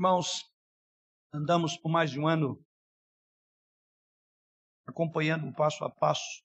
Irmãos, 0.00 0.50
andamos 1.30 1.76
por 1.76 1.90
mais 1.90 2.10
de 2.10 2.18
um 2.18 2.26
ano 2.26 2.58
acompanhando 4.86 5.54
passo 5.54 5.84
a 5.84 5.90
passo 5.90 6.42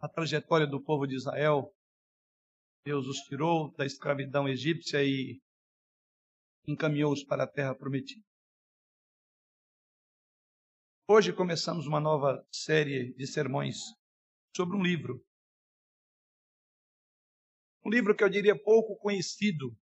a 0.00 0.08
trajetória 0.08 0.66
do 0.66 0.82
povo 0.82 1.06
de 1.06 1.14
Israel. 1.14 1.72
Deus 2.84 3.06
os 3.06 3.18
tirou 3.18 3.72
da 3.76 3.86
escravidão 3.86 4.48
egípcia 4.48 5.04
e 5.04 5.40
encaminhou-os 6.66 7.22
para 7.22 7.44
a 7.44 7.46
terra 7.46 7.76
prometida. 7.76 8.26
Hoje 11.08 11.32
começamos 11.32 11.86
uma 11.86 12.00
nova 12.00 12.44
série 12.50 13.14
de 13.14 13.24
sermões 13.24 13.76
sobre 14.56 14.76
um 14.76 14.82
livro. 14.82 15.24
Um 17.86 17.88
livro 17.88 18.16
que 18.16 18.24
eu 18.24 18.28
diria 18.28 18.60
pouco 18.60 18.96
conhecido. 18.96 19.78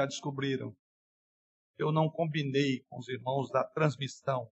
Já 0.00 0.06
descobriram. 0.06 0.74
Eu 1.76 1.92
não 1.92 2.08
combinei 2.08 2.82
com 2.88 2.98
os 2.98 3.08
irmãos 3.08 3.50
da 3.50 3.62
transmissão. 3.62 4.50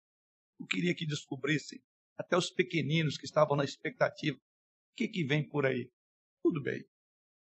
Eu 0.58 0.66
queria 0.66 0.92
que 0.92 1.06
descobrissem, 1.06 1.80
até 2.18 2.36
os 2.36 2.50
pequeninos 2.50 3.16
que 3.16 3.26
estavam 3.26 3.56
na 3.56 3.62
expectativa, 3.62 4.36
o 4.36 4.96
que, 4.96 5.06
que 5.06 5.24
vem 5.24 5.48
por 5.48 5.64
aí. 5.64 5.88
Tudo 6.42 6.60
bem. 6.60 6.84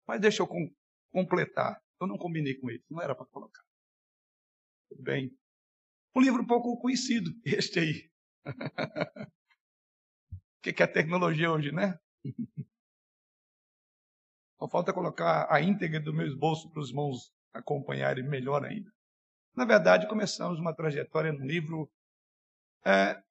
Mas 0.06 0.20
deixa 0.20 0.44
eu 0.44 0.48
com, 0.48 0.70
completar. 1.12 1.82
Eu 2.02 2.08
não 2.08 2.18
combinei 2.18 2.56
com 2.56 2.70
eles, 2.70 2.86
não 2.90 3.02
era 3.02 3.16
para 3.16 3.26
colocar. 3.26 3.64
Tudo 4.90 5.02
bem. 5.04 5.32
Um 6.14 6.20
livro 6.20 6.46
pouco 6.46 6.78
conhecido, 6.82 7.32
este 7.46 7.80
aí. 7.80 8.12
O 8.46 8.52
que, 10.62 10.74
que 10.74 10.84
é 10.84 10.88
tecnologia 10.88 11.50
hoje, 11.50 11.72
né? 11.72 11.98
Só 14.60 14.68
falta 14.68 14.92
colocar 14.92 15.48
a 15.50 15.62
íntegra 15.62 16.02
do 16.02 16.14
meu 16.14 16.28
esboço 16.28 16.70
para 16.72 16.82
os 16.82 16.90
irmãos 16.90 17.37
acompanharem 17.58 18.28
melhor 18.28 18.64
ainda. 18.66 18.92
Na 19.56 19.66
verdade, 19.66 20.08
começamos 20.08 20.60
uma 20.60 20.76
trajetória 20.76 21.34
no 21.34 21.46
livro 21.46 21.90
é, 22.86 23.22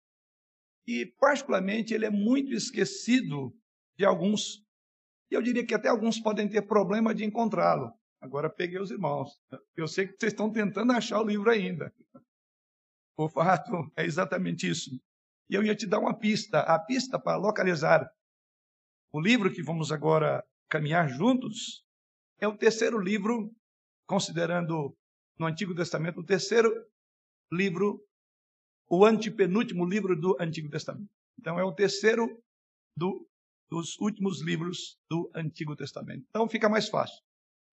e, 0.86 1.06
particularmente, 1.18 1.94
ele 1.94 2.06
é 2.06 2.10
muito 2.10 2.52
esquecido 2.52 3.54
de 3.96 4.04
alguns. 4.04 4.62
E 5.30 5.34
eu 5.34 5.42
diria 5.42 5.66
que 5.66 5.74
até 5.74 5.88
alguns 5.88 6.20
podem 6.20 6.48
ter 6.48 6.62
problema 6.62 7.14
de 7.14 7.24
encontrá-lo. 7.24 7.92
Agora 8.20 8.50
peguei 8.50 8.78
os 8.78 8.90
irmãos. 8.90 9.30
Eu 9.76 9.86
sei 9.88 10.06
que 10.06 10.16
vocês 10.18 10.32
estão 10.32 10.50
tentando 10.50 10.92
achar 10.92 11.20
o 11.20 11.26
livro 11.26 11.50
ainda. 11.50 11.92
O 13.16 13.28
fato 13.28 13.90
é 13.96 14.04
exatamente 14.04 14.68
isso. 14.68 14.90
E 15.48 15.54
eu 15.54 15.62
ia 15.62 15.74
te 15.74 15.86
dar 15.86 15.98
uma 15.98 16.16
pista. 16.16 16.60
A 16.60 16.78
pista 16.78 17.18
para 17.18 17.36
localizar 17.36 18.08
o 19.12 19.20
livro 19.20 19.52
que 19.52 19.62
vamos 19.62 19.90
agora 19.90 20.44
caminhar 20.68 21.08
juntos 21.08 21.84
é 22.38 22.46
o 22.46 22.56
terceiro 22.56 22.98
livro, 22.98 23.50
considerando 24.06 24.96
no 25.38 25.46
Antigo 25.46 25.74
Testamento, 25.74 26.20
o 26.20 26.24
terceiro 26.24 26.72
livro, 27.52 28.00
o 28.88 29.04
antepenúltimo 29.04 29.84
livro 29.84 30.18
do 30.18 30.36
Antigo 30.40 30.70
Testamento. 30.70 31.10
Então, 31.38 31.58
é 31.58 31.64
o 31.64 31.72
terceiro 31.72 32.42
do, 32.96 33.28
dos 33.68 33.98
últimos 33.98 34.40
livros 34.40 34.98
do 35.10 35.30
Antigo 35.34 35.76
Testamento. 35.76 36.24
Então, 36.28 36.48
fica 36.48 36.68
mais 36.68 36.88
fácil. 36.88 37.20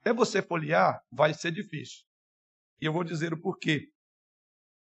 Até 0.02 0.14
você 0.14 0.42
folhear, 0.42 1.02
vai 1.12 1.34
ser 1.34 1.52
difícil. 1.52 2.04
E 2.82 2.86
eu 2.86 2.92
vou 2.92 3.04
dizer 3.04 3.34
o 3.34 3.42
porquê. 3.42 3.90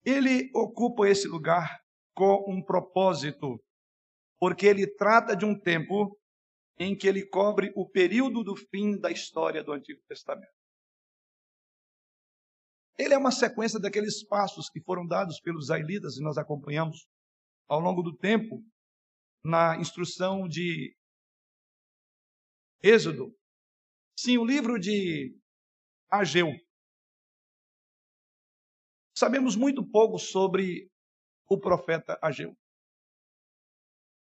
Ele 0.05 0.51
ocupa 0.53 1.09
esse 1.09 1.27
lugar 1.27 1.79
com 2.13 2.45
um 2.47 2.61
propósito, 2.61 3.59
porque 4.39 4.67
ele 4.67 4.85
trata 4.85 5.35
de 5.35 5.45
um 5.45 5.59
tempo 5.59 6.15
em 6.77 6.95
que 6.95 7.07
ele 7.07 7.25
cobre 7.25 7.71
o 7.75 7.89
período 7.89 8.43
do 8.43 8.55
fim 8.55 8.97
da 8.99 9.11
história 9.11 9.63
do 9.63 9.73
Antigo 9.73 10.01
Testamento. 10.07 10.58
Ele 12.99 13.13
é 13.13 13.17
uma 13.17 13.31
sequência 13.31 13.79
daqueles 13.79 14.27
passos 14.27 14.69
que 14.69 14.81
foram 14.81 15.07
dados 15.07 15.39
pelos 15.39 15.65
israelitas 15.65 16.17
e 16.17 16.21
nós 16.21 16.37
acompanhamos 16.37 17.07
ao 17.67 17.79
longo 17.79 18.03
do 18.03 18.13
tempo 18.15 18.61
na 19.41 19.77
instrução 19.77 20.47
de 20.47 20.93
Êxodo, 22.83 23.33
Sim, 24.21 24.37
o 24.37 24.43
livro 24.43 24.77
de 24.77 25.33
Ageu. 26.11 26.51
Sabemos 29.15 29.55
muito 29.55 29.81
pouco 29.89 30.19
sobre 30.19 30.91
o 31.49 31.57
profeta 31.57 32.19
Ageu. 32.21 32.53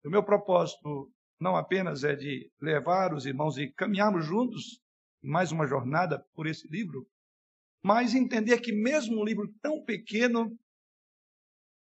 O 0.04 0.08
meu 0.08 0.24
propósito 0.24 1.12
não 1.40 1.56
apenas 1.56 2.04
é 2.04 2.14
de 2.14 2.48
levar 2.60 3.12
os 3.12 3.26
irmãos 3.26 3.58
e 3.58 3.72
caminharmos 3.72 4.24
juntos 4.24 4.80
em 5.20 5.28
mais 5.28 5.50
uma 5.50 5.66
jornada 5.66 6.24
por 6.32 6.46
esse 6.46 6.68
livro, 6.68 7.04
mas 7.88 8.14
entender 8.14 8.60
que 8.60 8.70
mesmo 8.70 9.18
um 9.18 9.24
livro 9.24 9.50
tão 9.62 9.82
pequeno 9.82 10.54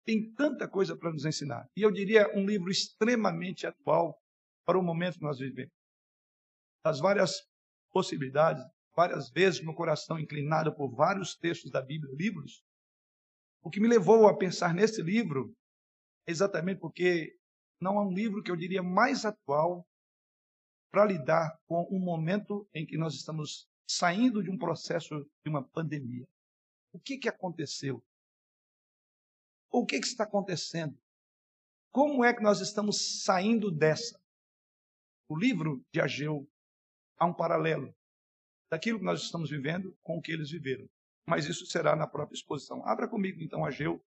tem 0.07 0.33
tanta 0.33 0.67
coisa 0.67 0.97
para 0.97 1.13
nos 1.13 1.27
ensinar. 1.27 1.69
E 1.77 1.83
eu 1.83 1.93
diria 1.93 2.27
um 2.35 2.47
livro 2.47 2.71
extremamente 2.71 3.67
atual 3.67 4.19
para 4.65 4.79
o 4.79 4.83
momento 4.83 5.19
que 5.19 5.25
nós 5.25 5.39
vivemos. 5.39 5.75
Das 6.83 7.01
várias 7.01 7.33
possibilidades, 7.93 8.65
várias 8.97 9.29
vezes 9.29 9.63
no 9.63 9.75
coração 9.75 10.19
inclinado 10.19 10.75
por 10.75 10.89
vários 10.89 11.37
textos 11.37 11.71
da 11.71 11.83
Bíblia, 11.83 12.11
livros. 12.17 12.63
O 13.63 13.69
que 13.69 13.79
me 13.79 13.87
levou 13.87 14.27
a 14.27 14.39
pensar 14.39 14.73
nesse 14.73 15.03
livro 15.03 15.55
é 16.27 16.31
exatamente 16.31 16.81
porque 16.81 17.37
não 17.79 17.99
há 17.99 18.07
um 18.07 18.15
livro 18.15 18.43
que 18.43 18.51
eu 18.51 18.57
diria 18.57 18.83
mais 18.83 19.27
atual 19.27 19.87
para 20.91 21.05
lidar 21.05 21.55
com 21.67 21.87
um 21.93 22.03
momento 22.03 22.67
em 22.75 22.87
que 22.87 22.97
nós 22.97 23.13
estamos 23.13 23.70
saindo 23.91 24.41
de 24.43 24.51
um 24.51 24.57
processo 24.57 25.29
de 25.45 25.51
uma 25.51 25.67
pandemia. 25.67 26.25
O 26.93 27.01
que, 27.01 27.19
que 27.19 27.29
aconteceu? 27.29 28.03
O 29.69 29.85
que, 29.85 29.99
que 29.99 30.07
está 30.07 30.25
acontecendo? 30.25 30.97
Como 31.91 32.25
é 32.25 32.33
que 32.33 32.43
nós 32.43 32.61
estamos 32.61 33.23
saindo 33.25 33.71
dessa? 33.71 34.21
O 35.29 35.37
livro 35.37 35.85
de 35.93 36.01
Ageu 36.01 36.49
há 37.19 37.27
um 37.27 37.35
paralelo 37.35 37.93
daquilo 38.71 39.01
que 39.01 39.05
nós 39.05 39.23
estamos 39.23 39.51
vivendo 39.51 39.97
com 40.03 40.19
o 40.19 40.23
que 40.23 40.31
eles 40.31 40.51
viveram. 40.51 40.89
Mas 41.27 41.47
isso 41.47 41.67
será 41.67 41.97
na 41.97 42.07
própria 42.07 42.37
exposição. 42.37 42.87
Abra 42.87 43.09
comigo 43.09 43.43
então 43.43 43.65
Ageu. 43.65 44.01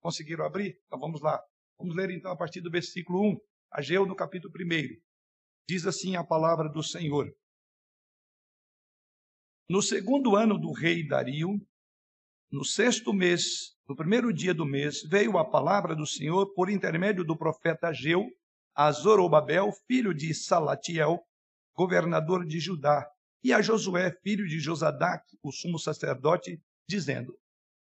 Conseguiram 0.00 0.44
abrir? 0.44 0.80
Então 0.86 0.98
vamos 0.98 1.20
lá. 1.20 1.40
Vamos 1.78 1.94
ler 1.94 2.10
então 2.10 2.32
a 2.32 2.36
partir 2.36 2.60
do 2.60 2.70
versículo 2.70 3.22
1. 3.22 3.40
Ageu 3.70 4.04
no 4.04 4.16
capítulo 4.16 4.52
1. 4.52 5.00
Diz 5.68 5.86
assim 5.86 6.16
a 6.16 6.24
palavra 6.24 6.68
do 6.68 6.82
Senhor. 6.82 7.32
No 9.68 9.82
segundo 9.82 10.34
ano 10.34 10.58
do 10.58 10.72
rei 10.72 11.06
Dario, 11.06 11.60
no 12.50 12.64
sexto 12.64 13.12
mês, 13.12 13.76
no 13.86 13.94
primeiro 13.94 14.32
dia 14.32 14.54
do 14.54 14.64
mês, 14.64 15.02
veio 15.02 15.36
a 15.36 15.44
palavra 15.44 15.94
do 15.94 16.06
Senhor 16.06 16.54
por 16.54 16.70
intermédio 16.70 17.22
do 17.22 17.36
profeta 17.36 17.88
Ageu 17.88 18.26
a 18.74 18.92
Zorobabel, 18.92 19.72
filho 19.88 20.14
de 20.14 20.32
Salatiel, 20.32 21.20
governador 21.74 22.46
de 22.46 22.60
Judá, 22.60 23.04
e 23.42 23.52
a 23.52 23.60
Josué, 23.60 24.16
filho 24.22 24.46
de 24.46 24.60
Josadac, 24.60 25.24
o 25.42 25.50
sumo 25.50 25.80
sacerdote, 25.80 26.62
dizendo: 26.88 27.36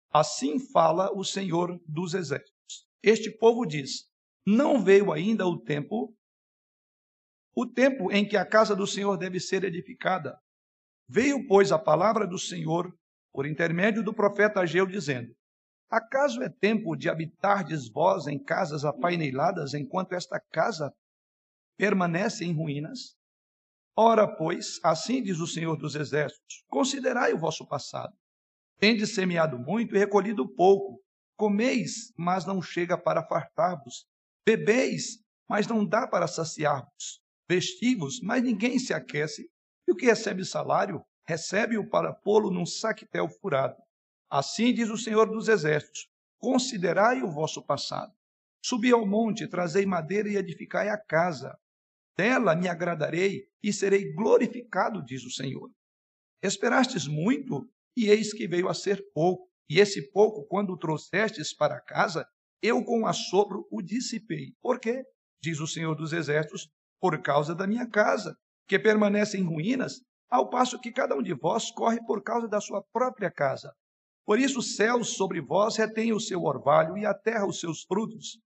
Assim 0.09 0.57
fala 0.57 1.11
o 1.11 1.21
Senhor 1.21 1.77
dos 1.85 2.13
exércitos. 2.13 2.87
Este 3.03 3.29
povo 3.29 3.65
diz: 3.65 4.09
Não 4.45 4.81
veio 4.81 5.11
ainda 5.11 5.45
o 5.45 5.59
tempo, 5.59 6.15
o 7.53 7.67
tempo 7.67 8.09
em 8.09 8.25
que 8.25 8.37
a 8.37 8.45
casa 8.45 8.73
do 8.73 8.87
Senhor 8.87 9.17
deve 9.17 9.39
ser 9.39 9.65
edificada. 9.65 10.39
Veio, 11.07 11.45
pois, 11.47 11.71
a 11.71 11.79
palavra 11.79 12.27
do 12.27 12.39
Senhor 12.39 12.93
por 13.31 13.45
intermédio 13.45 14.03
do 14.03 14.13
profeta 14.13 14.61
Ageu, 14.61 14.85
dizendo: 14.85 15.33
Acaso 15.89 16.41
é 16.41 16.49
tempo 16.49 16.95
de 16.95 17.09
habitardes 17.09 17.89
vós 17.89 18.27
em 18.27 18.41
casas 18.41 18.83
apaineladas, 18.83 19.73
enquanto 19.73 20.13
esta 20.13 20.39
casa 20.51 20.91
permanece 21.77 22.43
em 22.43 22.53
ruínas? 22.53 23.15
Ora, 23.97 24.27
pois, 24.27 24.79
assim 24.83 25.21
diz 25.21 25.39
o 25.39 25.47
Senhor 25.47 25.77
dos 25.77 25.95
Exércitos: 25.95 26.63
considerai 26.67 27.33
o 27.33 27.37
vosso 27.37 27.67
passado. 27.67 28.13
Tendes 28.79 29.13
semeado 29.15 29.57
muito 29.57 29.95
e 29.95 29.99
recolhido 29.99 30.47
pouco. 30.53 31.01
Comeis, 31.37 32.13
mas 32.17 32.45
não 32.45 32.61
chega 32.61 32.97
para 32.97 33.25
fartar-vos. 33.25 34.05
Bebeis, 34.45 35.19
mas 35.49 35.67
não 35.67 35.85
dá 35.85 36.07
para 36.07 36.27
saciar-vos. 36.27 37.21
Vestivos, 37.47 38.19
mas 38.21 38.43
ninguém 38.43 38.79
se 38.79 38.93
aquece. 38.93 39.49
E 39.87 39.91
o 39.91 39.95
que 39.95 40.05
recebe 40.05 40.43
salário, 40.43 41.03
recebe-o 41.27 41.89
para 41.89 42.13
pô-lo 42.13 42.51
num 42.51 42.65
saquetel 42.65 43.27
furado. 43.29 43.75
Assim 44.29 44.73
diz 44.73 44.89
o 44.89 44.97
Senhor 44.97 45.29
dos 45.29 45.47
Exércitos: 45.47 46.07
considerai 46.39 47.21
o 47.21 47.31
vosso 47.31 47.63
passado. 47.63 48.13
Subi 48.63 48.91
ao 48.91 49.05
monte, 49.05 49.47
trazei 49.47 49.85
madeira 49.85 50.27
e 50.27 50.37
edificai 50.37 50.89
a 50.89 50.97
casa. 50.97 51.55
Dela 52.17 52.55
me 52.55 52.67
agradarei 52.67 53.47
e 53.61 53.71
serei 53.71 54.13
glorificado, 54.13 55.03
diz 55.03 55.23
o 55.23 55.29
Senhor. 55.29 55.69
Esperastes 56.41 57.07
muito, 57.07 57.69
e 57.95 58.09
eis 58.09 58.33
que 58.33 58.47
veio 58.47 58.67
a 58.67 58.73
ser 58.73 59.03
pouco. 59.13 59.49
E 59.69 59.79
esse 59.79 60.11
pouco, 60.11 60.45
quando 60.45 60.71
o 60.71 60.77
trouxestes 60.77 61.53
para 61.53 61.81
casa, 61.81 62.27
eu 62.61 62.83
com 62.83 63.05
assopro 63.05 63.67
o 63.71 63.81
dissipei. 63.81 64.53
Por 64.61 64.79
quê? 64.79 65.03
Diz 65.41 65.59
o 65.59 65.67
Senhor 65.67 65.95
dos 65.95 66.13
Exércitos, 66.13 66.69
por 66.99 67.21
causa 67.21 67.53
da 67.53 67.67
minha 67.67 67.87
casa, 67.87 68.37
que 68.67 68.79
permanece 68.79 69.37
em 69.37 69.43
ruínas, 69.43 70.01
ao 70.29 70.49
passo 70.49 70.79
que 70.79 70.91
cada 70.91 71.15
um 71.15 71.21
de 71.21 71.33
vós 71.33 71.71
corre 71.71 72.03
por 72.05 72.23
causa 72.23 72.47
da 72.47 72.59
sua 72.59 72.83
própria 72.91 73.31
casa. 73.31 73.71
Por 74.25 74.39
isso 74.39 74.59
os 74.59 74.75
céus 74.75 75.15
sobre 75.15 75.39
vós 75.39 75.77
retêm 75.77 76.11
o 76.11 76.19
seu 76.19 76.43
orvalho 76.43 76.97
e 76.97 77.05
a 77.05 77.13
terra 77.13 77.47
os 77.47 77.59
seus 77.59 77.83
frutos. 77.83 78.39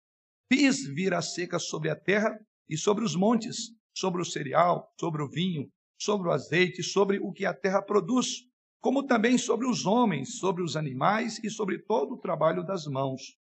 Fiz 0.51 0.85
vir 0.85 1.13
a 1.13 1.21
seca 1.21 1.57
sobre 1.57 1.89
a 1.89 1.95
terra 1.95 2.37
e 2.67 2.77
sobre 2.77 3.03
os 3.03 3.15
montes, 3.15 3.71
sobre 3.95 4.21
o 4.21 4.25
cereal, 4.25 4.91
sobre 4.99 5.23
o 5.23 5.29
vinho, 5.29 5.69
sobre 5.97 6.27
o 6.27 6.31
azeite, 6.31 6.83
sobre 6.83 7.19
o 7.19 7.31
que 7.31 7.45
a 7.45 7.53
terra 7.53 7.81
produz, 7.81 8.43
como 8.81 9.05
também 9.05 9.37
sobre 9.37 9.67
os 9.67 9.85
homens, 9.85 10.37
sobre 10.37 10.63
os 10.63 10.75
animais 10.75 11.39
e 11.43 11.49
sobre 11.49 11.79
todo 11.79 12.15
o 12.15 12.19
trabalho 12.19 12.63
das 12.63 12.85
mãos. 12.85 13.37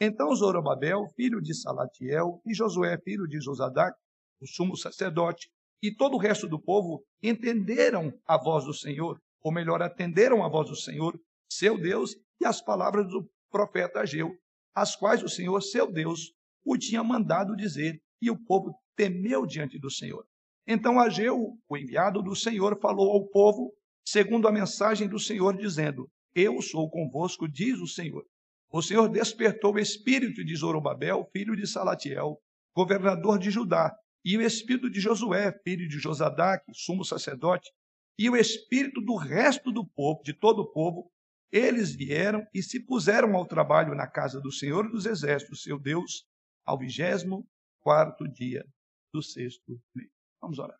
Então 0.00 0.34
Zorobabel, 0.34 1.06
filho 1.14 1.40
de 1.40 1.54
Salatiel, 1.54 2.40
e 2.46 2.54
Josué, 2.54 2.98
filho 3.04 3.26
de 3.26 3.40
Josadac, 3.40 3.96
o 4.40 4.46
sumo 4.46 4.76
sacerdote, 4.76 5.48
e 5.82 5.92
todo 5.92 6.14
o 6.14 6.18
resto 6.18 6.46
do 6.46 6.60
povo 6.60 7.04
entenderam 7.22 8.12
a 8.24 8.38
voz 8.38 8.64
do 8.64 8.72
Senhor, 8.72 9.20
ou 9.42 9.52
melhor, 9.52 9.82
atenderam 9.82 10.44
a 10.44 10.48
voz 10.48 10.68
do 10.68 10.76
Senhor, 10.76 11.18
seu 11.50 11.76
Deus, 11.76 12.14
e 12.40 12.46
as 12.46 12.62
palavras 12.62 13.08
do 13.08 13.28
profeta 13.50 14.00
Ageu, 14.00 14.30
as 14.74 14.94
quais 14.94 15.22
o 15.22 15.28
Senhor, 15.28 15.60
seu 15.60 15.90
Deus, 15.90 16.32
o 16.64 16.78
tinha 16.78 17.02
mandado 17.02 17.56
dizer, 17.56 18.00
e 18.20 18.30
o 18.30 18.38
povo 18.44 18.72
temeu 18.96 19.44
diante 19.44 19.78
do 19.78 19.90
Senhor. 19.90 20.24
Então 20.66 21.00
Ageu, 21.00 21.58
o 21.68 21.76
enviado 21.76 22.22
do 22.22 22.36
Senhor, 22.36 22.78
falou 22.80 23.10
ao 23.10 23.26
povo, 23.28 23.72
segundo 24.06 24.46
a 24.46 24.52
mensagem 24.52 25.08
do 25.08 25.18
Senhor, 25.18 25.56
dizendo: 25.56 26.08
Eu 26.34 26.62
sou 26.62 26.88
convosco, 26.88 27.48
diz 27.48 27.80
o 27.80 27.88
Senhor. 27.88 28.24
O 28.70 28.80
Senhor 28.80 29.08
despertou 29.08 29.74
o 29.74 29.78
espírito 29.78 30.44
de 30.44 30.54
Zorobabel, 30.56 31.28
filho 31.32 31.56
de 31.56 31.66
Salatiel, 31.66 32.38
governador 32.74 33.38
de 33.38 33.50
Judá, 33.50 33.92
e 34.24 34.36
o 34.36 34.42
espírito 34.42 34.88
de 34.88 35.00
Josué, 35.00 35.52
filho 35.64 35.88
de 35.88 35.98
Josadac, 35.98 36.64
sumo 36.72 37.04
sacerdote, 37.04 37.70
e 38.18 38.30
o 38.30 38.36
espírito 38.36 39.00
do 39.00 39.16
resto 39.16 39.72
do 39.72 39.86
povo, 39.86 40.22
de 40.22 40.32
todo 40.32 40.60
o 40.60 40.72
povo, 40.72 41.10
eles 41.50 41.94
vieram 41.94 42.46
e 42.54 42.62
se 42.62 42.84
puseram 42.84 43.34
ao 43.36 43.46
trabalho 43.46 43.94
na 43.94 44.06
casa 44.06 44.40
do 44.40 44.52
Senhor 44.52 44.90
dos 44.90 45.06
Exércitos, 45.06 45.62
seu 45.62 45.78
Deus, 45.78 46.26
ao 46.64 46.78
vigésimo 46.78 47.46
quarto 47.80 48.28
dia 48.28 48.64
do 49.12 49.22
sexto 49.22 49.80
mês. 49.94 50.10
Vamos 50.40 50.58
orar. 50.58 50.78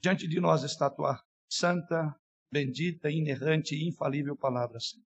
Diante 0.00 0.28
de 0.28 0.38
nós 0.38 0.62
está 0.62 0.86
a 0.86 0.90
tua 0.90 1.24
santa, 1.50 2.14
bendita, 2.52 3.10
inerrante 3.10 3.74
e 3.74 3.88
infalível 3.88 4.36
palavra, 4.36 4.78
Senhor. 4.78 5.06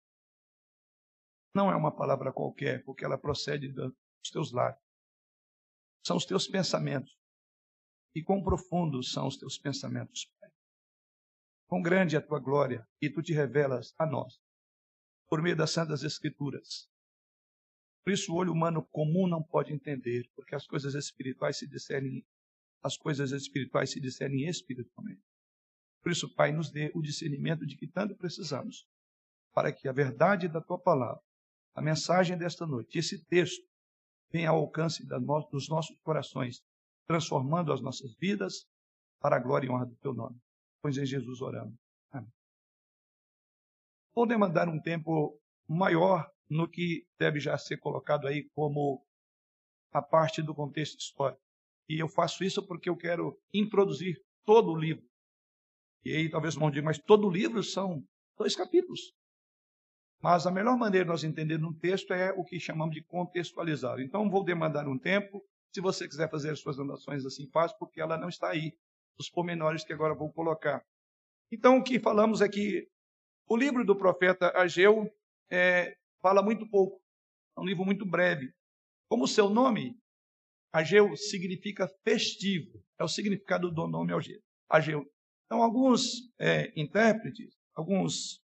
Não 1.54 1.70
é 1.70 1.76
uma 1.76 1.94
palavra 1.94 2.32
qualquer, 2.32 2.84
porque 2.84 3.04
ela 3.04 3.18
procede 3.18 3.72
dos 3.72 3.94
teus 4.30 4.52
lábios 4.52 4.83
são 6.04 6.16
os 6.16 6.26
teus 6.26 6.46
pensamentos. 6.46 7.16
E 8.14 8.22
quão 8.22 8.42
profundos 8.42 9.12
são 9.12 9.26
os 9.26 9.36
teus 9.36 9.58
pensamentos, 9.58 10.26
Pai. 10.38 10.50
Quão 11.66 11.82
grande 11.82 12.14
é 12.14 12.18
a 12.18 12.22
tua 12.22 12.38
glória 12.38 12.86
e 13.00 13.10
tu 13.10 13.22
te 13.22 13.32
revelas 13.32 13.92
a 13.98 14.06
nós, 14.06 14.38
por 15.26 15.42
meio 15.42 15.56
das 15.56 15.70
Santas 15.70 16.04
Escrituras. 16.04 16.88
Por 18.04 18.12
isso 18.12 18.32
o 18.32 18.36
olho 18.36 18.52
humano 18.52 18.86
comum 18.92 19.26
não 19.26 19.42
pode 19.42 19.72
entender, 19.72 20.30
porque 20.36 20.54
as 20.54 20.66
coisas 20.66 20.94
espirituais 20.94 21.58
se 21.58 21.66
discernem, 21.66 22.24
as 22.82 22.96
coisas 22.98 23.32
espirituais 23.32 23.90
se 23.90 23.98
discernem 23.98 24.46
espiritualmente. 24.46 25.22
Por 26.02 26.12
isso, 26.12 26.32
Pai, 26.34 26.52
nos 26.52 26.70
dê 26.70 26.92
o 26.94 27.00
discernimento 27.00 27.66
de 27.66 27.78
que 27.78 27.88
tanto 27.88 28.14
precisamos, 28.14 28.86
para 29.54 29.72
que 29.72 29.88
a 29.88 29.92
verdade 29.92 30.48
da 30.48 30.60
tua 30.60 30.78
palavra, 30.78 31.22
a 31.74 31.80
mensagem 31.80 32.36
desta 32.36 32.66
noite, 32.66 32.98
esse 32.98 33.24
texto, 33.24 33.66
venha 34.34 34.50
ao 34.50 34.56
alcance 34.56 35.06
dos 35.06 35.68
nossos 35.68 35.96
corações, 36.02 36.60
transformando 37.06 37.72
as 37.72 37.80
nossas 37.80 38.16
vidas 38.16 38.66
para 39.20 39.36
a 39.36 39.38
glória 39.38 39.68
e 39.68 39.70
honra 39.70 39.86
do 39.86 39.94
teu 39.98 40.12
nome. 40.12 40.36
Pois 40.82 40.98
em 40.98 41.06
Jesus 41.06 41.40
oramos. 41.40 41.78
Amém. 42.10 42.28
Vou 44.12 44.26
demandar 44.26 44.68
um 44.68 44.80
tempo 44.80 45.40
maior 45.68 46.28
no 46.50 46.68
que 46.68 47.06
deve 47.16 47.38
já 47.38 47.56
ser 47.56 47.76
colocado 47.76 48.26
aí 48.26 48.50
como 48.56 49.06
a 49.92 50.02
parte 50.02 50.42
do 50.42 50.52
contexto 50.52 50.98
histórico. 50.98 51.40
E 51.88 52.02
eu 52.02 52.08
faço 52.08 52.42
isso 52.42 52.66
porque 52.66 52.90
eu 52.90 52.96
quero 52.96 53.40
introduzir 53.52 54.20
todo 54.44 54.72
o 54.72 54.76
livro. 54.76 55.06
E 56.04 56.10
aí 56.10 56.28
talvez 56.28 56.56
não 56.56 56.72
diga, 56.72 56.86
mas 56.86 56.98
todo 56.98 57.28
o 57.28 57.30
livro 57.30 57.62
são 57.62 58.04
dois 58.36 58.56
capítulos. 58.56 59.14
Mas 60.24 60.46
a 60.46 60.50
melhor 60.50 60.78
maneira 60.78 61.04
de 61.04 61.10
nós 61.10 61.22
entendermos 61.22 61.68
um 61.68 61.78
texto 61.78 62.14
é 62.14 62.32
o 62.32 62.42
que 62.42 62.58
chamamos 62.58 62.94
de 62.94 63.02
contextualizar. 63.02 64.00
Então, 64.00 64.30
vou 64.30 64.42
demandar 64.42 64.88
um 64.88 64.98
tempo. 64.98 65.44
Se 65.70 65.82
você 65.82 66.08
quiser 66.08 66.30
fazer 66.30 66.48
as 66.48 66.60
suas 66.60 66.80
anotações 66.80 67.26
assim, 67.26 67.46
faz, 67.50 67.74
porque 67.74 68.00
ela 68.00 68.16
não 68.16 68.30
está 68.30 68.48
aí. 68.48 68.72
Os 69.18 69.28
pormenores 69.28 69.84
que 69.84 69.92
agora 69.92 70.14
vou 70.14 70.32
colocar. 70.32 70.82
Então, 71.52 71.76
o 71.76 71.84
que 71.84 72.00
falamos 72.00 72.40
é 72.40 72.48
que 72.48 72.88
o 73.46 73.54
livro 73.54 73.84
do 73.84 73.94
profeta 73.94 74.50
Ageu 74.56 75.14
é, 75.50 75.94
fala 76.22 76.42
muito 76.42 76.66
pouco. 76.70 77.02
É 77.54 77.60
um 77.60 77.66
livro 77.66 77.84
muito 77.84 78.06
breve. 78.06 78.50
Como 79.10 79.24
o 79.24 79.28
seu 79.28 79.50
nome, 79.50 79.94
Ageu 80.72 81.14
significa 81.18 81.86
festivo. 82.02 82.82
É 82.98 83.04
o 83.04 83.08
significado 83.08 83.70
do 83.70 83.86
nome 83.86 84.14
Ageu. 84.70 85.06
Então, 85.44 85.62
alguns 85.62 86.32
é, 86.38 86.72
intérpretes, 86.80 87.54
alguns 87.74 88.42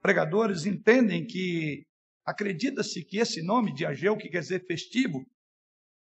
pregadores 0.00 0.66
entendem 0.66 1.26
que 1.26 1.86
acredita-se 2.24 3.04
que 3.04 3.18
esse 3.18 3.42
nome 3.42 3.72
de 3.74 3.86
Ageu, 3.86 4.16
que 4.16 4.28
quer 4.28 4.40
dizer 4.40 4.66
festivo, 4.66 5.24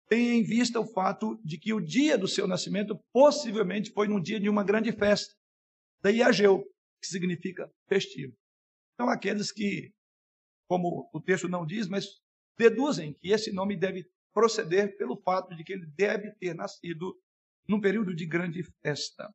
tem 0.08 0.40
em 0.40 0.42
vista 0.42 0.78
o 0.78 0.86
fato 0.86 1.40
de 1.42 1.58
que 1.58 1.72
o 1.72 1.80
dia 1.80 2.18
do 2.18 2.28
seu 2.28 2.46
nascimento 2.46 2.98
possivelmente 3.12 3.90
foi 3.92 4.08
num 4.08 4.20
dia 4.20 4.38
de 4.38 4.48
uma 4.48 4.62
grande 4.62 4.92
festa. 4.92 5.34
Daí 6.02 6.22
Ageu, 6.22 6.62
que 7.00 7.06
significa 7.06 7.70
festivo. 7.88 8.34
Então, 8.94 9.08
aqueles 9.08 9.50
que, 9.50 9.90
como 10.68 11.08
o 11.14 11.20
texto 11.20 11.48
não 11.48 11.64
diz, 11.64 11.88
mas 11.88 12.06
deduzem 12.58 13.14
que 13.14 13.30
esse 13.30 13.52
nome 13.52 13.76
deve 13.76 14.04
proceder 14.34 14.96
pelo 14.96 15.20
fato 15.22 15.54
de 15.56 15.64
que 15.64 15.72
ele 15.72 15.86
deve 15.96 16.30
ter 16.36 16.54
nascido 16.54 17.18
num 17.68 17.80
período 17.80 18.14
de 18.14 18.26
grande 18.26 18.62
festa. 18.82 19.32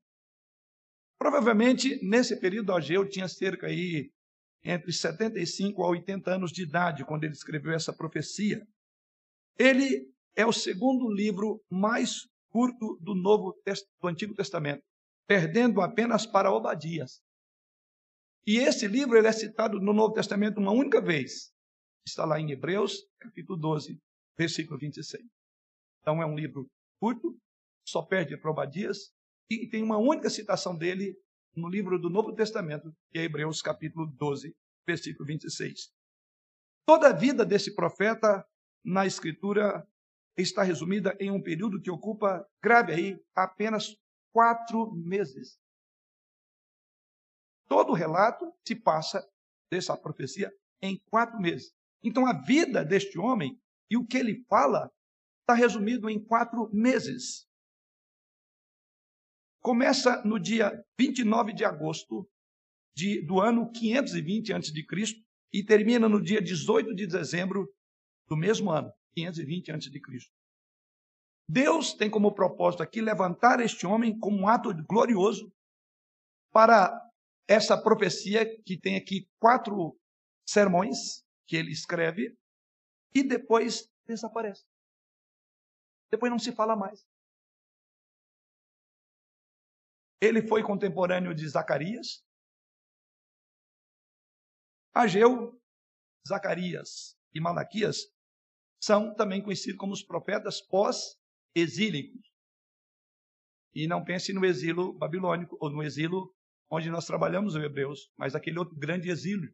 Provavelmente, 1.18 2.00
nesse 2.06 2.40
período, 2.40 2.74
Ageu 2.74 3.08
tinha 3.08 3.28
cerca 3.28 3.68
aí 3.68 4.12
entre 4.64 4.92
75 4.92 5.84
a 5.84 5.90
80 5.90 6.32
anos 6.32 6.52
de 6.52 6.64
idade, 6.64 7.06
quando 7.06 7.24
ele 7.24 7.34
escreveu 7.34 7.74
essa 7.74 7.94
profecia. 7.94 8.66
Ele 9.58 10.12
é 10.36 10.46
o 10.46 10.54
segundo 10.54 11.12
livro 11.12 11.64
mais 11.70 12.28
curto 12.50 12.98
do 13.02 13.16
Novo 13.16 13.56
do 14.02 14.08
Antigo 14.08 14.34
Testamento, 14.34 14.84
perdendo 15.28 15.82
apenas 15.82 16.26
para 16.26 16.52
Obadias. 16.52 17.22
E 18.46 18.58
esse 18.58 18.88
livro 18.88 19.18
ele 19.18 19.28
é 19.28 19.32
citado 19.32 19.80
no 19.80 19.94
Novo 19.94 20.14
Testamento 20.14 20.60
uma 20.60 20.72
única 20.72 21.02
vez. 21.02 21.52
Está 22.06 22.24
lá 22.24 22.40
em 22.40 22.52
Hebreus, 22.52 23.06
capítulo 23.20 23.60
12, 23.60 24.00
versículo 24.38 24.80
26. 24.80 25.24
Então 26.00 26.22
é 26.22 26.26
um 26.26 26.36
livro 26.36 26.66
curto, 27.02 27.38
só 27.86 28.02
perde 28.02 28.38
para 28.38 28.52
Obadias, 28.52 29.12
e 29.50 29.68
tem 29.68 29.84
uma 29.84 29.98
única 29.98 30.30
citação 30.30 30.78
dele 30.78 31.16
no 31.58 31.68
livro 31.68 31.98
do 32.00 32.10
Novo 32.10 32.34
Testamento, 32.34 32.96
que 33.10 33.18
é 33.18 33.24
Hebreus 33.24 33.64
capítulo 33.64 34.06
12, 34.06 34.56
versículo 34.86 35.26
26. 35.26 35.92
Toda 36.86 37.10
a 37.10 37.14
vida 37.14 37.44
desse 37.44 37.74
profeta 37.74 38.46
na 38.86 39.08
Escritura 39.08 39.86
está 40.38 40.62
resumida 40.62 41.18
em 41.20 41.32
um 41.32 41.42
período 41.42 41.82
que 41.82 41.90
ocupa, 41.90 42.48
grave 42.62 42.94
aí, 42.94 43.20
apenas 43.36 43.98
quatro 44.32 44.94
meses. 44.94 45.58
Todo 47.68 47.90
o 47.90 47.96
relato 47.96 48.54
se 48.66 48.76
passa 48.76 49.28
dessa 49.70 49.98
profecia 49.98 50.54
em 50.80 51.02
quatro 51.10 51.40
meses. 51.40 51.74
Então 52.04 52.28
a 52.28 52.34
vida 52.34 52.86
deste 52.86 53.18
homem 53.18 53.60
e 53.90 53.98
o 53.98 54.06
que 54.06 54.18
ele 54.18 54.46
fala 54.48 54.92
está 55.42 55.56
resumido 55.56 56.08
em 56.08 56.24
quatro 56.24 56.70
meses. 56.72 57.47
Começa 59.62 60.24
no 60.24 60.40
dia 60.40 60.72
29 60.98 61.54
de 61.54 61.66
agosto 61.66 62.28
de, 62.96 63.22
do 63.22 63.40
ano 63.40 63.72
520 63.72 64.54
a.C. 64.54 64.74
e 65.54 65.64
termina 65.64 66.08
no 66.10 66.22
dia 66.22 66.42
18 66.42 66.96
de 66.96 67.06
dezembro 67.06 67.72
do 68.28 68.36
mesmo 68.36 68.72
ano, 68.72 68.92
520 69.16 69.72
a.C. 69.72 69.92
Deus 71.50 71.94
tem 71.94 72.10
como 72.10 72.34
propósito 72.34 72.84
aqui 72.84 73.02
levantar 73.02 73.60
este 73.62 73.86
homem 73.86 74.18
como 74.18 74.38
um 74.38 74.48
ato 74.48 74.74
glorioso 74.86 75.52
para 76.52 77.00
essa 77.48 77.82
profecia 77.82 78.46
que 78.64 78.78
tem 78.78 78.98
aqui 78.98 79.30
quatro 79.40 79.98
sermões 80.46 81.24
que 81.48 81.56
ele 81.56 81.72
escreve 81.72 82.36
e 83.14 83.24
depois 83.24 83.90
desaparece. 84.06 84.66
Depois 86.12 86.32
não 86.32 86.40
se 86.40 86.52
fala 86.52 86.76
mais. 86.76 87.06
Ele 90.22 90.42
foi 90.48 90.64
contemporâneo 90.64 91.34
de 91.34 91.48
Zacarias. 91.48 92.24
Ageu, 94.94 95.62
Zacarias 96.28 97.16
e 97.34 97.40
Malaquias 97.40 98.12
são 98.82 99.14
também 99.14 99.42
conhecidos 99.44 99.78
como 99.78 99.94
os 99.94 100.04
profetas 100.04 100.62
pós-exílicos. 100.62 102.22
E 103.76 103.88
não 103.88 104.04
pense 104.04 104.34
no 104.34 104.44
exílio 104.44 104.94
babilônico 104.94 105.56
ou 105.60 105.70
no 105.70 105.84
exílio 105.84 106.34
onde 106.70 106.90
nós 106.90 107.06
trabalhamos 107.06 107.56
os 107.56 107.64
hebreus, 107.64 108.12
mas 108.18 108.36
aquele 108.36 108.60
outro 108.60 108.76
grande 108.76 109.10
exílio 109.10 109.54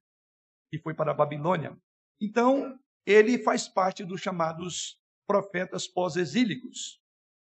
que 0.72 0.80
foi 0.80 0.94
para 0.94 1.12
a 1.12 1.14
Babilônia. 1.16 1.78
Então, 2.20 2.80
ele 3.06 3.38
faz 3.38 3.68
parte 3.68 4.04
dos 4.04 4.22
chamados 4.22 5.00
profetas 5.28 5.88
pós-exílicos. 5.88 7.00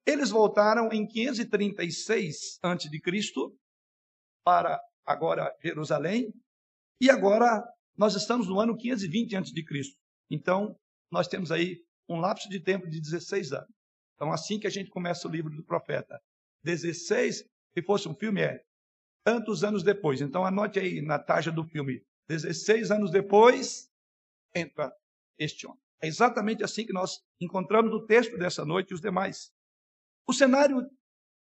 Eles 0.07 0.31
voltaram 0.31 0.93
em 0.93 1.07
536 1.07 2.59
a.C. 2.63 2.91
para 4.45 4.81
agora 5.05 5.53
Jerusalém, 5.63 6.33
e 7.01 7.11
agora 7.11 7.63
nós 7.97 8.15
estamos 8.15 8.47
no 8.49 8.61
ano 8.61 8.77
520 8.77 9.37
a.C. 9.37 9.97
Então, 10.31 10.79
nós 11.11 11.27
temos 11.27 11.51
aí 11.51 11.83
um 12.09 12.21
lapso 12.21 12.49
de 12.49 12.61
tempo 12.61 12.89
de 12.89 13.01
16 13.01 13.53
anos. 13.53 13.75
Então, 14.15 14.33
assim 14.33 14.59
que 14.59 14.67
a 14.67 14.71
gente 14.71 14.91
começa 14.91 15.27
o 15.27 15.31
livro 15.31 15.55
do 15.55 15.65
profeta, 15.65 16.21
16, 16.65 17.45
se 17.75 17.83
fosse 17.83 18.09
um 18.09 18.15
filme, 18.15 18.41
é 18.41 18.63
tantos 19.25 19.65
anos 19.65 19.83
depois. 19.83 20.21
Então, 20.21 20.45
anote 20.45 20.79
aí 20.79 21.03
na 21.03 21.19
taxa 21.19 21.51
do 21.51 21.65
filme, 21.65 22.03
16 22.29 22.91
anos 22.91 23.11
depois, 23.11 23.91
entra 24.55 24.93
este 25.39 25.67
homem. 25.67 25.81
É 26.01 26.07
exatamente 26.07 26.63
assim 26.63 26.87
que 26.87 26.93
nós 26.93 27.21
encontramos 27.41 27.93
o 27.93 28.07
texto 28.07 28.37
dessa 28.39 28.65
noite 28.65 28.91
e 28.91 28.95
os 28.95 29.01
demais. 29.01 29.51
O 30.29 30.33
cenário 30.33 30.91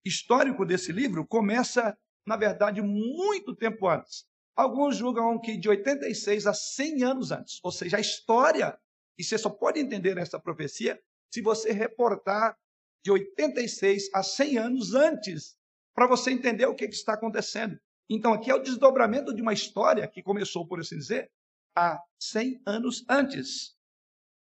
histórico 0.04 0.66
desse 0.66 0.92
livro 0.92 1.26
começa, 1.26 1.96
na 2.26 2.36
verdade, 2.36 2.82
muito 2.82 3.56
tempo 3.56 3.88
antes. 3.88 4.26
Alguns 4.54 4.96
julgam 4.96 5.40
que 5.40 5.56
de 5.56 5.68
86 5.68 6.46
a 6.46 6.52
100 6.52 7.02
anos 7.02 7.30
antes. 7.32 7.58
Ou 7.62 7.72
seja, 7.72 7.96
a 7.96 8.00
história, 8.00 8.78
e 9.18 9.24
você 9.24 9.38
só 9.38 9.48
pode 9.48 9.80
entender 9.80 10.18
essa 10.18 10.38
profecia 10.38 11.00
se 11.32 11.40
você 11.40 11.72
reportar 11.72 12.56
de 13.02 13.10
86 13.10 14.10
a 14.14 14.22
100 14.22 14.58
anos 14.58 14.94
antes, 14.94 15.56
para 15.94 16.06
você 16.06 16.30
entender 16.30 16.66
o 16.66 16.74
que, 16.74 16.86
que 16.86 16.94
está 16.94 17.14
acontecendo. 17.14 17.78
Então, 18.08 18.32
aqui 18.32 18.50
é 18.50 18.54
o 18.54 18.62
desdobramento 18.62 19.34
de 19.34 19.40
uma 19.40 19.52
história 19.52 20.06
que 20.06 20.22
começou, 20.22 20.66
por 20.66 20.78
assim 20.78 20.98
dizer, 20.98 21.30
há 21.74 21.98
100 22.18 22.62
anos 22.66 23.04
antes. 23.08 23.76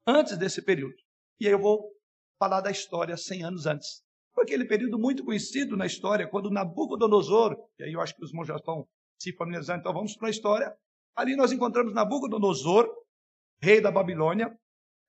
Antes 0.06 0.38
desse 0.38 0.62
período. 0.62 0.96
E 1.39 1.48
aí 1.48 1.51
eu 1.51 1.60
vou 1.60 1.91
falar 2.39 2.62
da 2.62 2.72
história 2.72 3.17
100 3.17 3.44
anos 3.44 3.65
antes. 3.65 4.07
Foi 4.38 4.44
aquele 4.44 4.65
período 4.65 5.00
muito 5.00 5.25
conhecido 5.25 5.75
na 5.75 5.88
história, 5.88 6.27
quando 6.27 6.51
Nabucodonosor, 6.51 7.58
e 7.79 7.86
aí 7.86 7.94
eu 7.94 8.00
acho 8.00 8.15
que 8.15 8.24
os 8.24 8.29
já 8.46 8.56
estão 8.56 8.88
se 9.20 9.34
familiarizando, 9.34 9.79
então 9.79 9.91
vamos 9.91 10.15
para 10.15 10.27
a 10.27 10.29
história. 10.29 10.77
Ali 11.15 11.36
nós 11.36 11.51
encontramos 11.51 11.91
Nabucodonosor, 11.91 12.88
rei 13.60 13.82
da 13.82 13.89
Babilônia, 13.89 14.56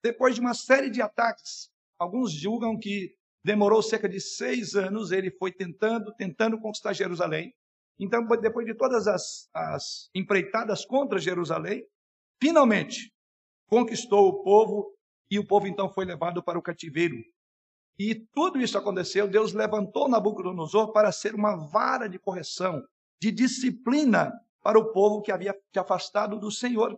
depois 0.03 0.35
de 0.35 0.41
uma 0.41 0.55
série 0.55 0.89
de 0.89 1.03
ataques. 1.03 1.69
Alguns 1.99 2.33
julgam 2.33 2.79
que 2.79 3.15
demorou 3.45 3.83
cerca 3.83 4.09
de 4.09 4.19
seis 4.19 4.75
anos, 4.75 5.13
ele 5.13 5.31
foi 5.33 5.53
tentando, 5.53 6.11
tentando 6.15 6.59
conquistar 6.59 6.95
Jerusalém. 6.95 7.53
Então, 8.01 8.27
depois 8.41 8.65
de 8.65 8.75
todas 8.75 9.07
as, 9.07 9.51
as 9.53 10.09
empreitadas 10.15 10.87
contra 10.87 11.19
Jerusalém, 11.19 11.85
finalmente 12.43 13.13
conquistou 13.69 14.27
o 14.27 14.43
povo 14.43 14.91
e 15.31 15.39
o 15.39 15.47
povo 15.47 15.67
então 15.67 15.93
foi 15.93 16.07
levado 16.07 16.43
para 16.43 16.59
o 16.59 16.63
cativeiro. 16.63 17.23
E 17.99 18.15
tudo 18.33 18.61
isso 18.61 18.79
aconteceu, 18.79 19.27
Deus 19.27 19.53
levantou 19.53 20.09
Nabucodonosor 20.09 20.93
para 20.93 21.11
ser 21.11 21.35
uma 21.35 21.57
vara 21.57 22.09
de 22.09 22.19
correção, 22.19 22.81
de 23.21 23.33
disciplina 23.33 24.33
para 24.63 24.79
o 24.79 24.93
povo 24.93 25.21
que 25.21 25.33
havia 25.33 25.53
se 25.73 25.79
afastado 25.79 26.39
do 26.39 26.51
Senhor. 26.51 26.97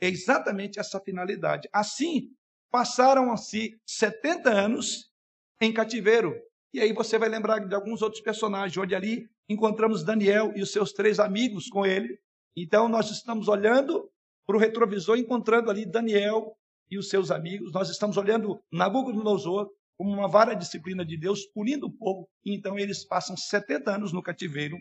É 0.00 0.08
exatamente 0.08 0.80
essa 0.80 1.00
finalidade. 1.00 1.68
Assim, 1.72 2.30
passaram-se 2.70 3.78
70 3.86 4.50
anos 4.50 5.12
em 5.60 5.72
cativeiro. 5.72 6.34
E 6.72 6.80
aí 6.80 6.92
você 6.92 7.16
vai 7.16 7.28
lembrar 7.28 7.60
de 7.60 7.72
alguns 7.72 8.02
outros 8.02 8.20
personagens, 8.20 8.76
onde 8.76 8.96
ali 8.96 9.28
encontramos 9.48 10.02
Daniel 10.02 10.52
e 10.56 10.62
os 10.62 10.72
seus 10.72 10.92
três 10.92 11.20
amigos 11.20 11.68
com 11.68 11.86
ele. 11.86 12.18
Então 12.56 12.88
nós 12.88 13.10
estamos 13.10 13.46
olhando 13.46 14.10
para 14.44 14.56
o 14.56 14.58
retrovisor, 14.58 15.16
encontrando 15.16 15.70
ali 15.70 15.86
Daniel 15.86 16.56
e 16.90 16.98
os 16.98 17.08
seus 17.08 17.30
amigos. 17.30 17.72
Nós 17.72 17.88
estamos 17.88 18.16
olhando 18.16 18.60
Nabucodonosor 18.72 19.70
como 19.96 20.10
uma 20.10 20.28
vara 20.28 20.54
disciplina 20.54 21.04
de 21.04 21.16
Deus, 21.16 21.46
punindo 21.46 21.86
o 21.86 21.92
povo. 21.92 22.28
E 22.44 22.54
então 22.54 22.78
eles 22.78 23.04
passam 23.04 23.36
70 23.36 23.90
anos 23.90 24.12
no 24.12 24.22
cativeiro. 24.22 24.76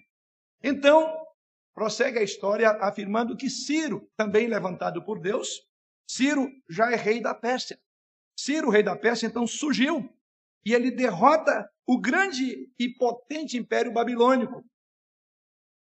Então, 0.62 1.14
prossegue 1.74 2.20
a 2.20 2.24
história 2.24 2.70
afirmando 2.82 3.36
que 3.36 3.50
Ciro, 3.50 4.10
também 4.18 4.48
levantado 4.48 5.04
por 5.04 5.20
Deus, 5.20 5.62
Ciro 6.08 6.50
já 6.70 6.92
é 6.92 6.96
rei 6.96 7.22
da 7.22 7.34
Pérsia. 7.34 7.80
Ciro, 8.38 8.70
rei 8.70 8.84
da 8.84 8.96
Pérsia, 8.96 9.28
então 9.28 9.46
surgiu 9.46 10.10
e 10.66 10.74
ele 10.74 10.92
derrota 10.92 11.70
o 11.86 12.00
grande 12.00 12.70
e 12.80 12.90
potente 12.94 13.58
império 13.58 13.92
babilônico. 13.92 14.64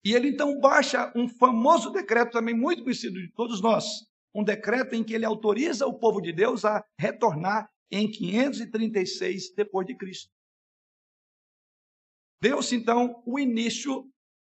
E 0.05 0.13
ele 0.13 0.29
então 0.29 0.59
baixa 0.61 1.13
um 1.17 1.29
famoso 1.29 1.91
decreto 1.91 2.33
também 2.33 2.55
muito 2.55 2.83
conhecido 2.83 3.15
de 3.15 3.33
todos 3.33 3.63
nós, 3.63 3.85
um 4.35 4.45
decreto 4.45 4.95
em 4.95 5.05
que 5.05 5.15
ele 5.15 5.25
autoriza 5.25 5.87
o 5.87 5.99
povo 5.99 6.21
de 6.21 6.33
Deus 6.33 6.65
a 6.65 6.85
retornar 6.99 7.71
em 7.91 8.11
536 8.11 9.55
depois 9.55 9.87
de 9.87 9.97
Cristo. 9.97 10.33
Deu-se 12.43 12.75
então 12.77 13.23
o 13.27 13.39
início 13.39 14.11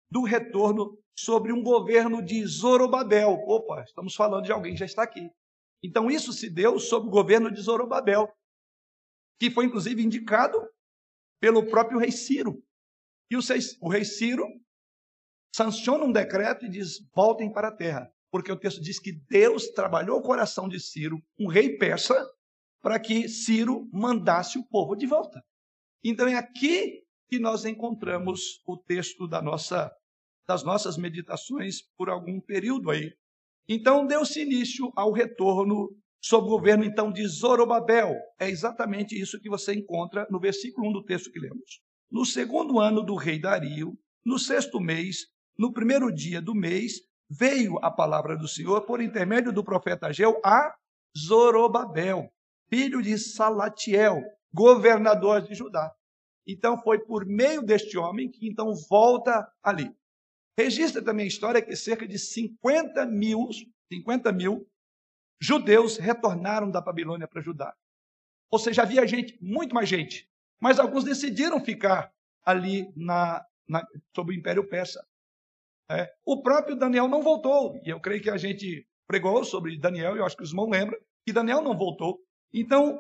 do 0.10 0.24
retorno 0.24 0.98
sobre 1.16 1.52
um 1.52 1.62
governo 1.62 2.24
de 2.24 2.46
Zorobabel. 2.46 3.34
Opa, 3.48 3.84
estamos 3.84 4.16
falando 4.16 4.46
de 4.46 4.52
alguém 4.52 4.74
que 4.74 4.80
já 4.80 4.86
está 4.86 5.04
aqui. 5.04 5.30
Então 5.84 6.10
isso 6.10 6.32
se 6.32 6.50
deu 6.50 6.80
sob 6.80 7.08
o 7.08 7.12
governo 7.12 7.52
de 7.52 7.62
Zorobabel, 7.62 8.34
que 9.40 9.52
foi 9.52 9.66
inclusive 9.66 10.02
indicado 10.02 10.58
pelo 11.40 11.68
próprio 11.68 12.00
rei 12.00 12.12
Ciro. 12.12 12.64
E 13.30 13.36
o 13.36 13.90
rei 13.90 14.06
Ciro 14.06 14.46
sanciona 15.54 16.06
um 16.06 16.12
decreto 16.12 16.66
e 16.66 16.70
diz: 16.70 17.00
voltem 17.14 17.52
para 17.52 17.68
a 17.68 17.76
terra. 17.76 18.12
Porque 18.32 18.52
o 18.52 18.60
texto 18.60 18.82
diz 18.82 19.00
que 19.00 19.12
Deus 19.30 19.68
trabalhou 19.70 20.18
o 20.18 20.24
coração 20.24 20.68
de 20.68 20.80
Ciro, 20.80 21.22
um 21.38 21.48
rei 21.48 21.78
persa, 21.78 22.16
para 22.84 23.00
que 23.00 23.30
Ciro 23.30 23.90
mandasse 23.94 24.60
o 24.60 24.68
povo 24.68 24.94
de 24.94 25.08
volta. 25.08 25.42
Então 26.04 26.28
é 26.28 26.36
aqui 26.36 27.02
que 27.30 27.40
nós 27.40 27.64
encontramos 27.64 28.62
o 28.68 28.78
texto 28.78 29.26
da 29.26 29.42
nossa, 29.42 29.90
das 30.46 30.64
nossas 30.64 30.98
meditações 30.98 31.78
por 31.98 32.10
algum 32.10 32.42
período 32.42 32.92
aí. 32.92 33.14
Então 33.70 34.06
deu-se 34.06 34.42
início 34.42 34.92
ao 34.98 35.14
retorno 35.14 35.90
sob 36.22 36.46
o 36.46 36.50
governo 36.50 36.84
então 36.84 37.10
de 37.10 37.26
Zorobabel. 37.26 38.14
É 38.38 38.50
exatamente 38.50 39.20
isso 39.20 39.40
que 39.40 39.50
você 39.50 39.74
encontra 39.74 40.28
no 40.30 40.40
versículo 40.40 40.90
1 40.90 40.92
do 40.92 41.06
texto 41.06 41.32
que 41.32 41.40
lemos. 41.40 41.80
No 42.12 42.26
segundo 42.26 42.82
ano 42.82 43.02
do 43.02 43.16
rei 43.16 43.40
Dario, 43.40 43.98
no 44.26 44.38
sexto 44.38 44.82
mês, 44.82 45.28
no 45.58 45.72
primeiro 45.72 46.14
dia 46.14 46.42
do 46.42 46.54
mês, 46.54 46.96
veio 47.30 47.80
a 47.82 47.90
palavra 47.90 48.38
do 48.38 48.48
Senhor 48.48 48.82
por 48.82 49.02
intermédio 49.02 49.54
do 49.54 49.64
profeta 49.64 50.08
Ageu 50.08 50.40
a 50.44 50.76
Zorobabel, 51.18 52.30
filho 52.74 53.04
de 53.04 53.20
Salatiel, 53.20 54.20
governador 54.52 55.44
de 55.44 55.54
Judá. 55.54 55.94
Então 56.48 56.76
foi 56.82 56.98
por 56.98 57.24
meio 57.24 57.62
deste 57.62 58.00
homem 58.00 58.32
que 58.32 58.48
então 58.48 58.74
volta 58.90 59.48
ali. 59.62 59.96
Registra 60.58 61.04
também 61.04 61.26
a 61.26 61.28
história 61.28 61.62
que 61.62 61.76
cerca 61.76 62.08
de 62.08 62.18
50 62.18 63.06
mil, 63.06 63.48
50 63.92 64.32
mil 64.32 64.68
judeus 65.40 65.98
retornaram 65.98 66.72
da 66.72 66.82
Babilônia 66.82 67.28
para 67.28 67.42
Judá. 67.42 67.76
Ou 68.50 68.58
seja, 68.58 68.82
havia 68.82 69.06
gente, 69.06 69.38
muito 69.40 69.76
mais 69.76 69.88
gente, 69.88 70.28
mas 70.60 70.80
alguns 70.80 71.04
decidiram 71.04 71.64
ficar 71.64 72.12
ali 72.44 72.92
na, 72.96 73.46
na, 73.70 73.86
sob 74.16 74.32
o 74.32 74.36
Império 74.36 74.68
Persa. 74.68 75.06
É, 75.92 76.12
o 76.26 76.42
próprio 76.42 76.76
Daniel 76.76 77.08
não 77.08 77.22
voltou, 77.22 77.80
e 77.86 77.90
eu 77.90 78.00
creio 78.00 78.22
que 78.22 78.32
a 78.32 78.38
gente 78.38 78.88
pregou 79.06 79.44
sobre 79.44 79.78
Daniel, 79.78 80.16
e 80.16 80.20
eu 80.20 80.26
acho 80.26 80.36
que 80.36 80.44
os 80.44 80.50
irmãos 80.50 80.72
lembram, 80.72 80.98
que 81.24 81.34
Daniel 81.34 81.62
não 81.62 81.78
voltou. 81.78 82.20
Então, 82.54 83.00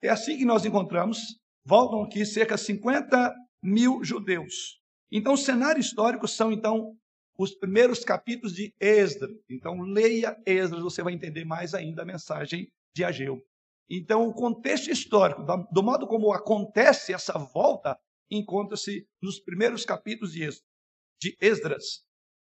é 0.00 0.08
assim 0.08 0.36
que 0.36 0.44
nós 0.44 0.64
encontramos, 0.64 1.18
voltam 1.64 2.02
aqui 2.02 2.24
cerca 2.24 2.54
de 2.54 2.60
50 2.62 3.34
mil 3.62 4.04
judeus. 4.04 4.80
Então, 5.10 5.34
o 5.34 5.38
cenário 5.38 5.80
histórico 5.80 6.28
são, 6.28 6.52
então, 6.52 6.96
os 7.38 7.54
primeiros 7.54 8.04
capítulos 8.04 8.54
de 8.54 8.74
Esdras. 8.80 9.36
Então, 9.50 9.80
leia 9.80 10.40
Esdras, 10.46 10.82
você 10.82 11.02
vai 11.02 11.12
entender 11.12 11.44
mais 11.44 11.74
ainda 11.74 12.02
a 12.02 12.06
mensagem 12.06 12.70
de 12.94 13.04
Ageu. 13.04 13.42
Então, 13.90 14.26
o 14.26 14.32
contexto 14.32 14.90
histórico, 14.90 15.42
do 15.70 15.82
modo 15.82 16.06
como 16.06 16.32
acontece 16.32 17.12
essa 17.12 17.38
volta, 17.38 17.98
encontra-se 18.30 19.06
nos 19.20 19.40
primeiros 19.40 19.84
capítulos 19.84 20.32
de 20.32 21.36
Esdras. 21.40 22.04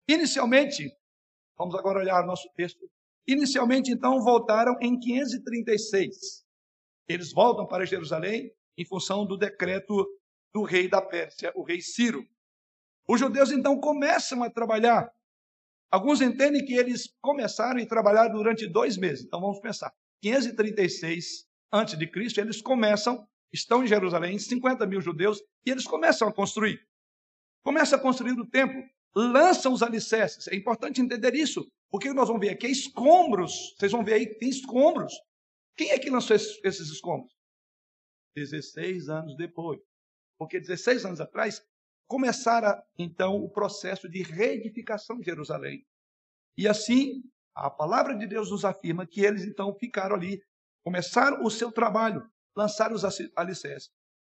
Inicialmente, 0.10 0.90
vamos 1.58 1.76
agora 1.76 2.00
olhar 2.00 2.26
nosso 2.26 2.50
texto. 2.56 2.90
Inicialmente, 3.28 3.92
então, 3.92 4.22
voltaram 4.24 4.76
em 4.82 4.98
536. 4.98 6.46
Eles 7.08 7.34
voltam 7.34 7.66
para 7.68 7.86
Jerusalém 7.86 8.52
em 8.78 8.86
função 8.86 9.26
do 9.26 9.38
decreto 9.38 10.08
do 10.54 10.64
rei 10.64 10.88
da 10.88 11.02
Pérsia, 11.02 11.52
o 11.56 11.64
rei 11.64 11.82
Ciro. 11.82 12.26
Os 13.08 13.20
judeus 13.20 13.52
então 13.52 13.80
começam 13.80 14.44
a 14.44 14.50
trabalhar. 14.50 15.12
Alguns 15.92 16.22
entendem 16.22 16.66
que 16.66 16.74
eles 16.74 17.14
começaram 17.22 17.82
a 17.82 17.86
trabalhar 17.86 18.28
durante 18.28 18.68
dois 18.68 18.98
meses. 18.98 19.26
Então 19.26 19.40
vamos 19.40 19.60
pensar. 19.60 19.94
536 20.22 21.48
antes 21.72 21.98
de 21.98 22.08
Cristo, 22.08 22.40
eles 22.40 22.62
começam 22.62 23.28
estão 23.52 23.84
em 23.84 23.88
Jerusalém, 23.88 24.38
50 24.38 24.86
mil 24.86 25.02
judeus, 25.02 25.42
e 25.66 25.72
eles 25.72 25.86
começam 25.86 26.28
a 26.28 26.34
construir. 26.34 26.80
Começam 27.64 27.98
a 27.98 28.02
construir 28.02 28.34
o 28.34 28.46
templo, 28.46 28.82
lançam 29.16 29.74
os 29.74 29.84
alicerces. 29.84 30.48
É 30.48 30.56
importante 30.56 31.02
entender 31.02 31.34
isso, 31.34 31.70
porque 31.90 32.12
nós 32.14 32.28
vamos 32.28 32.42
ver 32.42 32.54
aqui 32.54 32.68
é 32.68 32.70
escombros. 32.70 33.76
Vocês 33.78 33.92
vão 33.92 34.04
ver 34.04 34.14
aí 34.14 34.28
que 34.28 34.38
tem 34.38 34.50
escombros. 34.50 35.14
Quem 35.76 35.92
é 35.92 36.00
que 36.00 36.10
lançou 36.10 36.36
esses, 36.36 36.60
esses 36.64 36.90
escombros? 36.90 37.34
16 38.36 39.10
anos 39.10 39.36
depois. 39.38 39.80
Porque 40.38 40.60
16 40.60 41.06
anos 41.06 41.22
atrás 41.22 41.62
começara 42.08 42.82
então 42.98 43.36
o 43.36 43.50
processo 43.50 44.10
de 44.10 44.22
reedificação 44.24 45.18
de 45.18 45.26
Jerusalém. 45.26 45.86
E 46.58 46.68
assim, 46.68 47.22
a 47.56 47.70
palavra 47.70 48.16
de 48.16 48.28
Deus 48.28 48.52
nos 48.52 48.66
afirma 48.66 49.06
que 49.06 49.22
eles 49.22 49.44
então 49.44 49.76
ficaram 49.76 50.16
ali, 50.16 50.42
começaram 50.84 51.44
o 51.44 51.50
seu 51.50 51.72
trabalho, 51.72 52.22
lançaram 52.56 52.96
os 52.96 53.04
alicerces. 53.36 53.90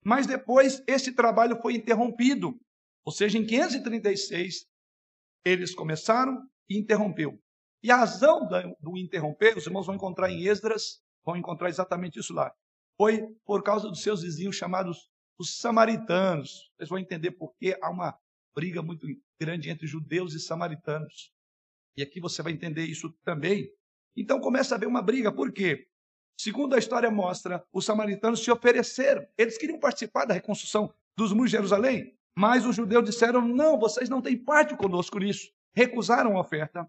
Mas 0.05 0.27
depois 0.27 0.83
esse 0.87 1.13
trabalho 1.15 1.61
foi 1.61 1.75
interrompido. 1.75 2.59
Ou 3.05 3.13
seja, 3.13 3.39
em 3.39 3.47
536, 3.47 4.67
eles 5.45 5.75
começaram 5.75 6.39
e 6.71 6.79
interrompeu. 6.79 7.39
E 7.83 7.91
a 7.91 7.97
razão 7.97 8.47
do 8.81 8.97
interromper, 8.97 9.57
os 9.59 9.67
irmãos 9.67 9.87
vão 9.87 9.97
encontrar 9.97 10.31
em 10.31 10.47
Esdras, 10.47 11.03
vão 11.25 11.37
encontrar 11.37 11.69
exatamente 11.69 12.21
isso 12.21 12.33
lá. 12.33 12.55
Foi 12.97 13.27
por 13.45 13.63
causa 13.63 13.89
dos 13.89 14.03
seus 14.03 14.23
vizinhos 14.23 14.57
chamados 14.57 15.11
os 15.39 15.57
samaritanos. 15.57 16.71
Vocês 16.77 16.89
vão 16.89 16.99
entender 16.99 17.33
por 17.33 17.55
que 17.57 17.77
há 17.83 17.91
uma 17.91 18.17
briga 18.55 18.83
muito 18.83 19.07
grande 19.41 19.71
entre 19.71 19.87
judeus 19.87 20.35
e 20.35 20.41
samaritanos. 20.41 21.33
E 21.97 22.03
aqui 22.03 22.21
você 22.21 22.43
vai 22.43 22.53
entender 22.53 22.85
isso 22.85 23.11
também. 23.25 23.69
Então 24.17 24.39
começa 24.39 24.75
a 24.75 24.77
haver 24.77 24.87
uma 24.87 25.03
briga, 25.03 25.33
por 25.33 25.51
quê? 25.53 25.89
Segundo 26.39 26.75
a 26.75 26.79
história 26.79 27.11
mostra, 27.11 27.65
os 27.73 27.85
samaritanos 27.85 28.45
se 28.45 28.51
ofereceram. 28.51 29.27
Eles 29.37 29.59
queriam 29.59 29.79
participar 29.79 30.27
da 30.27 30.35
reconstrução 30.35 30.93
dos 31.17 31.33
muros 31.33 31.51
de 31.51 31.57
Jerusalém, 31.57 32.15
mas 32.37 32.65
os 32.65 32.77
judeus 32.77 33.05
disseram: 33.05 33.47
não, 33.47 33.79
vocês 33.79 34.09
não 34.09 34.23
têm 34.23 34.37
parte 34.37 34.77
conosco 34.77 35.19
nisso. 35.19 35.51
Recusaram 35.75 36.37
a 36.37 36.41
oferta. 36.41 36.89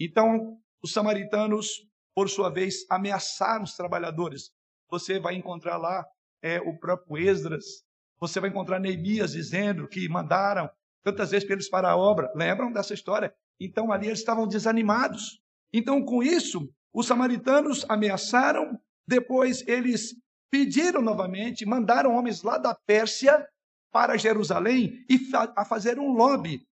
Então, 0.00 0.58
os 0.82 0.92
samaritanos, 0.92 1.86
por 2.14 2.28
sua 2.28 2.50
vez, 2.50 2.86
ameaçaram 2.90 3.64
os 3.64 3.74
trabalhadores. 3.74 4.50
Você 4.90 5.18
vai 5.18 5.34
encontrar 5.34 5.76
lá 5.76 6.04
é, 6.42 6.60
o 6.60 6.78
próprio 6.78 7.18
Esdras, 7.18 7.84
você 8.18 8.40
vai 8.40 8.50
encontrar 8.50 8.80
Neemias 8.80 9.32
dizendo 9.32 9.86
que 9.88 10.08
mandaram 10.08 10.70
tantas 11.02 11.30
vezes 11.30 11.48
eles 11.48 11.68
para 11.68 11.90
a 11.90 11.96
obra. 11.96 12.32
Lembram 12.34 12.72
dessa 12.72 12.94
história? 12.94 13.34
Então 13.60 13.92
ali 13.92 14.06
eles 14.06 14.20
estavam 14.20 14.46
desanimados. 14.46 15.40
Então, 15.72 16.02
com 16.04 16.22
isso, 16.22 16.72
os 16.92 17.06
samaritanos 17.06 17.84
ameaçaram, 17.88 18.78
depois 19.06 19.66
eles 19.68 20.14
pediram 20.50 21.02
novamente, 21.02 21.66
mandaram 21.66 22.14
homens 22.14 22.42
lá 22.42 22.56
da 22.56 22.74
Pérsia 22.74 23.46
para 23.92 24.16
Jerusalém 24.16 25.04
e 25.08 25.18
a 25.54 25.64
fazer 25.64 25.98
um 25.98 26.12
lobby 26.12 26.66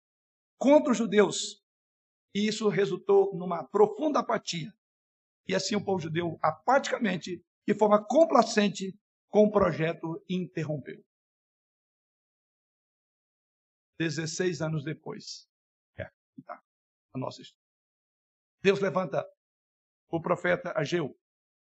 contra 0.62 0.92
os 0.92 0.98
judeus. 0.98 1.60
E 2.32 2.46
isso 2.46 2.68
resultou 2.68 3.34
numa 3.34 3.64
profunda 3.64 4.20
apatia. 4.20 4.72
E 5.48 5.56
assim 5.56 5.74
o 5.74 5.84
povo 5.84 5.98
judeu, 5.98 6.38
apaticamente, 6.40 7.44
de 7.66 7.74
forma 7.74 8.02
complacente, 8.02 8.96
com 9.28 9.44
o 9.44 9.50
projeto 9.50 10.24
interrompeu. 10.30 11.04
16 13.98 14.62
anos 14.62 14.84
depois. 14.84 15.48
É, 15.98 16.08
tá. 16.46 16.62
A 17.12 17.18
nossa 17.18 17.42
história. 17.42 17.60
Deus 18.62 18.78
levanta 18.78 19.28
o 20.08 20.20
profeta 20.20 20.72
Ageu. 20.76 21.18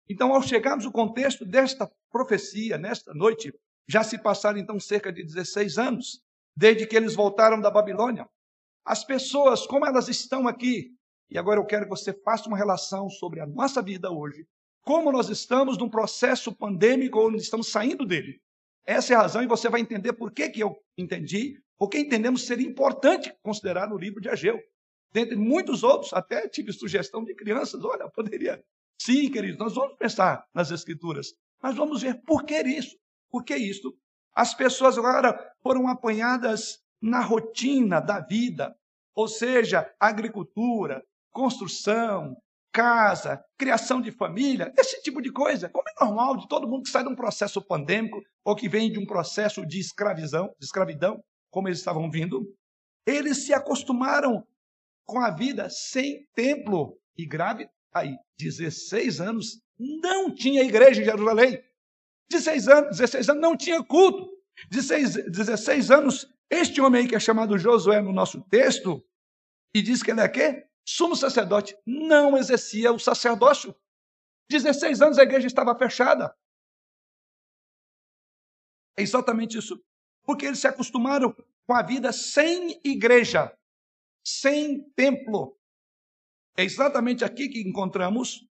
Então, 0.08 0.36
ao 0.36 0.44
chegarmos 0.44 0.86
ao 0.86 0.92
contexto 0.92 1.46
desta 1.46 1.92
profecia, 2.12 2.78
nesta 2.78 3.12
noite, 3.14 3.52
já 3.88 4.04
se 4.04 4.22
passaram 4.22 4.60
então 4.60 4.80
cerca 4.80 5.12
de 5.12 5.24
16 5.24 5.80
anos, 5.80 6.24
desde 6.56 6.86
que 6.86 6.96
eles 6.96 7.16
voltaram 7.16 7.60
da 7.60 7.72
Babilônia. 7.72 8.30
As 8.86 9.04
pessoas, 9.04 9.66
como 9.66 9.86
elas 9.86 10.08
estão 10.10 10.48
aqui, 10.48 10.92
e 11.30 11.38
agora 11.38 11.60
eu 11.60 11.66
quero 11.66 11.86
que 11.86 11.90
você 11.90 12.14
faça 12.14 12.48
uma 12.48 12.58
relação 12.58 13.10
sobre 13.10 13.40
a 13.40 13.48
nossa 13.48 13.82
vida 13.82 14.12
hoje, 14.12 14.46
como 14.82 15.12
nós 15.12 15.30
estamos 15.30 15.78
num 15.78 15.90
processo 15.90 16.54
pandêmico 16.54 17.18
ou 17.18 17.34
estamos 17.36 17.72
saindo 17.72 18.06
dele. 18.06 18.42
Essa 18.86 19.14
é 19.14 19.16
a 19.16 19.22
razão 19.22 19.42
e 19.42 19.48
você 19.48 19.70
vai 19.70 19.80
entender 19.80 20.12
por 20.14 20.32
que, 20.32 20.50
que 20.50 20.60
eu 20.60 20.76
entendi, 20.98 21.58
porque 21.78 21.98
entendemos 21.98 22.46
ser 22.46 22.60
importante 22.60 23.34
considerar 23.42 23.92
o 23.92 23.98
livro 23.98 24.20
de 24.20 24.30
Ageu. 24.30 24.60
Dentre 25.14 25.36
muitos 25.38 25.84
outros, 25.84 26.12
até 26.12 26.50
tive 26.50 26.74
sugestão 26.74 27.24
de 27.24 27.34
crianças, 27.34 27.84
olha, 27.86 28.10
poderia. 28.10 28.62
Sim, 29.00 29.32
queridos, 29.32 29.58
nós 29.58 29.74
vamos 29.74 29.96
pensar 29.98 30.46
nas 30.54 30.72
escrituras, 30.72 31.34
mas 31.62 31.76
vamos 31.76 32.02
ver 32.02 32.22
por 32.24 32.44
que 32.44 32.62
isso. 32.62 32.98
Por 33.32 33.44
que 33.46 33.56
isso? 33.56 33.96
As 34.36 34.54
pessoas 34.54 34.98
agora 34.98 35.40
foram 35.62 35.88
apanhadas 35.88 36.83
na 37.04 37.20
rotina 37.20 38.00
da 38.00 38.22
vida, 38.22 38.74
ou 39.14 39.28
seja, 39.28 39.94
agricultura, 40.00 41.04
construção, 41.32 42.34
casa, 42.72 43.44
criação 43.58 44.02
de 44.02 44.10
família, 44.10 44.74
esse 44.78 45.02
tipo 45.02 45.22
de 45.22 45.30
coisa. 45.30 45.68
Como 45.68 45.88
é 45.90 46.06
normal 46.06 46.38
de 46.38 46.48
todo 46.48 46.68
mundo 46.68 46.84
que 46.84 46.90
sai 46.90 47.04
de 47.04 47.10
um 47.10 47.16
processo 47.16 47.62
pandêmico 47.62 48.24
ou 48.46 48.56
que 48.56 48.70
vem 48.70 48.90
de 48.90 49.00
um 49.00 49.06
processo 49.06 49.66
de 49.66 49.82
escravidão, 49.82 50.56
de 50.58 50.66
escravidão, 50.66 51.22
como 51.52 51.68
eles 51.68 51.80
estavam 51.80 52.10
vindo, 52.10 52.42
eles 53.06 53.46
se 53.46 53.54
acostumaram 53.54 54.42
com 55.06 55.20
a 55.20 55.30
vida 55.30 55.70
sem 55.70 56.26
templo. 56.34 56.98
E 57.18 57.26
grave, 57.26 57.68
aí, 57.94 58.16
16 58.40 59.20
anos, 59.20 59.62
não 59.78 60.34
tinha 60.34 60.64
igreja 60.64 61.02
em 61.02 61.06
Jerusalém. 61.06 61.62
16 62.30 62.68
anos, 62.70 62.98
16 62.98 63.30
anos 63.30 63.42
não 63.42 63.58
tinha 63.58 63.84
culto. 63.84 64.32
16, 64.72 65.32
16 65.32 65.92
anos, 65.92 66.33
este 66.56 66.82
homem 66.82 67.02
aí 67.02 67.08
que 67.08 67.16
é 67.16 67.20
chamado 67.20 67.58
Josué 67.58 68.02
no 68.02 68.12
nosso 68.12 68.42
texto, 68.50 69.04
e 69.74 69.82
diz 69.82 70.04
que 70.04 70.12
ele 70.12 70.22
é 70.22 70.30
quê? 70.30 70.68
sumo 70.86 71.16
sacerdote 71.16 71.78
não 71.86 72.38
exercia 72.38 72.92
o 72.92 73.00
sacerdócio. 73.00 73.76
16 74.50 75.02
anos 75.02 75.18
a 75.18 75.24
igreja 75.24 75.48
estava 75.48 75.76
fechada. 75.78 76.36
É 78.98 79.02
exatamente 79.02 79.58
isso. 79.58 79.82
Porque 80.24 80.46
eles 80.46 80.60
se 80.60 80.68
acostumaram 80.68 81.34
com 81.66 81.74
a 81.74 81.82
vida 81.82 82.12
sem 82.12 82.80
igreja, 82.84 83.58
sem 84.24 84.84
templo. 84.92 85.58
É 86.58 86.64
exatamente 86.64 87.24
aqui 87.24 87.50
que 87.50 87.62
encontramos 87.62 88.48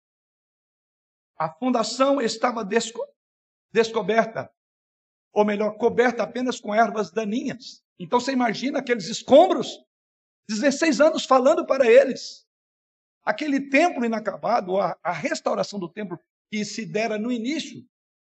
a 1.38 1.54
fundação 1.54 2.20
estava 2.20 2.66
desco 2.66 3.00
descoberta, 3.72 4.52
ou 5.32 5.46
melhor, 5.46 5.78
coberta 5.78 6.24
apenas 6.24 6.60
com 6.60 6.74
ervas 6.74 7.12
daninhas. 7.12 7.84
Então 8.00 8.20
você 8.20 8.32
imagina 8.32 8.80
aqueles 8.80 9.08
escombros 9.08 9.68
16 10.50 11.02
anos 11.02 11.26
falando 11.26 11.66
para 11.66 11.90
eles. 11.90 12.46
Aquele 13.24 13.70
templo 13.70 14.06
inacabado, 14.06 14.80
a, 14.80 14.98
a 15.04 15.12
restauração 15.12 15.80
do 15.80 15.92
templo 15.92 16.18
que 16.50 16.64
se 16.64 16.86
dera 16.86 17.18
no 17.18 17.32
início 17.32 17.84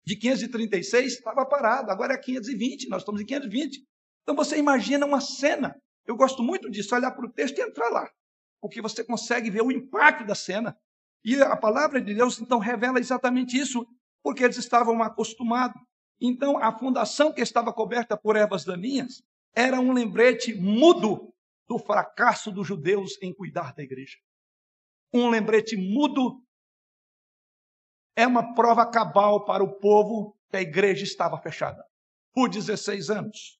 de 0.06 0.16
536 0.16 1.14
estava 1.14 1.44
parado, 1.44 1.90
agora 1.90 2.14
é 2.14 2.18
520, 2.18 2.88
nós 2.88 3.02
estamos 3.02 3.20
em 3.20 3.26
520. 3.26 3.84
Então 4.22 4.34
você 4.34 4.56
imagina 4.56 5.04
uma 5.04 5.20
cena. 5.20 5.76
Eu 6.06 6.16
gosto 6.16 6.42
muito 6.42 6.70
disso, 6.70 6.94
olhar 6.94 7.10
para 7.10 7.26
o 7.26 7.32
texto 7.32 7.58
e 7.58 7.60
entrar 7.60 7.90
lá, 7.90 8.10
porque 8.62 8.80
você 8.80 9.04
consegue 9.04 9.50
ver 9.50 9.62
o 9.62 9.70
impacto 9.70 10.26
da 10.26 10.34
cena. 10.34 10.74
E 11.22 11.38
a 11.42 11.56
palavra 11.56 12.00
de 12.00 12.14
Deus 12.14 12.40
então 12.40 12.58
revela 12.58 12.98
exatamente 12.98 13.58
isso, 13.58 13.86
porque 14.22 14.42
eles 14.42 14.56
estavam 14.56 15.02
acostumados. 15.02 15.78
Então 16.18 16.56
a 16.56 16.76
fundação 16.76 17.30
que 17.30 17.42
estava 17.42 17.70
coberta 17.70 18.16
por 18.16 18.36
ervas 18.36 18.64
daninhas 18.64 19.22
era 19.58 19.80
um 19.80 19.92
lembrete 19.92 20.54
mudo 20.54 21.34
do 21.66 21.80
fracasso 21.80 22.52
dos 22.52 22.64
judeus 22.64 23.20
em 23.20 23.34
cuidar 23.34 23.74
da 23.74 23.82
igreja. 23.82 24.16
Um 25.12 25.28
lembrete 25.28 25.76
mudo 25.76 26.40
é 28.14 28.24
uma 28.24 28.54
prova 28.54 28.88
cabal 28.88 29.44
para 29.44 29.64
o 29.64 29.80
povo 29.80 30.38
que 30.48 30.56
a 30.56 30.62
igreja 30.62 31.02
estava 31.02 31.36
fechada 31.38 31.84
por 32.32 32.48
16 32.48 33.10
anos. 33.10 33.58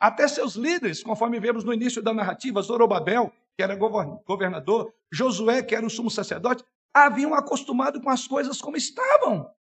Até 0.00 0.26
seus 0.26 0.54
líderes, 0.54 1.02
conforme 1.02 1.38
vemos 1.38 1.64
no 1.64 1.74
início 1.74 2.02
da 2.02 2.14
narrativa, 2.14 2.62
Zorobabel, 2.62 3.30
que 3.58 3.62
era 3.62 3.76
governador, 3.76 4.90
Josué, 5.12 5.62
que 5.62 5.74
era 5.74 5.84
o 5.84 5.90
sumo 5.90 6.10
sacerdote, 6.10 6.64
haviam 6.94 7.34
acostumado 7.34 8.00
com 8.00 8.08
as 8.08 8.26
coisas 8.26 8.58
como 8.58 8.78
estavam. 8.78 9.54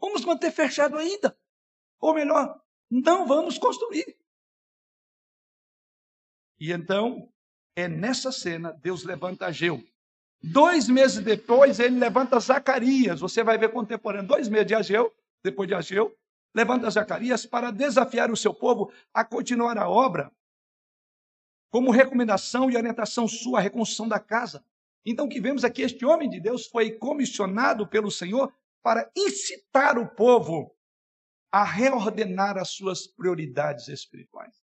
Vamos 0.00 0.24
manter 0.24 0.50
fechado 0.50 0.98
ainda. 0.98 1.38
Ou 2.00 2.14
melhor, 2.14 2.60
não 2.90 3.28
vamos 3.28 3.58
construir. 3.58 4.20
E 6.62 6.70
então, 6.70 7.28
é 7.74 7.88
nessa 7.88 8.30
cena, 8.30 8.72
Deus 8.72 9.02
levanta 9.02 9.46
Ageu. 9.46 9.82
Dois 10.40 10.88
meses 10.88 11.18
depois, 11.18 11.80
ele 11.80 11.98
levanta 11.98 12.38
Zacarias. 12.38 13.18
Você 13.18 13.42
vai 13.42 13.58
ver 13.58 13.72
contemporâneo. 13.72 14.28
Dois 14.28 14.48
meses 14.48 14.68
de 14.68 14.74
Ageu, 14.76 15.12
depois 15.42 15.66
de 15.66 15.74
Ageu, 15.74 16.16
levanta 16.54 16.88
Zacarias 16.88 17.44
para 17.44 17.72
desafiar 17.72 18.30
o 18.30 18.36
seu 18.36 18.54
povo 18.54 18.92
a 19.12 19.24
continuar 19.24 19.76
a 19.76 19.88
obra. 19.88 20.30
Como 21.68 21.90
recomendação 21.90 22.70
e 22.70 22.76
orientação 22.76 23.26
sua, 23.26 23.58
a 23.58 23.62
reconstrução 23.62 24.06
da 24.06 24.20
casa. 24.20 24.64
Então, 25.04 25.26
o 25.26 25.28
que 25.28 25.40
vemos 25.40 25.64
aqui, 25.64 25.82
este 25.82 26.04
homem 26.04 26.30
de 26.30 26.38
Deus 26.38 26.68
foi 26.68 26.92
comissionado 26.92 27.88
pelo 27.88 28.08
Senhor 28.08 28.54
para 28.84 29.10
incitar 29.16 29.98
o 29.98 30.06
povo 30.14 30.72
a 31.50 31.64
reordenar 31.64 32.56
as 32.56 32.68
suas 32.68 33.08
prioridades 33.08 33.88
espirituais. 33.88 34.62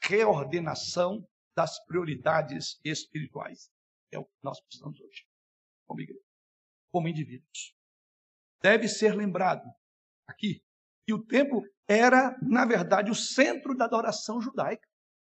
Reordenação 0.00 1.26
das 1.54 1.84
prioridades 1.84 2.80
espirituais. 2.84 3.70
É 4.12 4.18
o 4.18 4.24
que 4.24 4.38
nós 4.42 4.60
precisamos 4.60 5.00
hoje, 5.00 5.26
como 5.86 6.00
igreja, 6.00 6.24
como 6.92 7.08
indivíduos. 7.08 7.74
Deve 8.62 8.88
ser 8.88 9.14
lembrado 9.14 9.68
aqui 10.26 10.62
que 11.06 11.14
o 11.14 11.24
templo 11.24 11.62
era, 11.88 12.36
na 12.42 12.64
verdade, 12.64 13.10
o 13.10 13.14
centro 13.14 13.76
da 13.76 13.84
adoração 13.84 14.40
judaica. 14.40 14.88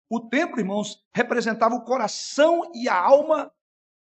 O 0.10 0.28
templo, 0.28 0.60
irmãos, 0.60 1.04
representava 1.14 1.76
o 1.76 1.84
coração 1.84 2.72
e 2.74 2.88
a 2.88 2.96
alma 2.96 3.52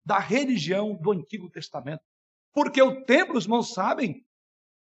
da 0.04 0.18
religião 0.18 0.94
do 0.94 1.12
Antigo 1.12 1.48
Testamento. 1.48 2.02
Porque 2.52 2.82
o 2.82 3.04
templo, 3.04 3.38
os 3.38 3.44
irmãos 3.44 3.72
sabem, 3.72 4.26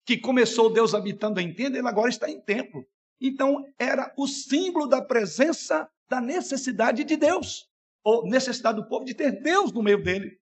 que 0.04 0.18
começou 0.18 0.72
Deus 0.72 0.94
habitando 0.94 1.40
em 1.40 1.54
tenda, 1.54 1.78
ele 1.78 1.86
agora 1.86 2.08
está 2.08 2.28
em 2.28 2.40
templo. 2.40 2.84
Então, 3.20 3.64
era 3.78 4.12
o 4.16 4.26
símbolo 4.26 4.88
da 4.88 5.02
presença 5.02 5.88
da 6.10 6.20
necessidade 6.20 7.04
de 7.04 7.16
Deus, 7.16 7.70
ou 8.02 8.28
necessidade 8.28 8.82
do 8.82 8.88
povo 8.88 9.04
de 9.04 9.14
ter 9.14 9.40
Deus 9.40 9.72
no 9.72 9.82
meio 9.82 10.02
dele. 10.02 10.40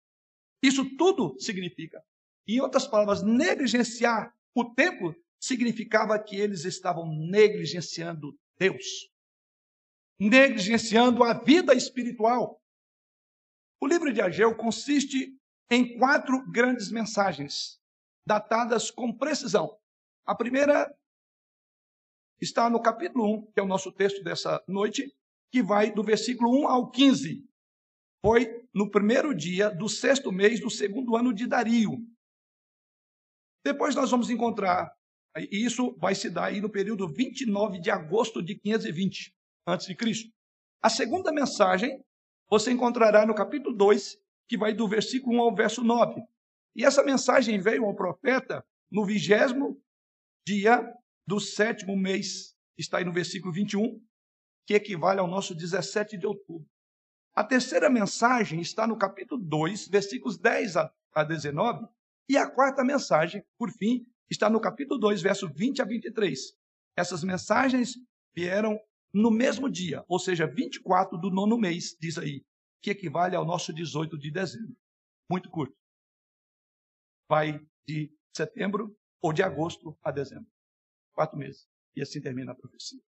Isso 0.63 0.83
tudo 0.97 1.39
significa. 1.39 2.03
Em 2.47 2.59
outras 2.59 2.87
palavras, 2.87 3.21
negligenciar 3.21 4.33
o 4.55 4.73
templo 4.73 5.15
significava 5.39 6.17
que 6.17 6.35
eles 6.35 6.65
estavam 6.65 7.07
negligenciando 7.29 8.35
Deus, 8.57 9.09
negligenciando 10.19 11.23
a 11.23 11.33
vida 11.33 11.73
espiritual. 11.75 12.59
O 13.79 13.87
livro 13.87 14.11
de 14.11 14.21
Ageu 14.21 14.55
consiste 14.57 15.37
em 15.69 15.97
quatro 15.97 16.43
grandes 16.51 16.91
mensagens, 16.91 17.79
datadas 18.25 18.89
com 18.89 19.15
precisão. 19.15 19.77
A 20.25 20.35
primeira 20.35 20.91
está 22.41 22.69
no 22.69 22.81
capítulo 22.81 23.25
1, 23.35 23.51
que 23.51 23.59
é 23.59 23.63
o 23.63 23.67
nosso 23.67 23.91
texto 23.91 24.23
dessa 24.23 24.61
noite, 24.67 25.13
que 25.51 25.63
vai 25.63 25.91
do 25.91 26.03
versículo 26.03 26.51
1 26.61 26.67
ao 26.67 26.91
15. 26.91 27.45
Foi 28.23 28.67
no 28.73 28.89
primeiro 28.89 29.33
dia 29.33 29.69
do 29.69 29.87
sexto 29.87 30.31
mês 30.31 30.59
do 30.59 30.69
segundo 30.69 31.15
ano 31.15 31.33
de 31.33 31.47
Dario. 31.47 31.97
Depois 33.63 33.95
nós 33.95 34.11
vamos 34.11 34.29
encontrar, 34.29 34.91
e 35.37 35.65
isso 35.65 35.95
vai 35.97 36.15
se 36.15 36.29
dar 36.29 36.45
aí 36.45 36.61
no 36.61 36.69
período 36.69 37.07
29 37.07 37.79
de 37.79 37.89
agosto 37.89 38.41
de 38.41 38.55
520 38.55 39.33
a.C. 39.65 39.95
A 40.81 40.89
segunda 40.89 41.31
mensagem 41.31 42.03
você 42.49 42.71
encontrará 42.71 43.25
no 43.25 43.35
capítulo 43.35 43.75
2, 43.75 44.17
que 44.47 44.57
vai 44.57 44.73
do 44.73 44.87
versículo 44.87 45.37
1 45.37 45.41
ao 45.41 45.55
verso 45.55 45.83
9. 45.83 46.21
E 46.75 46.83
essa 46.83 47.03
mensagem 47.03 47.59
veio 47.59 47.85
ao 47.85 47.95
profeta 47.95 48.65
no 48.91 49.05
vigésimo 49.05 49.79
dia 50.45 50.83
do 51.27 51.39
sétimo 51.39 51.95
mês, 51.95 52.55
está 52.75 52.97
aí 52.97 53.05
no 53.05 53.13
versículo 53.13 53.53
21, 53.53 54.01
que 54.65 54.73
equivale 54.73 55.19
ao 55.19 55.27
nosso 55.27 55.55
17 55.55 56.17
de 56.17 56.27
outubro. 56.27 56.67
A 57.35 57.43
terceira 57.43 57.89
mensagem 57.89 58.59
está 58.59 58.85
no 58.85 58.97
capítulo 58.97 59.41
2, 59.41 59.87
versículos 59.87 60.37
10 60.37 60.75
a 60.77 61.23
19, 61.23 61.87
e 62.27 62.37
a 62.37 62.49
quarta 62.49 62.83
mensagem, 62.83 63.43
por 63.57 63.71
fim, 63.71 64.05
está 64.29 64.49
no 64.49 64.59
capítulo 64.59 64.99
2, 64.99 65.21
verso 65.21 65.47
20 65.51 65.81
a 65.81 65.85
23. 65.85 66.39
Essas 66.95 67.23
mensagens 67.23 67.95
vieram 68.35 68.79
no 69.13 69.31
mesmo 69.31 69.69
dia, 69.69 70.03
ou 70.07 70.19
seja, 70.19 70.45
24 70.45 71.17
do 71.17 71.31
nono 71.31 71.57
mês, 71.57 71.95
diz 71.99 72.17
aí, 72.17 72.45
que 72.81 72.91
equivale 72.91 73.35
ao 73.35 73.45
nosso 73.45 73.73
18 73.73 74.17
de 74.17 74.31
dezembro. 74.31 74.75
Muito 75.29 75.49
curto. 75.49 75.75
Vai 77.27 77.59
de 77.87 78.11
setembro 78.35 78.95
ou 79.21 79.33
de 79.33 79.43
agosto 79.43 79.97
a 80.03 80.11
dezembro. 80.11 80.49
Quatro 81.13 81.37
meses. 81.37 81.67
E 81.95 82.01
assim 82.01 82.21
termina 82.21 82.51
a 82.51 82.55
profecia. 82.55 83.01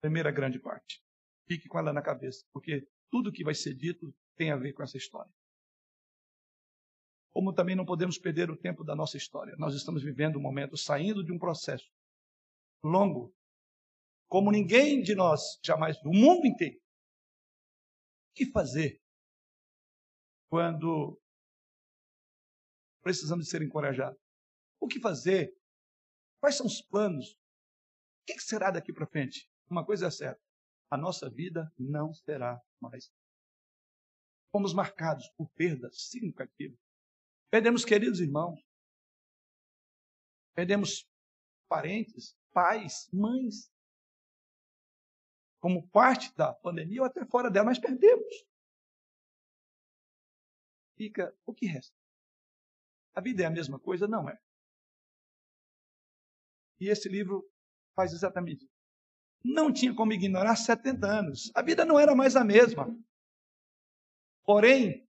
Primeira 0.00 0.30
grande 0.30 0.58
parte. 0.58 1.02
Fique 1.46 1.68
com 1.68 1.78
ela 1.78 1.92
na 1.92 2.02
cabeça, 2.02 2.44
porque 2.52 2.88
tudo 3.10 3.32
que 3.32 3.44
vai 3.44 3.54
ser 3.54 3.74
dito 3.74 4.14
tem 4.36 4.50
a 4.50 4.56
ver 4.56 4.72
com 4.72 4.82
essa 4.82 4.96
história. 4.96 5.32
Como 7.32 7.52
também 7.52 7.76
não 7.76 7.84
podemos 7.84 8.18
perder 8.18 8.50
o 8.50 8.56
tempo 8.56 8.82
da 8.84 8.96
nossa 8.96 9.16
história. 9.16 9.54
Nós 9.58 9.74
estamos 9.74 10.02
vivendo 10.02 10.36
um 10.36 10.42
momento 10.42 10.76
saindo 10.76 11.24
de 11.24 11.32
um 11.32 11.38
processo 11.38 11.88
longo, 12.82 13.34
como 14.28 14.50
ninguém 14.50 15.02
de 15.02 15.14
nós 15.14 15.40
jamais 15.62 16.00
viu, 16.00 16.10
o 16.10 16.14
mundo 16.14 16.46
inteiro. 16.46 16.78
O 18.30 18.34
que 18.34 18.46
fazer 18.46 19.00
quando 20.48 21.20
precisamos 23.02 23.48
ser 23.48 23.62
encorajados? 23.62 24.18
O 24.80 24.86
que 24.86 25.00
fazer? 25.00 25.52
Quais 26.40 26.56
são 26.56 26.66
os 26.66 26.80
planos? 26.80 27.32
O 27.32 28.24
que 28.26 28.40
será 28.40 28.70
daqui 28.70 28.92
para 28.92 29.06
frente? 29.06 29.48
Uma 29.70 29.86
coisa 29.86 30.08
é 30.08 30.10
certa: 30.10 30.42
a 30.90 30.96
nossa 30.96 31.30
vida 31.30 31.72
não 31.78 32.12
será 32.12 32.60
mais. 32.80 33.12
Fomos 34.50 34.74
marcados 34.74 35.28
por 35.36 35.48
perdas 35.50 36.08
significativas. 36.08 36.78
Perdemos 37.48 37.84
queridos 37.84 38.20
irmãos. 38.20 38.60
Perdemos 40.54 41.08
parentes, 41.68 42.36
pais, 42.52 43.08
mães. 43.12 43.72
Como 45.60 45.88
parte 45.90 46.34
da 46.34 46.52
pandemia 46.52 47.02
ou 47.02 47.06
até 47.06 47.24
fora 47.26 47.50
dela, 47.50 47.66
mas 47.66 47.78
perdemos. 47.78 48.34
Fica 50.96 51.34
o 51.46 51.54
que 51.54 51.66
resta. 51.66 51.96
A 53.14 53.20
vida 53.20 53.42
é 53.42 53.46
a 53.46 53.50
mesma 53.50 53.78
coisa? 53.78 54.08
Não 54.08 54.28
é. 54.28 54.38
E 56.80 56.88
esse 56.88 57.08
livro 57.08 57.48
faz 57.94 58.12
exatamente. 58.12 58.69
Não 59.44 59.72
tinha 59.72 59.94
como 59.94 60.12
ignorar 60.12 60.56
70 60.56 61.06
anos. 61.06 61.50
A 61.54 61.62
vida 61.62 61.84
não 61.84 61.98
era 61.98 62.14
mais 62.14 62.36
a 62.36 62.44
mesma. 62.44 62.94
Porém, 64.44 65.08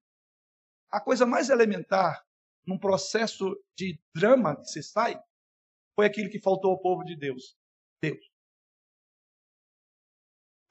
a 0.89 1.02
coisa 1.02 1.26
mais 1.26 1.50
elementar 1.50 2.26
num 2.65 2.78
processo 2.78 3.56
de 3.76 4.00
drama 4.15 4.56
que 4.56 4.65
se 4.65 4.84
sai 4.84 5.20
foi 5.96 6.06
aquilo 6.06 6.30
que 6.30 6.39
faltou 6.39 6.72
ao 6.72 6.80
povo 6.80 7.04
de 7.04 7.15
Deus. 7.15 7.58
Deus. 8.02 8.32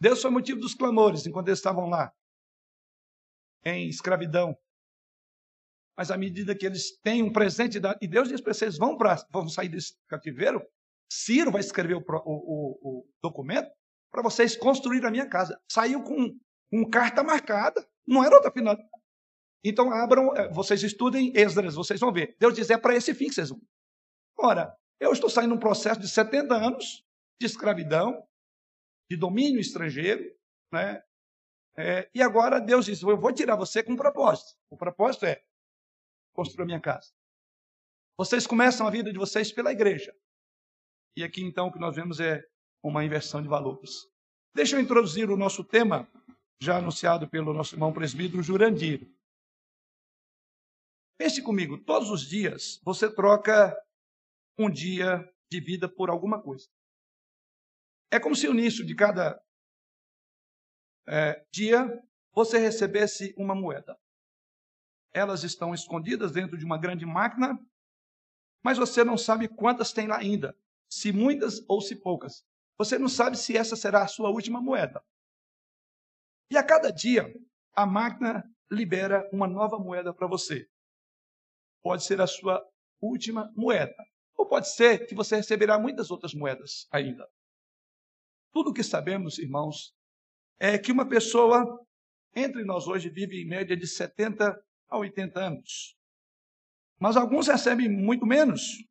Deus 0.00 0.22
foi 0.22 0.30
motivo 0.30 0.60
dos 0.60 0.74
clamores 0.74 1.26
enquanto 1.26 1.48
eles 1.48 1.58
estavam 1.58 1.88
lá, 1.88 2.10
em 3.64 3.88
escravidão. 3.88 4.56
Mas 5.96 6.10
à 6.10 6.16
medida 6.16 6.56
que 6.56 6.64
eles 6.64 6.98
têm 7.00 7.22
um 7.22 7.32
presente, 7.32 7.78
e 8.00 8.08
Deus 8.08 8.28
diz 8.28 8.40
para 8.40 8.54
vocês: 8.54 8.78
vão, 8.78 8.96
pra, 8.96 9.16
vão 9.30 9.46
sair 9.48 9.68
desse 9.68 9.94
cativeiro, 10.08 10.66
Ciro 11.10 11.50
vai 11.50 11.60
escrever 11.60 11.96
o, 11.96 12.04
o, 12.06 12.78
o 12.82 13.08
documento 13.22 13.70
para 14.10 14.22
vocês 14.22 14.56
construir 14.56 15.04
a 15.04 15.10
minha 15.10 15.28
casa. 15.28 15.60
Saiu 15.70 16.02
com 16.02 16.38
um 16.72 16.88
carta 16.88 17.22
marcada, 17.22 17.84
não 18.06 18.24
era 18.24 18.36
outra 18.36 18.50
final. 18.52 18.76
Então 19.64 19.92
abram, 19.92 20.34
eh, 20.36 20.48
vocês 20.52 20.82
estudem 20.82 21.32
Esdras, 21.34 21.74
vocês 21.74 22.00
vão 22.00 22.12
ver. 22.12 22.36
Deus 22.38 22.54
diz: 22.54 22.70
é 22.70 22.78
para 22.78 22.94
esse 22.94 23.12
fim 23.14 23.26
que 23.26 23.34
vocês 23.34 23.50
vão. 23.50 23.60
Ora, 24.38 24.74
eu 24.98 25.12
estou 25.12 25.28
saindo 25.28 25.50
de 25.50 25.56
um 25.56 25.60
processo 25.60 26.00
de 26.00 26.08
70 26.08 26.54
anos 26.54 27.04
de 27.40 27.46
escravidão, 27.46 28.26
de 29.10 29.16
domínio 29.16 29.60
estrangeiro, 29.60 30.24
né? 30.72 31.02
É, 31.76 32.10
e 32.14 32.22
agora 32.22 32.60
Deus 32.60 32.86
diz: 32.86 33.02
eu 33.02 33.18
vou 33.18 33.32
tirar 33.32 33.56
você 33.56 33.82
com 33.82 33.92
um 33.92 33.96
propósito. 33.96 34.56
O 34.70 34.76
propósito 34.76 35.26
é 35.26 35.42
construir 36.32 36.62
a 36.62 36.66
minha 36.66 36.80
casa. 36.80 37.10
Vocês 38.16 38.46
começam 38.46 38.86
a 38.86 38.90
vida 38.90 39.12
de 39.12 39.18
vocês 39.18 39.52
pela 39.52 39.72
igreja. 39.72 40.14
E 41.16 41.24
aqui 41.24 41.42
então 41.42 41.68
o 41.68 41.72
que 41.72 41.78
nós 41.78 41.96
vemos 41.96 42.20
é 42.20 42.42
uma 42.82 43.04
inversão 43.04 43.42
de 43.42 43.48
valores. 43.48 44.06
Deixa 44.54 44.76
eu 44.76 44.80
introduzir 44.80 45.30
o 45.30 45.36
nosso 45.36 45.64
tema, 45.64 46.08
já 46.60 46.78
anunciado 46.78 47.28
pelo 47.28 47.52
nosso 47.52 47.74
irmão 47.74 47.92
presbítero 47.92 48.42
Jurandir. 48.42 49.08
Pense 51.18 51.42
comigo, 51.42 51.78
todos 51.84 52.10
os 52.10 52.22
dias 52.22 52.80
você 52.82 53.12
troca 53.12 53.76
um 54.58 54.70
dia 54.70 55.22
de 55.50 55.60
vida 55.60 55.88
por 55.88 56.10
alguma 56.10 56.40
coisa. 56.42 56.66
É 58.10 58.18
como 58.18 58.34
se 58.34 58.48
o 58.48 58.52
início 58.52 58.84
de 58.84 58.94
cada 58.94 59.40
é, 61.06 61.44
dia 61.52 61.86
você 62.32 62.58
recebesse 62.58 63.34
uma 63.36 63.54
moeda. 63.54 63.98
Elas 65.12 65.42
estão 65.42 65.74
escondidas 65.74 66.32
dentro 66.32 66.56
de 66.56 66.64
uma 66.64 66.78
grande 66.78 67.04
máquina, 67.04 67.58
mas 68.64 68.78
você 68.78 69.02
não 69.04 69.18
sabe 69.18 69.48
quantas 69.48 69.92
tem 69.92 70.06
lá 70.06 70.18
ainda 70.18 70.56
se 70.90 71.12
muitas 71.12 71.64
ou 71.68 71.80
se 71.80 71.94
poucas. 71.96 72.44
Você 72.76 72.98
não 72.98 73.08
sabe 73.08 73.38
se 73.38 73.56
essa 73.56 73.76
será 73.76 74.02
a 74.02 74.08
sua 74.08 74.30
última 74.30 74.60
moeda. 74.60 75.02
E 76.50 76.56
a 76.56 76.64
cada 76.64 76.90
dia, 76.90 77.32
a 77.74 77.86
máquina 77.86 78.42
libera 78.70 79.28
uma 79.32 79.46
nova 79.46 79.78
moeda 79.78 80.12
para 80.12 80.26
você. 80.26 80.66
Pode 81.82 82.04
ser 82.04 82.20
a 82.20 82.26
sua 82.26 82.60
última 83.00 83.52
moeda. 83.56 83.94
Ou 84.36 84.46
pode 84.46 84.68
ser 84.68 85.06
que 85.06 85.14
você 85.14 85.36
receberá 85.36 85.78
muitas 85.78 86.10
outras 86.10 86.34
moedas 86.34 86.88
ainda. 86.90 87.28
Tudo 88.52 88.70
o 88.70 88.74
que 88.74 88.82
sabemos, 88.82 89.38
irmãos, 89.38 89.94
é 90.58 90.76
que 90.76 90.90
uma 90.90 91.08
pessoa 91.08 91.64
entre 92.34 92.64
nós 92.64 92.86
hoje 92.86 93.08
vive 93.08 93.40
em 93.40 93.46
média 93.46 93.76
de 93.76 93.86
70 93.86 94.60
a 94.88 94.98
80 94.98 95.38
anos. 95.38 95.96
Mas 96.98 97.16
alguns 97.16 97.46
recebem 97.46 97.88
muito 97.88 98.26
menos. 98.26 98.84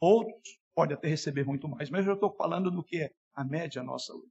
Outros 0.00 0.58
podem 0.78 0.96
até 0.96 1.08
receber 1.08 1.44
muito 1.44 1.68
mais, 1.68 1.90
mas 1.90 2.06
eu 2.06 2.14
estou 2.14 2.32
falando 2.36 2.70
do 2.70 2.84
que 2.84 3.02
é 3.02 3.12
a 3.34 3.42
média 3.42 3.82
nossa 3.82 4.14
hoje. 4.14 4.30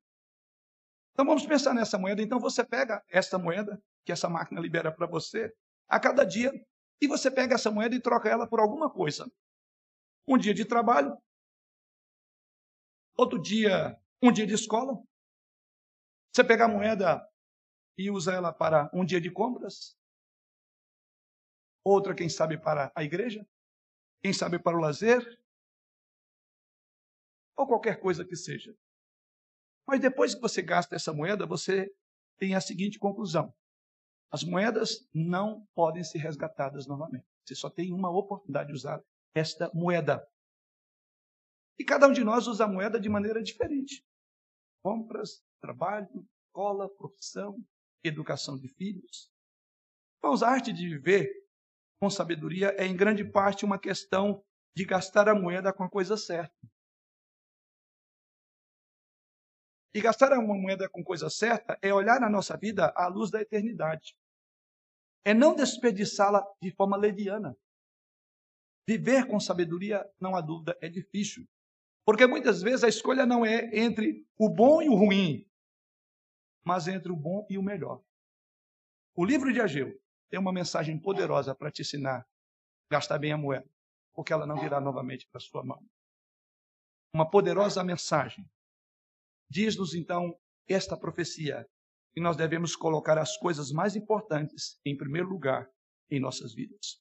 Então 1.11 1.25
vamos 1.25 1.45
pensar 1.45 1.73
nessa 1.73 1.97
moeda. 1.97 2.21
Então 2.21 2.39
você 2.39 2.63
pega 2.63 3.03
essa 3.09 3.37
moeda 3.37 3.83
que 4.05 4.13
essa 4.13 4.29
máquina 4.29 4.61
libera 4.61 4.89
para 4.89 5.05
você 5.05 5.53
a 5.89 5.99
cada 5.99 6.23
dia 6.23 6.49
e 7.01 7.07
você 7.07 7.29
pega 7.29 7.55
essa 7.55 7.69
moeda 7.69 7.93
e 7.95 8.01
troca 8.01 8.29
ela 8.29 8.47
por 8.47 8.61
alguma 8.61 8.89
coisa. 8.89 9.29
Um 10.25 10.37
dia 10.37 10.53
de 10.53 10.63
trabalho, 10.63 11.17
outro 13.17 13.41
dia, 13.41 13.99
um 14.23 14.31
dia 14.31 14.47
de 14.47 14.53
escola. 14.53 14.97
Você 16.33 16.45
pega 16.45 16.63
a 16.63 16.69
moeda 16.69 17.27
e 17.97 18.09
usa 18.09 18.31
ela 18.31 18.53
para 18.53 18.89
um 18.93 19.03
dia 19.03 19.19
de 19.19 19.29
compras, 19.29 19.97
outra, 21.83 22.15
quem 22.15 22.29
sabe, 22.29 22.57
para 22.57 22.89
a 22.95 23.03
igreja, 23.03 23.45
quem 24.21 24.31
sabe 24.31 24.57
para 24.57 24.77
o 24.77 24.79
lazer, 24.79 25.37
ou 27.57 27.67
qualquer 27.67 27.99
coisa 27.99 28.23
que 28.23 28.35
seja. 28.35 28.73
Mas 29.87 29.99
depois 29.99 30.35
que 30.35 30.41
você 30.41 30.61
gasta 30.61 30.95
essa 30.95 31.11
moeda, 31.11 31.45
você 31.45 31.91
tem 32.37 32.53
a 32.53 32.61
seguinte 32.61 32.99
conclusão: 32.99 33.53
as 34.31 34.43
moedas 34.43 35.07
não 35.13 35.65
podem 35.73 36.03
ser 36.03 36.19
resgatadas 36.19 36.85
novamente. 36.85 37.25
Você 37.45 37.55
só 37.55 37.69
tem 37.69 37.91
uma 37.91 38.09
oportunidade 38.09 38.69
de 38.69 38.75
usar 38.75 39.01
esta 39.33 39.71
moeda. 39.73 40.25
E 41.79 41.83
cada 41.83 42.07
um 42.07 42.11
de 42.11 42.23
nós 42.23 42.47
usa 42.47 42.65
a 42.65 42.67
moeda 42.67 42.99
de 42.99 43.07
maneira 43.07 43.41
diferente. 43.41 44.03
Compras, 44.83 45.41
trabalho, 45.61 46.27
escola, 46.47 46.89
profissão, 46.95 47.57
educação 48.03 48.57
de 48.57 48.67
filhos. 48.67 49.31
Irmãos, 50.21 50.43
a 50.43 50.49
arte 50.49 50.73
de 50.73 50.89
viver 50.89 51.31
com 51.99 52.09
sabedoria 52.09 52.75
é, 52.77 52.85
em 52.85 52.95
grande 52.95 53.23
parte, 53.23 53.65
uma 53.65 53.79
questão 53.79 54.43
de 54.75 54.85
gastar 54.85 55.29
a 55.29 55.35
moeda 55.35 55.73
com 55.73 55.83
a 55.83 55.89
coisa 55.89 56.17
certa. 56.17 56.55
E 59.97 59.99
gastar 59.99 60.31
uma 60.33 60.53
moeda 60.53 60.87
com 60.87 61.03
coisa 61.03 61.27
certa 61.27 61.75
é 61.81 61.91
olhar 61.91 62.21
a 62.21 62.29
nossa 62.29 62.55
vida 62.55 62.93
à 62.95 63.07
luz 63.07 63.31
da 63.31 63.41
eternidade. 63.41 64.15
É 65.25 65.33
não 65.33 65.55
desperdiçá-la 65.55 66.45
de 66.61 66.69
forma 66.69 66.95
leviana. 66.95 67.57
Viver 68.87 69.25
com 69.25 69.39
sabedoria, 69.39 70.07
não 70.21 70.35
há 70.35 70.41
dúvida, 70.41 70.77
é 70.83 70.87
difícil. 70.87 71.47
Porque 72.05 72.27
muitas 72.27 72.61
vezes 72.61 72.83
a 72.83 72.87
escolha 72.87 73.25
não 73.25 73.43
é 73.43 73.75
entre 73.75 74.23
o 74.37 74.47
bom 74.47 74.83
e 74.83 74.87
o 74.87 74.93
ruim, 74.93 75.49
mas 76.63 76.87
entre 76.87 77.11
o 77.11 77.15
bom 77.15 77.47
e 77.49 77.57
o 77.57 77.63
melhor. 77.63 77.99
O 79.15 79.25
livro 79.25 79.51
de 79.51 79.59
Ageu 79.59 79.99
tem 80.29 80.39
uma 80.39 80.53
mensagem 80.53 80.99
poderosa 80.99 81.55
para 81.55 81.71
te 81.71 81.81
ensinar 81.81 82.23
gastar 82.87 83.17
bem 83.17 83.31
a 83.31 83.37
moeda, 83.37 83.67
porque 84.13 84.31
ela 84.31 84.45
não 84.45 84.59
virá 84.59 84.79
novamente 84.79 85.27
para 85.31 85.41
sua 85.41 85.63
mão. 85.63 85.83
Uma 87.11 87.27
poderosa 87.27 87.83
mensagem. 87.83 88.47
Diz-nos 89.49 89.93
então 89.93 90.37
esta 90.67 90.97
profecia 90.97 91.65
que 92.13 92.21
nós 92.21 92.35
devemos 92.35 92.75
colocar 92.75 93.17
as 93.17 93.37
coisas 93.37 93.71
mais 93.71 93.95
importantes 93.95 94.79
em 94.85 94.97
primeiro 94.97 95.29
lugar 95.29 95.67
em 96.09 96.19
nossas 96.19 96.53
vidas. 96.53 96.99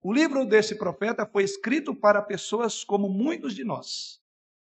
O 0.00 0.12
livro 0.12 0.44
desse 0.46 0.76
profeta 0.76 1.26
foi 1.26 1.42
escrito 1.42 1.94
para 1.94 2.22
pessoas 2.22 2.84
como 2.84 3.08
muitos 3.08 3.54
de 3.54 3.64
nós, 3.64 4.20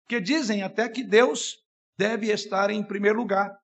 que 0.08 0.22
dizem 0.22 0.62
até 0.62 0.88
que 0.88 1.04
Deus 1.04 1.58
deve 1.98 2.32
estar 2.32 2.70
em 2.70 2.84
primeiro 2.84 3.18
lugar, 3.18 3.58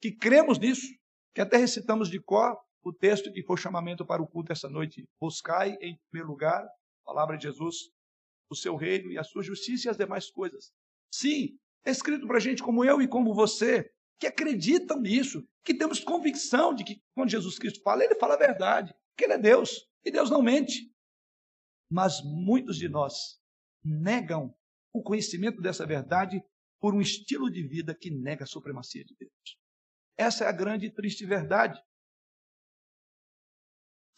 que 0.00 0.12
cremos 0.12 0.58
nisso, 0.58 0.86
que 1.34 1.40
até 1.40 1.56
recitamos 1.56 2.08
de 2.08 2.20
cor 2.20 2.56
o 2.82 2.92
texto 2.92 3.32
que 3.32 3.42
foi 3.42 3.56
chamamento 3.56 4.06
para 4.06 4.22
o 4.22 4.26
culto 4.26 4.52
essa 4.52 4.68
noite. 4.68 5.06
Buscai 5.20 5.76
em 5.80 5.98
primeiro 6.10 6.30
lugar, 6.30 6.62
a 6.62 7.04
palavra 7.04 7.36
de 7.36 7.44
Jesus, 7.44 7.90
o 8.48 8.56
seu 8.56 8.76
reino 8.76 9.10
e 9.10 9.18
a 9.18 9.24
sua 9.24 9.42
justiça 9.42 9.88
e 9.88 9.90
as 9.90 9.96
demais 9.96 10.30
coisas. 10.30 10.72
Sim, 11.12 11.58
é 11.84 11.90
escrito 11.90 12.26
para 12.26 12.40
gente 12.40 12.62
como 12.62 12.84
eu 12.84 13.00
e 13.00 13.08
como 13.08 13.34
você, 13.34 13.90
que 14.18 14.26
acreditam 14.26 15.00
nisso, 15.00 15.46
que 15.64 15.74
temos 15.74 16.00
convicção 16.00 16.74
de 16.74 16.84
que 16.84 17.02
quando 17.14 17.30
Jesus 17.30 17.58
Cristo 17.58 17.82
fala, 17.82 18.04
ele 18.04 18.14
fala 18.16 18.34
a 18.34 18.38
verdade, 18.38 18.94
que 19.16 19.24
ele 19.24 19.34
é 19.34 19.38
Deus, 19.38 19.88
e 20.04 20.10
Deus 20.10 20.30
não 20.30 20.42
mente. 20.42 20.92
Mas 21.90 22.22
muitos 22.22 22.76
de 22.76 22.88
nós 22.88 23.40
negam 23.82 24.54
o 24.92 25.02
conhecimento 25.02 25.60
dessa 25.60 25.86
verdade 25.86 26.42
por 26.80 26.94
um 26.94 27.00
estilo 27.00 27.50
de 27.50 27.66
vida 27.66 27.94
que 27.94 28.10
nega 28.10 28.44
a 28.44 28.46
supremacia 28.46 29.04
de 29.04 29.14
Deus. 29.18 29.58
Essa 30.16 30.44
é 30.44 30.48
a 30.48 30.52
grande 30.52 30.86
e 30.86 30.90
triste 30.90 31.24
verdade. 31.24 31.82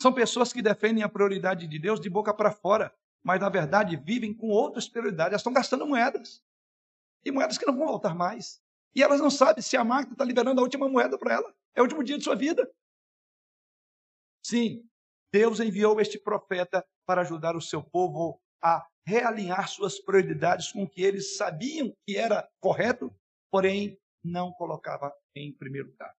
São 0.00 0.12
pessoas 0.12 0.52
que 0.52 0.60
defendem 0.60 1.04
a 1.04 1.08
prioridade 1.08 1.68
de 1.68 1.78
Deus 1.78 2.00
de 2.00 2.10
boca 2.10 2.34
para 2.34 2.50
fora, 2.50 2.92
mas 3.22 3.40
na 3.40 3.48
verdade 3.48 3.96
vivem 3.96 4.34
com 4.34 4.48
outras 4.48 4.88
prioridades. 4.88 5.30
Elas 5.30 5.40
estão 5.40 5.52
gastando 5.52 5.86
moedas. 5.86 6.42
E 7.24 7.30
moedas 7.30 7.58
que 7.58 7.66
não 7.66 7.76
vão 7.76 7.86
voltar 7.86 8.14
mais. 8.14 8.60
E 8.94 9.02
elas 9.02 9.20
não 9.20 9.30
sabem 9.30 9.62
se 9.62 9.76
a 9.76 9.84
máquina 9.84 10.14
está 10.14 10.24
liberando 10.24 10.60
a 10.60 10.64
última 10.64 10.88
moeda 10.88 11.18
para 11.18 11.34
ela. 11.34 11.54
É 11.74 11.80
o 11.80 11.84
último 11.84 12.04
dia 12.04 12.18
de 12.18 12.24
sua 12.24 12.34
vida. 12.34 12.70
Sim, 14.44 14.84
Deus 15.32 15.60
enviou 15.60 16.00
este 16.00 16.18
profeta 16.18 16.84
para 17.06 17.22
ajudar 17.22 17.56
o 17.56 17.60
seu 17.60 17.82
povo 17.82 18.40
a 18.62 18.86
realinhar 19.06 19.68
suas 19.68 19.98
prioridades 19.98 20.72
com 20.72 20.82
o 20.84 20.88
que 20.88 21.02
eles 21.02 21.36
sabiam 21.36 21.92
que 22.06 22.16
era 22.16 22.48
correto, 22.60 23.14
porém 23.50 23.98
não 24.22 24.52
colocava 24.52 25.12
em 25.34 25.52
primeiro 25.52 25.88
lugar. 25.88 26.14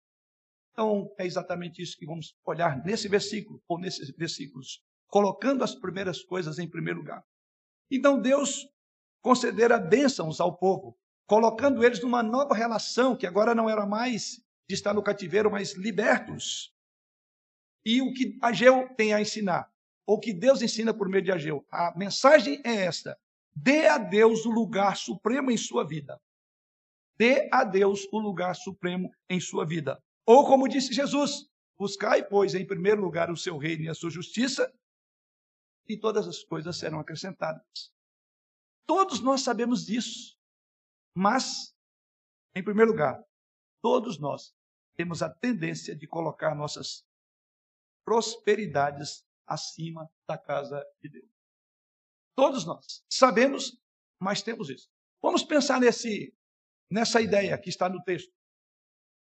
Então, 0.71 1.13
é 1.19 1.25
exatamente 1.25 1.81
isso 1.81 1.97
que 1.97 2.05
vamos 2.05 2.35
olhar 2.43 2.83
nesse 2.83 3.07
versículo, 3.07 3.61
ou 3.67 3.79
nesses 3.79 4.09
versículos, 4.09 4.83
colocando 5.07 5.63
as 5.63 5.75
primeiras 5.75 6.23
coisas 6.23 6.57
em 6.57 6.67
primeiro 6.67 6.99
lugar. 6.99 7.23
Então, 7.91 8.19
Deus 8.19 8.67
concedera 9.23 9.79
bênçãos 9.79 10.39
ao 10.39 10.55
povo, 10.55 10.95
colocando 11.25 11.83
eles 11.83 11.99
numa 11.99 12.21
nova 12.21 12.53
relação, 12.53 13.15
que 13.15 13.25
agora 13.25 13.55
não 13.55 13.67
era 13.67 13.87
mais 13.87 14.39
de 14.69 14.75
estar 14.75 14.93
no 14.93 15.01
cativeiro, 15.01 15.49
mas 15.49 15.73
libertos. 15.73 16.71
E 17.83 17.99
o 18.03 18.13
que 18.13 18.37
Ageu 18.43 18.87
tem 18.95 19.15
a 19.15 19.19
ensinar? 19.19 19.73
ou 20.05 20.19
que 20.19 20.33
Deus 20.33 20.61
ensina 20.61 20.93
por 20.93 21.09
meio 21.09 21.23
de 21.23 21.31
Ageu. 21.31 21.65
A 21.71 21.97
mensagem 21.97 22.61
é 22.63 22.85
esta: 22.85 23.17
dê 23.55 23.87
a 23.87 23.97
Deus 23.97 24.45
o 24.45 24.51
lugar 24.51 24.97
supremo 24.97 25.51
em 25.51 25.57
sua 25.57 25.85
vida. 25.85 26.19
Dê 27.17 27.47
a 27.51 27.63
Deus 27.63 28.07
o 28.11 28.19
lugar 28.19 28.55
supremo 28.55 29.11
em 29.29 29.39
sua 29.39 29.65
vida. 29.65 30.01
Ou 30.25 30.45
como 30.45 30.67
disse 30.67 30.93
Jesus: 30.93 31.47
buscai, 31.77 32.23
pois, 32.23 32.53
em 32.53 32.65
primeiro 32.65 33.01
lugar 33.01 33.31
o 33.31 33.37
seu 33.37 33.57
reino 33.57 33.83
e 33.83 33.89
a 33.89 33.93
sua 33.93 34.09
justiça, 34.09 34.71
e 35.87 35.97
todas 35.97 36.27
as 36.27 36.43
coisas 36.43 36.77
serão 36.77 36.99
acrescentadas. 36.99 37.91
Todos 38.85 39.21
nós 39.21 39.41
sabemos 39.41 39.85
disso. 39.85 40.37
Mas, 41.15 41.75
em 42.55 42.63
primeiro 42.63 42.91
lugar, 42.91 43.23
todos 43.81 44.19
nós 44.19 44.53
temos 44.95 45.21
a 45.21 45.29
tendência 45.29 45.95
de 45.95 46.07
colocar 46.07 46.55
nossas 46.55 47.05
prosperidades 48.05 49.25
acima 49.45 50.09
da 50.27 50.37
casa 50.37 50.83
de 51.01 51.09
Deus. 51.09 51.31
Todos 52.35 52.65
nós 52.65 53.03
sabemos, 53.09 53.77
mas 54.19 54.41
temos 54.41 54.69
isso. 54.69 54.89
Vamos 55.21 55.43
pensar 55.43 55.79
nesse, 55.79 56.35
nessa 56.89 57.21
ideia 57.21 57.57
que 57.57 57.69
está 57.69 57.87
no 57.87 58.01
texto. 58.03 58.33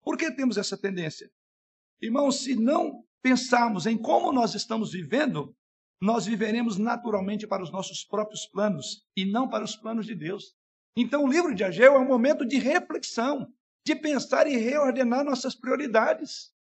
Por 0.02 0.16
que 0.16 0.34
temos 0.34 0.56
essa 0.56 0.76
tendência? 0.76 1.30
Irmãos, 2.00 2.42
se 2.42 2.56
não 2.56 3.06
pensarmos 3.22 3.86
em 3.86 3.96
como 3.96 4.32
nós 4.32 4.54
estamos 4.54 4.92
vivendo, 4.92 5.56
nós 6.02 6.26
viveremos 6.26 6.78
naturalmente 6.78 7.46
para 7.46 7.62
os 7.62 7.70
nossos 7.70 8.04
próprios 8.04 8.44
planos 8.44 9.06
e 9.16 9.24
não 9.24 9.48
para 9.48 9.62
os 9.62 9.76
planos 9.76 10.04
de 10.04 10.16
Deus. 10.16 10.52
Então, 10.96 11.22
o 11.22 11.28
livro 11.28 11.54
de 11.54 11.62
Ageu 11.62 11.94
é 11.94 11.98
um 11.98 12.04
momento 12.04 12.44
de 12.44 12.58
reflexão, 12.58 13.54
de 13.86 13.94
pensar 13.94 14.48
e 14.48 14.56
reordenar 14.56 15.24
nossas 15.24 15.54
prioridades. 15.54 16.52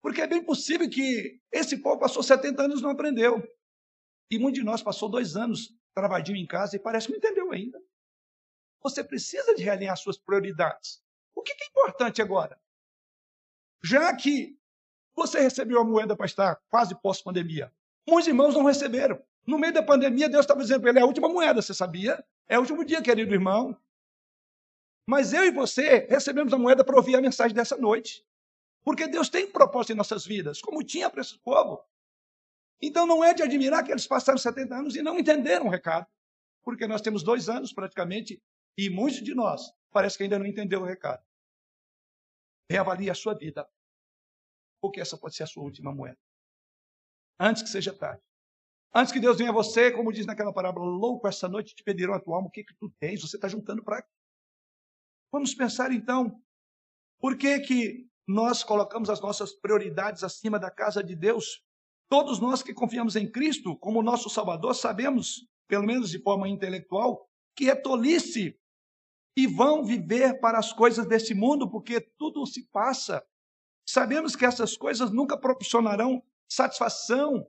Porque 0.00 0.20
é 0.20 0.28
bem 0.28 0.44
possível 0.44 0.88
que 0.88 1.40
esse 1.50 1.76
povo 1.78 1.98
passou 1.98 2.22
70 2.22 2.62
anos 2.62 2.78
e 2.78 2.82
não 2.84 2.90
aprendeu. 2.90 3.42
E 4.30 4.38
muitos 4.38 4.60
de 4.60 4.64
nós 4.64 4.80
passou 4.80 5.08
dois 5.08 5.34
anos 5.34 5.76
travadinho 5.92 6.38
em 6.38 6.46
casa 6.46 6.76
e 6.76 6.78
parece 6.78 7.08
que 7.08 7.14
não 7.14 7.18
entendeu 7.18 7.50
ainda. 7.50 7.82
Você 8.80 9.02
precisa 9.02 9.56
de 9.56 9.64
realinhar 9.64 9.96
suas 9.96 10.16
prioridades. 10.16 11.02
O 11.34 11.42
que 11.42 11.50
é 11.50 11.66
importante 11.66 12.22
agora? 12.22 12.56
Já 13.82 14.14
que 14.16 14.59
você 15.14 15.40
recebeu 15.40 15.80
a 15.80 15.84
moeda 15.84 16.16
para 16.16 16.26
estar 16.26 16.58
quase 16.68 16.94
pós-pandemia, 17.00 17.72
muitos 18.08 18.28
irmãos 18.28 18.54
não 18.54 18.64
receberam. 18.64 19.20
No 19.46 19.58
meio 19.58 19.72
da 19.72 19.82
pandemia, 19.82 20.28
Deus 20.28 20.44
estava 20.44 20.60
dizendo 20.60 20.80
para 20.80 20.90
ele: 20.90 20.98
é 20.98 21.02
a 21.02 21.06
última 21.06 21.28
moeda, 21.28 21.60
você 21.60 21.74
sabia? 21.74 22.22
É 22.48 22.56
o 22.58 22.60
último 22.60 22.84
dia, 22.84 23.02
querido 23.02 23.32
irmão. 23.32 23.76
Mas 25.06 25.32
eu 25.32 25.44
e 25.44 25.50
você 25.50 26.06
recebemos 26.08 26.52
a 26.52 26.58
moeda 26.58 26.84
para 26.84 26.96
ouvir 26.96 27.16
a 27.16 27.20
mensagem 27.20 27.54
dessa 27.54 27.76
noite. 27.76 28.24
Porque 28.82 29.06
Deus 29.06 29.28
tem 29.28 29.46
propósito 29.46 29.92
em 29.92 29.96
nossas 29.96 30.24
vidas, 30.24 30.60
como 30.60 30.82
tinha 30.82 31.10
para 31.10 31.20
esse 31.20 31.38
povo. 31.38 31.84
Então 32.80 33.06
não 33.06 33.22
é 33.22 33.34
de 33.34 33.42
admirar 33.42 33.84
que 33.84 33.90
eles 33.90 34.06
passaram 34.06 34.38
70 34.38 34.74
anos 34.74 34.96
e 34.96 35.02
não 35.02 35.18
entenderam 35.18 35.66
o 35.66 35.70
recado. 35.70 36.06
Porque 36.62 36.86
nós 36.86 37.00
temos 37.00 37.22
dois 37.22 37.48
anos 37.48 37.72
praticamente 37.72 38.42
e 38.76 38.88
muitos 38.88 39.22
de 39.22 39.34
nós 39.34 39.72
parece 39.90 40.16
que 40.16 40.22
ainda 40.22 40.38
não 40.38 40.46
entendeu 40.46 40.80
o 40.80 40.84
recado. 40.84 41.22
Reavalie 42.70 43.10
a 43.10 43.14
sua 43.14 43.34
vida, 43.34 43.68
porque 44.80 45.00
essa 45.00 45.18
pode 45.18 45.34
ser 45.34 45.44
a 45.44 45.46
sua 45.46 45.62
última 45.62 45.94
moeda. 45.94 46.18
Antes 47.38 47.62
que 47.62 47.68
seja 47.68 47.92
tarde. 47.92 48.22
Antes 48.92 49.12
que 49.12 49.20
Deus 49.20 49.38
venha 49.38 49.50
a 49.50 49.52
você, 49.52 49.92
como 49.92 50.12
diz 50.12 50.26
naquela 50.26 50.52
parábola, 50.52 50.84
louco, 50.84 51.28
essa 51.28 51.48
noite 51.48 51.74
te 51.74 51.84
pedirão 51.84 52.14
a 52.14 52.20
tua 52.20 52.36
alma, 52.36 52.48
o 52.48 52.50
que, 52.50 52.64
que 52.64 52.74
tu 52.74 52.90
tens? 52.98 53.22
Você 53.22 53.36
está 53.36 53.46
juntando 53.46 53.84
para. 53.84 54.04
Vamos 55.32 55.54
pensar 55.54 55.92
então, 55.92 56.42
por 57.20 57.36
que, 57.36 57.60
que 57.60 58.08
nós 58.26 58.64
colocamos 58.64 59.08
as 59.08 59.20
nossas 59.20 59.52
prioridades 59.52 60.24
acima 60.24 60.58
da 60.58 60.70
casa 60.70 61.04
de 61.04 61.14
Deus? 61.14 61.62
Todos 62.08 62.40
nós 62.40 62.62
que 62.62 62.74
confiamos 62.74 63.14
em 63.14 63.30
Cristo 63.30 63.76
como 63.78 64.02
nosso 64.02 64.28
Salvador 64.28 64.74
sabemos, 64.74 65.46
pelo 65.68 65.86
menos 65.86 66.10
de 66.10 66.20
forma 66.20 66.48
intelectual, 66.48 67.28
que 67.54 67.70
é 67.70 67.76
tolice 67.76 68.58
e 69.36 69.46
vão 69.46 69.84
viver 69.84 70.40
para 70.40 70.58
as 70.58 70.72
coisas 70.72 71.06
desse 71.06 71.34
mundo, 71.34 71.70
porque 71.70 72.00
tudo 72.18 72.44
se 72.44 72.68
passa. 72.70 73.24
Sabemos 73.92 74.36
que 74.36 74.44
essas 74.44 74.76
coisas 74.76 75.10
nunca 75.10 75.36
proporcionarão 75.36 76.22
satisfação, 76.48 77.46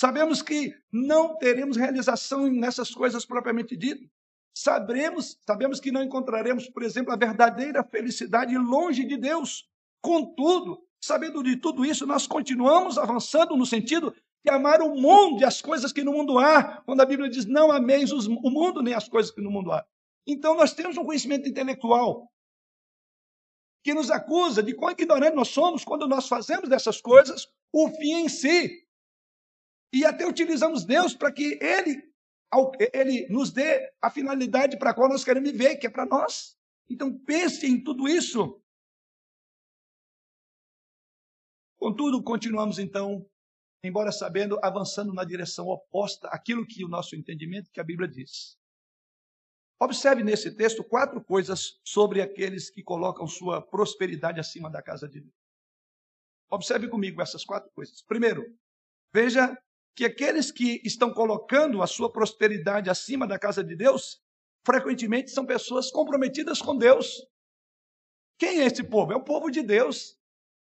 Sabemos 0.00 0.40
que 0.40 0.74
não 0.90 1.36
teremos 1.36 1.76
realização 1.76 2.50
nessas 2.50 2.90
coisas 2.90 3.26
propriamente 3.26 3.76
ditas. 3.76 4.08
Sabemos, 4.56 5.36
sabemos 5.46 5.78
que 5.78 5.92
não 5.92 6.02
encontraremos, 6.02 6.70
por 6.70 6.82
exemplo, 6.82 7.12
a 7.12 7.18
verdadeira 7.18 7.84
felicidade 7.84 8.56
longe 8.56 9.04
de 9.04 9.18
Deus. 9.18 9.68
Contudo, 10.00 10.82
sabendo 10.98 11.42
de 11.42 11.58
tudo 11.58 11.84
isso, 11.84 12.06
nós 12.06 12.26
continuamos 12.26 12.96
avançando 12.96 13.54
no 13.58 13.66
sentido 13.66 14.10
de 14.42 14.50
amar 14.50 14.80
o 14.80 14.94
mundo 14.94 15.42
e 15.42 15.44
as 15.44 15.60
coisas 15.60 15.92
que 15.92 16.02
no 16.02 16.12
mundo 16.12 16.38
há, 16.38 16.80
quando 16.86 17.02
a 17.02 17.04
Bíblia 17.04 17.28
diz 17.28 17.44
não 17.44 17.70
ameis 17.70 18.10
o 18.10 18.50
mundo 18.50 18.82
nem 18.82 18.94
as 18.94 19.06
coisas 19.06 19.30
que 19.30 19.42
no 19.42 19.50
mundo 19.50 19.70
há. 19.70 19.84
Então 20.26 20.56
nós 20.56 20.72
temos 20.72 20.96
um 20.96 21.04
conhecimento 21.04 21.46
intelectual 21.46 22.26
que 23.82 23.94
nos 23.94 24.10
acusa 24.10 24.62
de 24.62 24.74
quão 24.74 24.90
ignorantes 24.90 25.36
nós 25.36 25.48
somos 25.48 25.84
quando 25.84 26.06
nós 26.06 26.28
fazemos 26.28 26.68
dessas 26.68 27.00
coisas 27.00 27.46
o 27.72 27.88
fim 27.88 28.12
em 28.12 28.28
si. 28.28 28.86
E 29.92 30.04
até 30.04 30.26
utilizamos 30.26 30.84
Deus 30.84 31.14
para 31.14 31.32
que 31.32 31.58
Ele, 31.60 32.12
Ele 32.92 33.26
nos 33.28 33.50
dê 33.50 33.92
a 34.00 34.10
finalidade 34.10 34.78
para 34.78 34.90
a 34.90 34.94
qual 34.94 35.08
nós 35.08 35.24
queremos 35.24 35.50
viver, 35.50 35.76
que 35.76 35.86
é 35.86 35.90
para 35.90 36.06
nós. 36.06 36.56
Então 36.88 37.16
pense 37.24 37.66
em 37.66 37.82
tudo 37.82 38.08
isso. 38.08 38.60
Contudo, 41.78 42.22
continuamos 42.22 42.78
então, 42.78 43.26
embora 43.82 44.12
sabendo, 44.12 44.58
avançando 44.62 45.14
na 45.14 45.24
direção 45.24 45.66
oposta 45.66 46.28
àquilo 46.28 46.66
que 46.66 46.84
o 46.84 46.88
nosso 46.88 47.16
entendimento, 47.16 47.70
que 47.72 47.80
a 47.80 47.84
Bíblia 47.84 48.06
diz. 48.06 48.59
Observe 49.80 50.22
nesse 50.22 50.50
texto 50.50 50.84
quatro 50.84 51.24
coisas 51.24 51.80
sobre 51.82 52.20
aqueles 52.20 52.68
que 52.68 52.82
colocam 52.82 53.26
sua 53.26 53.62
prosperidade 53.62 54.38
acima 54.38 54.68
da 54.68 54.82
casa 54.82 55.08
de 55.08 55.20
Deus. 55.20 55.34
Observe 56.50 56.86
comigo 56.88 57.22
essas 57.22 57.46
quatro 57.46 57.70
coisas. 57.70 58.02
Primeiro, 58.02 58.44
veja 59.10 59.56
que 59.96 60.04
aqueles 60.04 60.52
que 60.52 60.82
estão 60.84 61.14
colocando 61.14 61.80
a 61.80 61.86
sua 61.86 62.12
prosperidade 62.12 62.90
acima 62.90 63.26
da 63.26 63.38
casa 63.38 63.64
de 63.64 63.74
Deus, 63.74 64.20
frequentemente 64.66 65.30
são 65.30 65.46
pessoas 65.46 65.90
comprometidas 65.90 66.60
com 66.60 66.76
Deus. 66.76 67.26
Quem 68.38 68.60
é 68.60 68.66
esse 68.66 68.84
povo? 68.84 69.12
É 69.12 69.16
o 69.16 69.24
povo 69.24 69.50
de 69.50 69.62
Deus. 69.62 70.14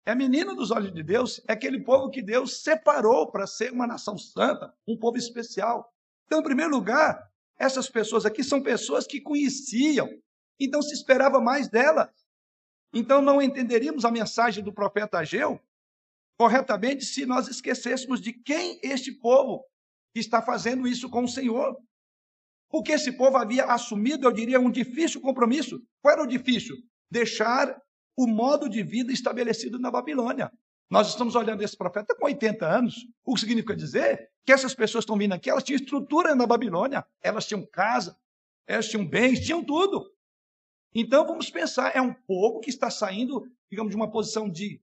É 0.05 0.13
a 0.13 0.17
menina 0.17 0.53
dos 0.53 0.73
olhos 0.73 0.93
de 0.93 1.03
Deus. 1.05 1.41
É 1.47 1.53
aquele 1.53 1.81
povo 1.85 2.11
que 2.11 2.23
Deus 2.23 2.63
separou 2.63 3.31
para 3.31 3.47
ser 3.47 3.73
uma 3.73 3.87
nação 3.87 4.19
santa, 4.19 4.75
um 4.87 4.99
povo 4.99 5.17
especial. 5.17 5.93
Então, 6.27 6.41
em 6.41 6.45
primeiro 6.45 6.73
lugar, 6.73 7.31
essas 7.59 7.89
pessoas 7.89 8.27
aqui 8.27 8.45
são 8.45 8.63
pessoas 8.63 9.07
que 9.07 9.21
conheciam, 9.21 10.09
então 10.61 10.83
se 10.83 10.95
esperava 10.95 11.41
mais 11.41 11.69
delas. 11.69 12.11
Então, 12.93 13.21
não 13.21 13.43
entenderíamos 13.43 14.05
a 14.05 14.11
mensagem 14.11 14.63
do 14.63 14.73
profeta 14.73 15.19
Ageu 15.19 15.61
corretamente 16.39 17.05
se 17.05 17.25
nós 17.25 17.49
esquecêssemos 17.49 18.21
de 18.21 18.33
quem 18.33 18.79
este 18.83 19.13
povo 19.13 19.65
está 20.15 20.43
fazendo 20.43 20.87
isso 20.87 21.09
com 21.09 21.25
o 21.25 21.29
Senhor. 21.29 21.77
Porque 22.69 22.93
esse 22.93 23.13
povo 23.13 23.37
havia 23.37 23.65
assumido, 23.65 24.27
eu 24.27 24.33
diria, 24.33 24.61
um 24.61 24.71
difícil 24.71 25.21
compromisso. 25.21 25.81
Qual 26.03 26.13
era 26.13 26.23
o 26.23 26.27
difícil? 26.27 26.77
Deixar 27.11 27.77
o 28.17 28.27
modo 28.27 28.69
de 28.69 28.83
vida 28.83 29.13
estabelecido 29.13 29.79
na 29.79 29.91
Babilônia. 29.91 30.51
Nós 30.89 31.09
estamos 31.09 31.35
olhando 31.35 31.63
esse 31.63 31.77
profeta 31.77 32.15
com 32.15 32.27
80 32.27 32.67
anos. 32.67 32.95
O 33.25 33.35
que 33.35 33.41
significa 33.41 33.75
dizer 33.75 34.31
que 34.45 34.53
essas 34.53 34.75
pessoas 34.75 35.03
estão 35.03 35.19
vindo 35.19 35.33
aqui, 35.33 35.51
elas 35.51 35.65
tinham 35.65 35.77
estrutura 35.77 36.35
na 36.35 36.47
Babilônia, 36.47 37.05
elas 37.21 37.47
tinham 37.47 37.67
casa, 37.67 38.17
elas 38.67 38.89
tinham 38.89 39.05
bens, 39.05 39.45
tinham 39.45 39.65
tudo. 39.65 40.09
Então 40.95 41.27
vamos 41.27 41.51
pensar, 41.51 41.95
é 41.95 42.01
um 42.01 42.15
povo 42.15 42.61
que 42.61 42.71
está 42.71 42.89
saindo, 42.89 43.43
digamos, 43.69 43.91
de 43.91 43.97
uma 43.97 44.11
posição 44.11 44.49
de 44.49 44.81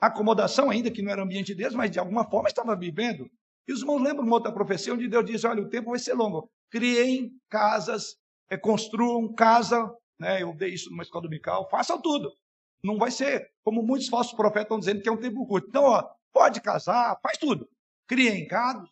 acomodação, 0.00 0.70
ainda 0.70 0.90
que 0.90 1.02
não 1.02 1.12
era 1.12 1.22
ambiente 1.22 1.54
deles, 1.54 1.74
mas 1.74 1.90
de 1.90 1.98
alguma 1.98 2.28
forma 2.28 2.48
estava 2.48 2.74
vivendo. 2.74 3.30
E 3.66 3.72
os 3.72 3.80
irmãos 3.80 4.02
lembram 4.02 4.24
uma 4.24 4.36
outra 4.36 4.50
profecia 4.50 4.94
onde 4.94 5.06
Deus 5.06 5.24
diz: 5.26 5.44
olha, 5.44 5.62
o 5.62 5.68
tempo 5.68 5.90
vai 5.90 5.98
ser 5.98 6.14
longo. 6.14 6.50
Criem 6.70 7.30
casas, 7.50 8.16
é, 8.48 8.56
construam 8.56 9.32
casa, 9.34 9.94
né? 10.18 10.42
Eu 10.42 10.54
dei 10.54 10.70
isso 10.70 10.90
numa 10.90 11.02
escola 11.02 11.22
dominical, 11.22 11.68
façam 11.68 12.00
tudo. 12.00 12.32
Não 12.82 12.98
vai 12.98 13.10
ser 13.10 13.50
como 13.64 13.82
muitos 13.82 14.08
falsos 14.08 14.34
profetas 14.34 14.64
estão 14.64 14.78
dizendo 14.78 15.02
que 15.02 15.08
é 15.08 15.12
um 15.12 15.20
tempo 15.20 15.46
curto. 15.46 15.68
Então, 15.68 15.84
ó, 15.84 16.08
pode 16.32 16.60
casar, 16.60 17.18
faz 17.22 17.36
tudo. 17.38 17.68
Criem 18.06 18.46
casas. 18.46 18.88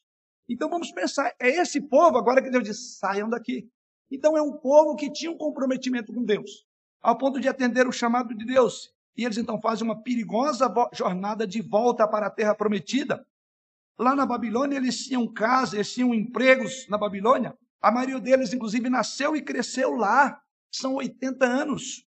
Então 0.48 0.68
vamos 0.68 0.92
pensar, 0.92 1.34
é 1.40 1.48
esse 1.48 1.80
povo 1.80 2.16
agora 2.16 2.42
que 2.42 2.50
Deus 2.50 2.64
diz: 2.64 2.98
saiam 2.98 3.28
daqui. 3.28 3.68
Então 4.10 4.36
é 4.36 4.42
um 4.42 4.52
povo 4.52 4.94
que 4.94 5.10
tinha 5.10 5.30
um 5.30 5.36
comprometimento 5.36 6.12
com 6.12 6.24
Deus, 6.24 6.64
ao 7.02 7.18
ponto 7.18 7.40
de 7.40 7.48
atender 7.48 7.86
o 7.88 7.92
chamado 7.92 8.34
de 8.34 8.44
Deus. 8.44 8.92
E 9.16 9.24
eles 9.24 9.38
então 9.38 9.60
fazem 9.60 9.84
uma 9.84 10.02
perigosa 10.02 10.72
jornada 10.92 11.46
de 11.46 11.60
volta 11.62 12.06
para 12.06 12.26
a 12.26 12.30
terra 12.30 12.54
prometida. 12.54 13.26
Lá 13.98 14.14
na 14.14 14.26
Babilônia, 14.26 14.76
eles 14.76 15.06
tinham 15.06 15.26
casa, 15.32 15.76
eles 15.76 15.92
tinham 15.92 16.14
empregos 16.14 16.86
na 16.88 16.98
Babilônia. 16.98 17.56
A 17.80 17.90
maioria 17.90 18.20
deles, 18.20 18.52
inclusive, 18.52 18.90
nasceu 18.90 19.34
e 19.34 19.42
cresceu 19.42 19.94
lá. 19.94 20.38
São 20.70 20.96
80 20.96 21.46
anos. 21.46 22.05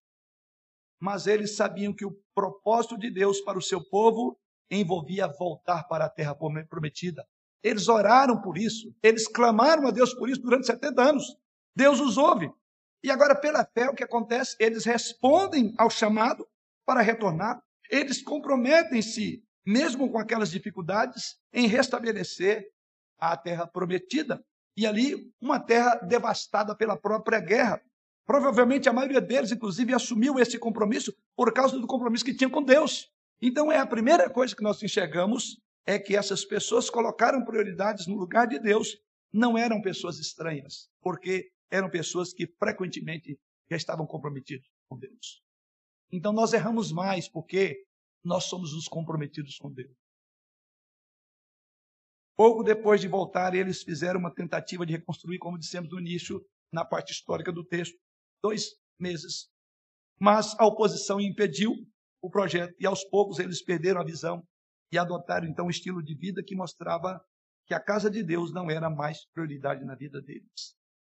Mas 1.00 1.26
eles 1.26 1.56
sabiam 1.56 1.94
que 1.94 2.04
o 2.04 2.16
propósito 2.34 2.98
de 2.98 3.10
Deus 3.10 3.40
para 3.40 3.58
o 3.58 3.62
seu 3.62 3.82
povo 3.82 4.38
envolvia 4.70 5.26
voltar 5.26 5.84
para 5.84 6.04
a 6.04 6.10
terra 6.10 6.36
prometida. 6.68 7.26
Eles 7.62 7.88
oraram 7.88 8.40
por 8.40 8.56
isso, 8.56 8.94
eles 9.02 9.26
clamaram 9.26 9.86
a 9.86 9.90
Deus 9.90 10.14
por 10.14 10.28
isso 10.28 10.40
durante 10.40 10.66
70 10.66 11.02
anos. 11.02 11.24
Deus 11.74 12.00
os 12.00 12.16
ouve. 12.16 12.50
E 13.02 13.10
agora, 13.10 13.34
pela 13.34 13.64
fé, 13.64 13.88
o 13.88 13.94
que 13.94 14.04
acontece? 14.04 14.56
Eles 14.60 14.84
respondem 14.84 15.74
ao 15.78 15.88
chamado 15.88 16.46
para 16.86 17.00
retornar. 17.00 17.62
Eles 17.90 18.22
comprometem-se, 18.22 19.42
mesmo 19.66 20.10
com 20.10 20.18
aquelas 20.18 20.50
dificuldades, 20.50 21.38
em 21.52 21.66
restabelecer 21.66 22.66
a 23.18 23.36
terra 23.36 23.66
prometida. 23.66 24.44
E 24.76 24.86
ali, 24.86 25.32
uma 25.40 25.58
terra 25.58 25.96
devastada 25.96 26.74
pela 26.74 26.96
própria 26.96 27.40
guerra. 27.40 27.82
Provavelmente 28.30 28.88
a 28.88 28.92
maioria 28.92 29.20
deles, 29.20 29.50
inclusive, 29.50 29.92
assumiu 29.92 30.38
esse 30.38 30.56
compromisso 30.56 31.12
por 31.34 31.52
causa 31.52 31.76
do 31.76 31.84
compromisso 31.84 32.24
que 32.24 32.32
tinha 32.32 32.48
com 32.48 32.62
Deus. 32.62 33.10
Então, 33.42 33.72
é 33.72 33.78
a 33.78 33.84
primeira 33.84 34.30
coisa 34.30 34.54
que 34.54 34.62
nós 34.62 34.80
enxergamos 34.84 35.60
é 35.84 35.98
que 35.98 36.14
essas 36.14 36.44
pessoas 36.44 36.88
colocaram 36.88 37.44
prioridades 37.44 38.06
no 38.06 38.14
lugar 38.14 38.46
de 38.46 38.60
Deus. 38.60 38.96
Não 39.32 39.58
eram 39.58 39.82
pessoas 39.82 40.20
estranhas, 40.20 40.88
porque 41.00 41.50
eram 41.68 41.90
pessoas 41.90 42.32
que 42.32 42.46
frequentemente 42.46 43.36
já 43.68 43.76
estavam 43.76 44.06
comprometidas 44.06 44.68
com 44.88 44.96
Deus. 44.96 45.42
Então 46.12 46.32
nós 46.32 46.52
erramos 46.52 46.92
mais 46.92 47.28
porque 47.28 47.84
nós 48.22 48.44
somos 48.44 48.72
os 48.74 48.86
comprometidos 48.86 49.58
com 49.58 49.72
Deus. 49.72 49.96
Pouco 52.36 52.62
depois 52.62 53.00
de 53.00 53.08
voltar, 53.08 53.56
eles 53.56 53.82
fizeram 53.82 54.20
uma 54.20 54.32
tentativa 54.32 54.86
de 54.86 54.92
reconstruir, 54.92 55.40
como 55.40 55.58
dissemos 55.58 55.90
no 55.90 55.98
início, 55.98 56.40
na 56.72 56.84
parte 56.84 57.10
histórica 57.12 57.50
do 57.50 57.64
texto, 57.64 57.98
dois 58.42 58.76
meses. 58.98 59.48
Mas 60.18 60.54
a 60.58 60.66
oposição 60.66 61.20
impediu 61.20 61.72
o 62.22 62.30
projeto 62.30 62.74
e 62.78 62.86
aos 62.86 63.04
poucos 63.04 63.38
eles 63.38 63.62
perderam 63.62 64.00
a 64.00 64.04
visão 64.04 64.46
e 64.92 64.98
adotaram 64.98 65.46
então 65.46 65.66
um 65.66 65.70
estilo 65.70 66.02
de 66.02 66.14
vida 66.14 66.42
que 66.44 66.54
mostrava 66.54 67.24
que 67.66 67.74
a 67.74 67.80
casa 67.80 68.10
de 68.10 68.22
Deus 68.22 68.52
não 68.52 68.70
era 68.70 68.90
mais 68.90 69.24
prioridade 69.32 69.84
na 69.84 69.94
vida 69.94 70.20
deles. 70.20 70.74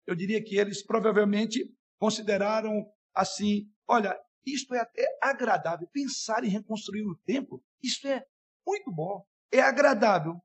Eu 0.05 0.15
diria 0.15 0.43
que 0.43 0.57
eles 0.57 0.85
provavelmente 0.85 1.73
consideraram 1.99 2.85
assim: 3.15 3.71
olha, 3.87 4.19
isto 4.45 4.73
é 4.73 4.79
até 4.79 5.17
agradável. 5.21 5.87
Pensar 5.93 6.43
em 6.43 6.49
reconstruir 6.49 7.03
o 7.03 7.17
templo, 7.25 7.63
isso 7.81 8.07
é 8.07 8.25
muito 8.67 8.91
bom. 8.91 9.25
É 9.51 9.61
agradável. 9.61 10.41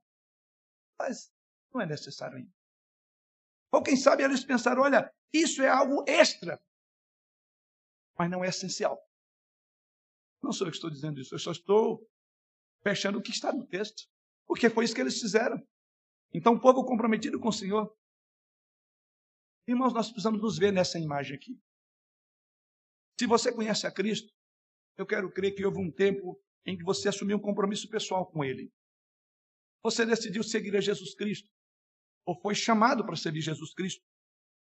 Mas 0.99 1.31
não 1.73 1.81
é 1.81 1.85
necessário 1.85 2.37
ainda. 2.37 2.51
Ou 3.71 3.83
quem 3.83 3.97
sabe 3.97 4.23
eles 4.23 4.43
pensaram: 4.43 4.83
olha, 4.83 5.13
isso 5.33 5.61
é 5.61 5.67
algo 5.67 6.03
extra. 6.07 6.59
Mas 8.17 8.29
não 8.29 8.43
é 8.43 8.49
essencial. 8.49 8.97
Não 10.41 10.51
sou 10.51 10.67
eu 10.67 10.71
que 10.71 10.77
estou 10.77 10.89
dizendo 10.89 11.19
isso, 11.19 11.33
eu 11.35 11.39
só 11.39 11.51
estou 11.51 12.07
fechando 12.83 13.17
o 13.17 13.21
que 13.21 13.31
está 13.31 13.51
no 13.51 13.67
texto. 13.67 14.03
Porque 14.45 14.69
foi 14.69 14.85
isso 14.85 14.95
que 14.95 15.01
eles 15.01 15.19
fizeram. 15.19 15.57
Então, 16.33 16.53
o 16.53 16.59
povo 16.61 16.85
comprometido 16.85 17.39
com 17.39 17.49
o 17.49 17.53
Senhor. 17.53 17.93
Irmãos, 19.67 19.93
nós 19.93 20.07
precisamos 20.07 20.41
nos 20.41 20.57
ver 20.57 20.71
nessa 20.71 20.97
imagem 20.97 21.35
aqui. 21.35 21.59
Se 23.19 23.27
você 23.27 23.51
conhece 23.51 23.85
a 23.85 23.91
Cristo, 23.91 24.31
eu 24.97 25.05
quero 25.05 25.31
crer 25.31 25.53
que 25.53 25.65
houve 25.65 25.79
um 25.79 25.91
tempo 25.91 26.41
em 26.65 26.77
que 26.77 26.83
você 26.83 27.09
assumiu 27.09 27.37
um 27.37 27.41
compromisso 27.41 27.89
pessoal 27.89 28.25
com 28.25 28.43
Ele. 28.43 28.71
Você 29.83 30.05
decidiu 30.05 30.43
seguir 30.43 30.75
a 30.77 30.81
Jesus 30.81 31.13
Cristo. 31.15 31.49
ou 32.27 32.39
foi 32.41 32.53
chamado 32.53 33.05
para 33.05 33.15
servir 33.15 33.41
Jesus 33.41 33.73
Cristo. 33.73 34.03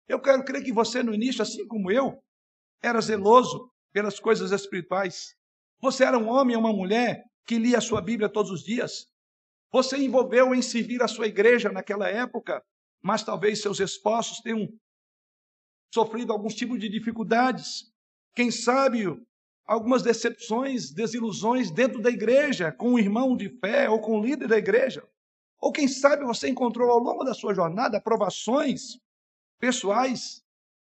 Eu 0.07 0.20
quero 0.20 0.44
crer 0.44 0.62
que 0.62 0.72
você, 0.72 1.03
no 1.03 1.14
início, 1.14 1.42
assim 1.42 1.66
como 1.66 1.90
eu, 1.90 2.22
era 2.83 3.01
zeloso 3.01 3.70
pelas 3.93 4.20
coisas 4.20 4.53
espirituais. 4.53 5.35
Você 5.81 6.05
era 6.05 6.18
um 6.18 6.29
homem 6.29 6.57
ou 6.57 6.61
uma 6.62 6.72
mulher 6.72 7.24
que 7.47 7.59
lia 7.59 7.79
a 7.79 7.81
sua 7.81 8.01
Bíblia 8.01 8.29
todos 8.29 8.51
os 8.51 8.62
dias. 8.62 9.07
Você 9.72 9.97
envolveu 9.99 10.55
em 10.55 10.62
servir 10.62 11.03
a 11.03 11.09
sua 11.09 11.27
igreja 11.27 11.70
naquela 11.70 12.09
época, 12.09 12.62
mas 13.03 13.22
talvez 13.22 13.61
seus 13.61 13.81
esforços 13.81 14.41
tenham 14.41 14.68
sofrido 15.93 16.33
alguns 16.33 16.55
tipos 16.55 16.79
de 16.79 16.89
dificuldades. 16.89 17.93
Quem 18.35 18.51
sabe 18.51 19.07
algumas 19.66 20.03
decepções, 20.03 20.93
desilusões 20.93 21.70
dentro 21.70 22.01
da 22.01 22.11
igreja, 22.11 22.70
com 22.72 22.93
um 22.93 22.99
irmão 22.99 23.37
de 23.37 23.49
fé 23.59 23.89
ou 23.89 24.01
com 24.01 24.18
o 24.18 24.22
líder 24.22 24.49
da 24.49 24.57
igreja. 24.57 25.07
Ou 25.61 25.72
quem 25.72 25.89
sabe 25.89 26.24
você 26.24 26.49
encontrou 26.49 26.91
ao 26.91 26.99
longo 26.99 27.24
da 27.24 27.35
sua 27.35 27.55
jornada 27.55 27.99
aprovações 27.99 28.99
pessoais, 29.59 30.43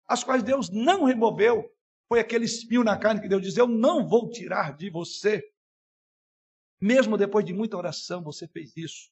as 0.07 0.23
quais 0.23 0.43
Deus 0.43 0.69
não 0.69 1.05
removeu. 1.05 1.71
Foi 2.07 2.19
aquele 2.19 2.45
espinho 2.45 2.83
na 2.83 2.97
carne 2.97 3.21
que 3.21 3.27
Deus 3.27 3.41
diz: 3.41 3.57
Eu 3.57 3.67
não 3.67 4.07
vou 4.07 4.29
tirar 4.29 4.75
de 4.75 4.89
você. 4.89 5.43
Mesmo 6.79 7.17
depois 7.17 7.45
de 7.45 7.53
muita 7.53 7.77
oração, 7.77 8.21
você 8.21 8.47
fez 8.47 8.75
isso. 8.77 9.09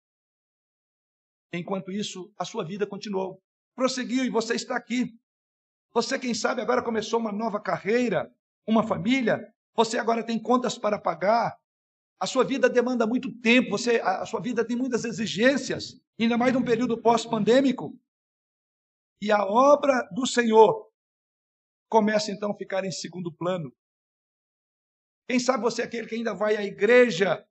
Enquanto 1.51 1.91
isso, 1.91 2.31
a 2.37 2.45
sua 2.45 2.63
vida 2.63 2.85
continuou. 2.85 3.41
Prosseguiu 3.75 4.25
e 4.25 4.29
você 4.29 4.55
está 4.55 4.75
aqui. 4.75 5.17
Você, 5.93 6.17
quem 6.17 6.33
sabe, 6.33 6.61
agora 6.61 6.83
começou 6.83 7.19
uma 7.19 7.31
nova 7.31 7.59
carreira, 7.59 8.31
uma 8.67 8.85
família. 8.85 9.39
Você 9.75 9.97
agora 9.97 10.23
tem 10.23 10.39
contas 10.39 10.77
para 10.77 10.99
pagar. 10.99 11.55
A 12.19 12.27
sua 12.27 12.43
vida 12.43 12.69
demanda 12.69 13.05
muito 13.07 13.31
tempo. 13.39 13.71
Você, 13.71 14.01
a 14.01 14.25
sua 14.25 14.41
vida 14.41 14.65
tem 14.65 14.75
muitas 14.75 15.03
exigências, 15.03 15.99
ainda 16.19 16.37
mais 16.37 16.53
num 16.53 16.63
período 16.63 16.99
pós-pandêmico. 17.01 17.97
E 19.21 19.31
a 19.31 19.43
obra 19.45 20.07
do 20.11 20.25
Senhor 20.25 20.91
começa 21.93 22.31
então 22.31 22.49
a 22.49 22.57
ficar 22.57 22.83
em 22.83 22.91
segundo 22.91 23.31
plano. 23.31 23.71
Quem 25.29 25.39
sabe 25.39 25.61
você 25.61 25.83
é 25.83 25.85
aquele 25.85 26.07
que 26.07 26.15
ainda 26.15 26.33
vai 26.33 26.57
à 26.57 26.63
igreja 26.63 27.47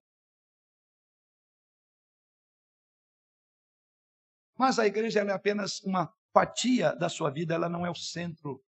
Mas 4.59 4.79
a 4.79 4.87
igreja 4.87 5.21
é 5.21 5.33
apenas 5.33 5.81
uma 5.83 6.13
fatia 6.33 6.95
da 6.95 7.09
sua 7.09 7.31
vida, 7.31 7.53
ela 7.53 7.69
não 7.69 7.85
é 7.85 7.91
o 7.91 7.97
centro. 7.97 8.63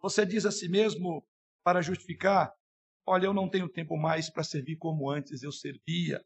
Você 0.00 0.26
diz 0.26 0.44
a 0.44 0.50
si 0.50 0.68
mesmo, 0.68 1.24
para 1.62 1.80
justificar, 1.80 2.52
olha, 3.06 3.26
eu 3.26 3.32
não 3.32 3.48
tenho 3.48 3.68
tempo 3.68 3.96
mais 3.96 4.28
para 4.28 4.42
servir 4.42 4.76
como 4.76 5.08
antes 5.08 5.44
eu 5.44 5.52
servia. 5.52 6.20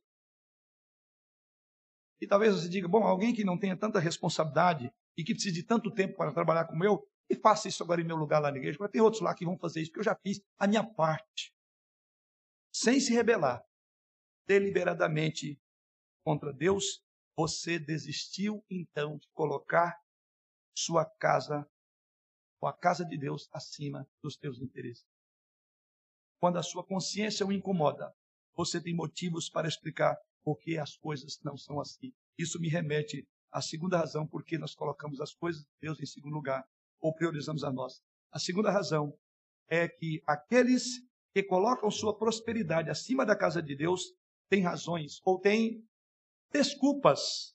E 2.19 2.27
talvez 2.27 2.55
você 2.55 2.69
diga, 2.69 2.89
bom, 2.89 3.05
alguém 3.05 3.35
que 3.35 3.45
não 3.45 3.59
tenha 3.59 3.77
tanta 3.77 4.01
responsabilidade 4.01 4.91
e 5.15 5.23
que 5.23 5.35
precise 5.35 5.55
de 5.55 5.63
tanto 5.63 5.93
tempo 5.93 6.17
para 6.17 6.33
trabalhar 6.33 6.65
como 6.65 6.83
eu, 6.85 7.07
e 7.31 7.37
faça 7.37 7.69
isso 7.69 7.83
agora 7.83 8.01
em 8.01 8.05
meu 8.05 8.17
lugar 8.17 8.41
lá 8.41 8.51
na 8.51 8.57
igreja. 8.57 8.79
Mas 8.81 8.91
tem 8.91 9.01
outros 9.01 9.23
lá 9.23 9.35
que 9.35 9.45
vão 9.45 9.59
fazer 9.59 9.83
isso, 9.83 9.91
porque 9.91 10.01
eu 10.01 10.05
já 10.05 10.17
fiz 10.17 10.41
a 10.59 10.67
minha 10.67 10.85
parte. 10.85 11.53
Sem 12.73 13.01
se 13.01 13.13
rebelar, 13.13 13.63
deliberadamente 14.47 15.61
contra 16.25 16.53
Deus 16.53 17.03
você 17.37 17.79
desistiu 17.79 18.65
então 18.69 19.17
de 19.17 19.29
colocar 19.33 19.97
sua 20.77 21.05
casa, 21.05 21.69
ou 22.61 22.69
a 22.69 22.73
casa 22.73 23.05
de 23.05 23.17
Deus, 23.17 23.49
acima 23.53 24.09
dos 24.23 24.37
teus 24.37 24.61
interesses. 24.61 25.07
Quando 26.41 26.59
a 26.59 26.63
sua 26.63 26.85
consciência 26.85 27.47
o 27.47 27.53
incomoda, 27.53 28.13
você 28.57 28.81
tem 28.81 28.95
motivos 28.95 29.49
para 29.49 29.69
explicar 29.69 30.17
por 30.43 30.59
que 30.59 30.79
as 30.79 30.97
coisas 30.97 31.39
não 31.45 31.57
são 31.57 31.81
assim. 31.81 32.13
Isso 32.37 32.61
me 32.61 32.69
remete 32.69 33.25
à 33.53 33.61
segunda 33.61 33.99
razão 33.99 34.27
por 34.27 34.45
que 34.45 34.59
nós 34.59 34.75
colocamos 34.75 35.21
as 35.21 35.33
coisas 35.33 35.63
de 35.63 35.71
Deus 35.81 36.01
em 36.01 36.07
segundo 36.07 36.35
lugar, 36.35 36.69
ou 37.01 37.15
priorizamos 37.15 37.65
a 37.65 37.73
nossa. 37.73 38.01
A 38.33 38.39
segunda 38.39 38.71
razão 38.71 39.13
é 39.69 39.89
que 39.89 40.23
aqueles 40.27 40.85
que 41.33 41.43
colocam 41.43 41.91
sua 41.91 42.17
prosperidade 42.17 42.91
acima 42.91 43.25
da 43.25 43.37
casa 43.37 43.63
de 43.63 43.77
Deus 43.77 44.03
têm 44.49 44.63
razões 44.63 45.21
ou 45.25 45.39
têm 45.39 45.85
desculpas 46.51 47.55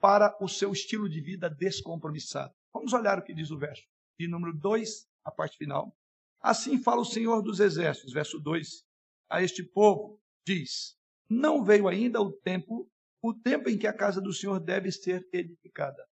para 0.00 0.36
o 0.40 0.48
seu 0.48 0.72
estilo 0.72 1.08
de 1.08 1.20
vida 1.20 1.48
descompromissado. 1.48 2.52
Vamos 2.72 2.92
olhar 2.92 3.18
o 3.18 3.22
que 3.22 3.34
diz 3.34 3.50
o 3.50 3.58
verso 3.58 3.82
de 4.18 4.28
número 4.28 4.56
2, 4.58 5.08
a 5.24 5.30
parte 5.30 5.56
final. 5.56 5.96
Assim 6.40 6.82
fala 6.82 7.00
o 7.00 7.06
Senhor 7.06 7.42
dos 7.42 7.60
Exércitos, 7.60 8.12
verso 8.12 8.38
2, 8.38 8.84
a 9.30 9.42
este 9.42 9.62
povo, 9.62 10.20
diz: 10.46 10.96
Não 11.28 11.64
veio 11.64 11.88
ainda 11.88 12.20
o 12.20 12.32
tempo, 12.32 12.90
o 13.22 13.32
tempo 13.32 13.68
em 13.68 13.78
que 13.78 13.86
a 13.86 13.96
casa 13.96 14.20
do 14.20 14.32
Senhor 14.32 14.60
deve 14.60 14.92
ser 14.92 15.26
edificada. 15.32 16.04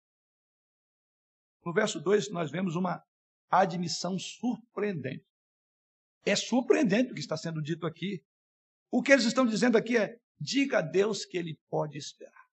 No 1.63 1.73
verso 1.73 1.99
2, 1.99 2.29
nós 2.31 2.49
vemos 2.49 2.75
uma 2.75 3.03
admissão 3.49 4.17
surpreendente. 4.17 5.25
É 6.25 6.35
surpreendente 6.35 7.11
o 7.11 7.13
que 7.13 7.19
está 7.19 7.37
sendo 7.37 7.61
dito 7.61 7.85
aqui. 7.85 8.23
O 8.89 9.01
que 9.01 9.11
eles 9.11 9.25
estão 9.25 9.45
dizendo 9.45 9.77
aqui 9.77 9.97
é: 9.97 10.19
Diga 10.39 10.79
a 10.79 10.81
Deus 10.81 11.25
que 11.25 11.37
ele 11.37 11.59
pode 11.69 11.97
esperar. 11.97 12.49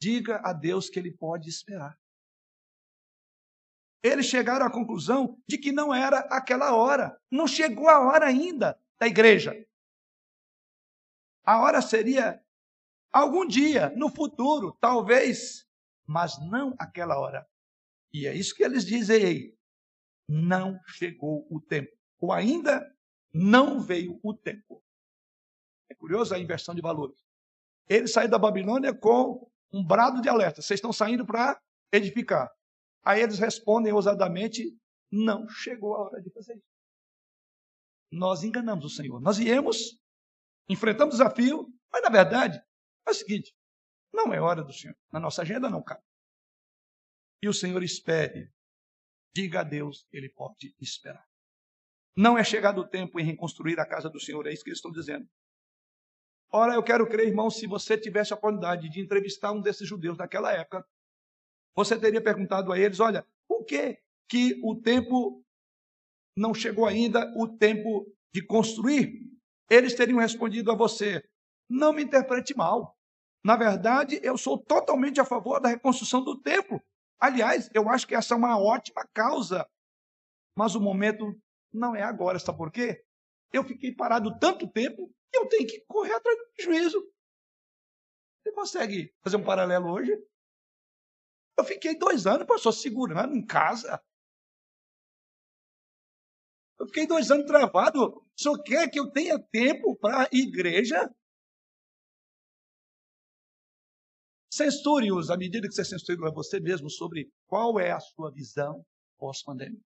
Diga 0.00 0.40
a 0.44 0.52
Deus 0.52 0.88
que 0.88 0.98
ele 0.98 1.12
pode 1.12 1.48
esperar. 1.48 1.98
Eles 4.02 4.26
chegaram 4.26 4.64
à 4.64 4.70
conclusão 4.70 5.38
de 5.46 5.58
que 5.58 5.72
não 5.72 5.94
era 5.94 6.20
aquela 6.30 6.74
hora. 6.74 7.20
Não 7.30 7.46
chegou 7.46 7.88
a 7.88 8.00
hora 8.00 8.26
ainda 8.26 8.80
da 8.98 9.06
igreja. 9.06 9.54
A 11.44 11.60
hora 11.60 11.82
seria 11.82 12.42
algum 13.12 13.46
dia, 13.46 13.90
no 13.96 14.08
futuro, 14.08 14.76
talvez, 14.80 15.66
mas 16.10 16.36
não 16.40 16.74
aquela 16.76 17.16
hora. 17.20 17.46
E 18.12 18.26
é 18.26 18.34
isso 18.34 18.52
que 18.56 18.64
eles 18.64 18.84
dizem 18.84 19.24
aí. 19.24 19.58
Não 20.28 20.76
chegou 20.84 21.46
o 21.48 21.60
tempo. 21.60 21.96
Ou 22.18 22.32
ainda 22.32 22.84
não 23.32 23.80
veio 23.80 24.18
o 24.20 24.34
tempo. 24.34 24.82
É 25.88 25.94
curioso 25.94 26.34
a 26.34 26.38
inversão 26.38 26.74
de 26.74 26.82
valores. 26.82 27.16
Ele 27.88 28.08
saiu 28.08 28.28
da 28.28 28.40
Babilônia 28.40 28.92
com 28.92 29.48
um 29.72 29.86
brado 29.86 30.20
de 30.20 30.28
alerta: 30.28 30.60
vocês 30.60 30.78
estão 30.78 30.92
saindo 30.92 31.24
para 31.24 31.60
edificar. 31.92 32.50
Aí 33.04 33.20
eles 33.20 33.38
respondem 33.38 33.92
ousadamente: 33.92 34.76
não 35.12 35.48
chegou 35.48 35.94
a 35.94 36.00
hora 36.06 36.20
de 36.20 36.30
fazer 36.30 36.56
isso. 36.56 36.66
Nós 38.10 38.42
enganamos 38.42 38.84
o 38.84 38.90
Senhor. 38.90 39.20
Nós 39.20 39.38
viemos, 39.38 39.96
enfrentamos 40.68 41.14
o 41.14 41.18
desafio, 41.18 41.72
mas 41.92 42.02
na 42.02 42.10
verdade 42.10 42.60
é 43.06 43.10
o 43.12 43.14
seguinte: 43.14 43.54
não 44.12 44.32
é 44.32 44.40
hora 44.40 44.62
do 44.62 44.72
Senhor. 44.72 44.96
Na 45.12 45.20
nossa 45.20 45.42
agenda 45.42 45.68
não 45.68 45.82
cabe. 45.82 46.02
E 47.42 47.48
o 47.48 47.54
Senhor 47.54 47.82
espere. 47.82 48.52
Diga 49.34 49.60
a 49.60 49.64
Deus 49.64 50.06
Ele 50.12 50.28
pode 50.28 50.74
esperar. 50.80 51.24
Não 52.16 52.36
é 52.36 52.44
chegado 52.44 52.80
o 52.80 52.88
tempo 52.88 53.20
em 53.20 53.24
reconstruir 53.24 53.78
a 53.78 53.86
casa 53.86 54.10
do 54.10 54.20
Senhor, 54.20 54.46
é 54.46 54.52
isso 54.52 54.64
que 54.64 54.70
eles 54.70 54.78
estão 54.78 54.90
dizendo. 54.90 55.28
Ora, 56.52 56.74
eu 56.74 56.82
quero 56.82 57.08
crer, 57.08 57.28
irmão, 57.28 57.48
se 57.48 57.66
você 57.66 57.96
tivesse 57.96 58.32
a 58.32 58.36
oportunidade 58.36 58.90
de 58.90 59.00
entrevistar 59.00 59.52
um 59.52 59.62
desses 59.62 59.86
judeus 59.86 60.18
naquela 60.18 60.52
época, 60.52 60.84
você 61.74 61.98
teria 61.98 62.20
perguntado 62.20 62.72
a 62.72 62.78
eles: 62.78 62.98
olha, 62.98 63.24
por 63.46 63.64
que, 63.64 63.98
que 64.28 64.60
o 64.64 64.74
tempo 64.74 65.44
não 66.36 66.52
chegou 66.52 66.86
ainda, 66.86 67.32
o 67.36 67.46
tempo 67.56 68.12
de 68.34 68.44
construir? 68.44 69.30
Eles 69.70 69.94
teriam 69.94 70.18
respondido 70.18 70.72
a 70.72 70.76
você: 70.76 71.22
não 71.68 71.92
me 71.92 72.02
interprete 72.02 72.54
mal. 72.56 72.98
Na 73.44 73.56
verdade, 73.56 74.20
eu 74.22 74.36
sou 74.36 74.58
totalmente 74.58 75.20
a 75.20 75.24
favor 75.24 75.60
da 75.60 75.68
reconstrução 75.68 76.22
do 76.22 76.40
templo. 76.40 76.80
Aliás, 77.18 77.70
eu 77.74 77.88
acho 77.88 78.06
que 78.06 78.14
essa 78.14 78.34
é 78.34 78.36
uma 78.36 78.58
ótima 78.58 79.06
causa. 79.12 79.66
Mas 80.56 80.74
o 80.74 80.80
momento 80.80 81.24
não 81.72 81.94
é 81.94 82.02
agora, 82.02 82.38
sabe 82.38 82.58
por 82.58 82.70
quê? 82.70 83.04
Eu 83.52 83.64
fiquei 83.64 83.94
parado 83.94 84.38
tanto 84.38 84.68
tempo 84.70 85.10
eu 85.32 85.48
tenho 85.48 85.66
que 85.66 85.80
correr 85.86 86.12
atrás 86.12 86.36
do 86.36 86.62
juízo. 86.62 87.12
Você 88.42 88.52
consegue 88.52 89.14
fazer 89.22 89.36
um 89.36 89.44
paralelo 89.44 89.92
hoje? 89.92 90.12
Eu 91.56 91.64
fiquei 91.64 91.96
dois 91.96 92.26
anos, 92.26 92.46
pastor, 92.46 92.72
segurando 92.72 93.36
em 93.36 93.44
casa. 93.44 94.02
Eu 96.78 96.86
fiquei 96.86 97.06
dois 97.06 97.30
anos 97.30 97.46
travado. 97.46 98.26
Só 98.34 98.60
quer 98.62 98.88
que 98.90 98.98
eu 98.98 99.10
tenha 99.10 99.38
tempo 99.38 99.94
para 99.96 100.22
a 100.22 100.28
igreja? 100.32 101.14
Censure-os 104.60 105.30
à 105.30 105.36
medida 105.36 105.66
que 105.66 105.74
você 105.74 105.84
censura 105.84 106.30
você 106.32 106.60
mesmo 106.60 106.90
sobre 106.90 107.30
qual 107.46 107.78
é 107.80 107.92
a 107.92 108.00
sua 108.00 108.30
visão 108.30 108.84
pós-pandemia. 109.18 109.80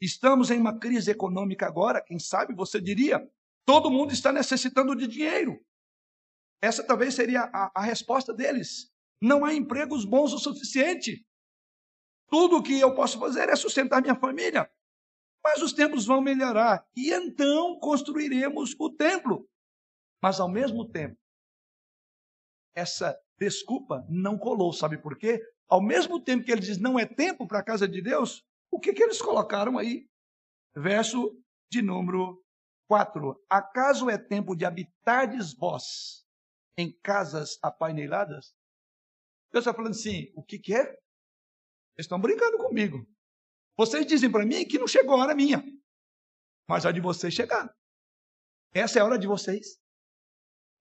Estamos 0.00 0.50
em 0.50 0.58
uma 0.58 0.78
crise 0.78 1.10
econômica 1.10 1.66
agora, 1.66 2.02
quem 2.02 2.18
sabe 2.18 2.54
você 2.54 2.80
diria, 2.80 3.20
Todo 3.64 3.88
mundo 3.88 4.12
está 4.12 4.32
necessitando 4.32 4.96
de 4.96 5.06
dinheiro. 5.06 5.64
Essa 6.60 6.84
talvez 6.84 7.14
seria 7.14 7.42
a, 7.54 7.70
a 7.72 7.82
resposta 7.82 8.34
deles. 8.34 8.90
Não 9.22 9.44
há 9.44 9.54
empregos 9.54 10.04
bons 10.04 10.32
o 10.32 10.40
suficiente. 10.40 11.24
Tudo 12.28 12.56
o 12.56 12.62
que 12.64 12.80
eu 12.80 12.94
posso 12.96 13.18
fazer 13.20 13.48
é 13.48 13.54
sustentar 13.54 14.02
minha 14.02 14.18
família. 14.18 14.68
Mas 15.44 15.62
os 15.62 15.72
tempos 15.72 16.04
vão 16.04 16.20
melhorar 16.20 16.84
e 16.96 17.12
então 17.12 17.78
construiremos 17.78 18.74
o 18.78 18.90
templo. 18.90 19.48
Mas 20.20 20.40
ao 20.40 20.50
mesmo 20.50 20.90
tempo, 20.90 21.16
essa 22.74 23.16
desculpa 23.40 24.04
não 24.08 24.38
colou. 24.38 24.72
Sabe 24.72 24.98
por 24.98 25.16
quê? 25.16 25.40
Ao 25.68 25.82
mesmo 25.82 26.22
tempo 26.22 26.44
que 26.44 26.52
ele 26.52 26.60
diz 26.60 26.78
não 26.78 26.98
é 26.98 27.06
tempo 27.06 27.46
para 27.46 27.60
a 27.60 27.64
casa 27.64 27.88
de 27.88 28.02
Deus, 28.02 28.44
o 28.70 28.78
que, 28.78 28.92
que 28.92 29.02
eles 29.02 29.22
colocaram 29.22 29.78
aí? 29.78 30.06
Verso 30.76 31.32
de 31.70 31.80
número 31.80 32.42
4. 32.86 33.42
Acaso 33.48 34.10
é 34.10 34.18
tempo 34.18 34.54
de 34.54 34.64
habitardes 34.64 35.54
vós 35.54 36.24
em 36.76 36.92
casas 37.02 37.58
apaineladas? 37.62 38.52
Deus 39.52 39.64
está 39.64 39.74
falando 39.74 39.92
assim: 39.92 40.30
o 40.34 40.42
que, 40.42 40.58
que 40.58 40.74
é? 40.74 40.80
Eles 40.80 42.06
estão 42.06 42.20
brincando 42.20 42.58
comigo. 42.58 43.06
Vocês 43.76 44.06
dizem 44.06 44.30
para 44.30 44.44
mim 44.44 44.66
que 44.66 44.78
não 44.78 44.86
chegou 44.86 45.14
a 45.14 45.22
hora 45.22 45.34
minha, 45.34 45.64
mas 46.68 46.84
a 46.84 46.92
de 46.92 47.00
vocês 47.00 47.32
chegaram. 47.32 47.70
Essa 48.74 48.98
é 48.98 49.02
a 49.02 49.04
hora 49.04 49.18
de 49.18 49.26
vocês. 49.26 49.78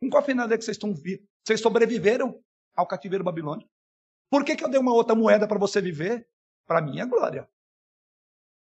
Com 0.01 0.09
qual 0.09 0.23
final 0.23 0.49
é 0.49 0.57
que 0.57 0.63
vocês 0.63 0.77
estão 0.77 0.93
vivendo? 0.93 1.27
Vocês 1.45 1.61
sobreviveram 1.61 2.39
ao 2.79 2.87
cativeiro 2.87 3.23
babilônico. 3.23 3.69
Por 4.29 4.45
que, 4.45 4.55
que 4.55 4.63
eu 4.63 4.69
dei 4.69 4.79
uma 4.79 4.93
outra 4.93 5.15
moeda 5.15 5.47
para 5.47 5.59
você 5.59 5.81
viver? 5.81 6.27
Para 6.65 6.81
minha 6.81 7.05
glória. 7.05 7.49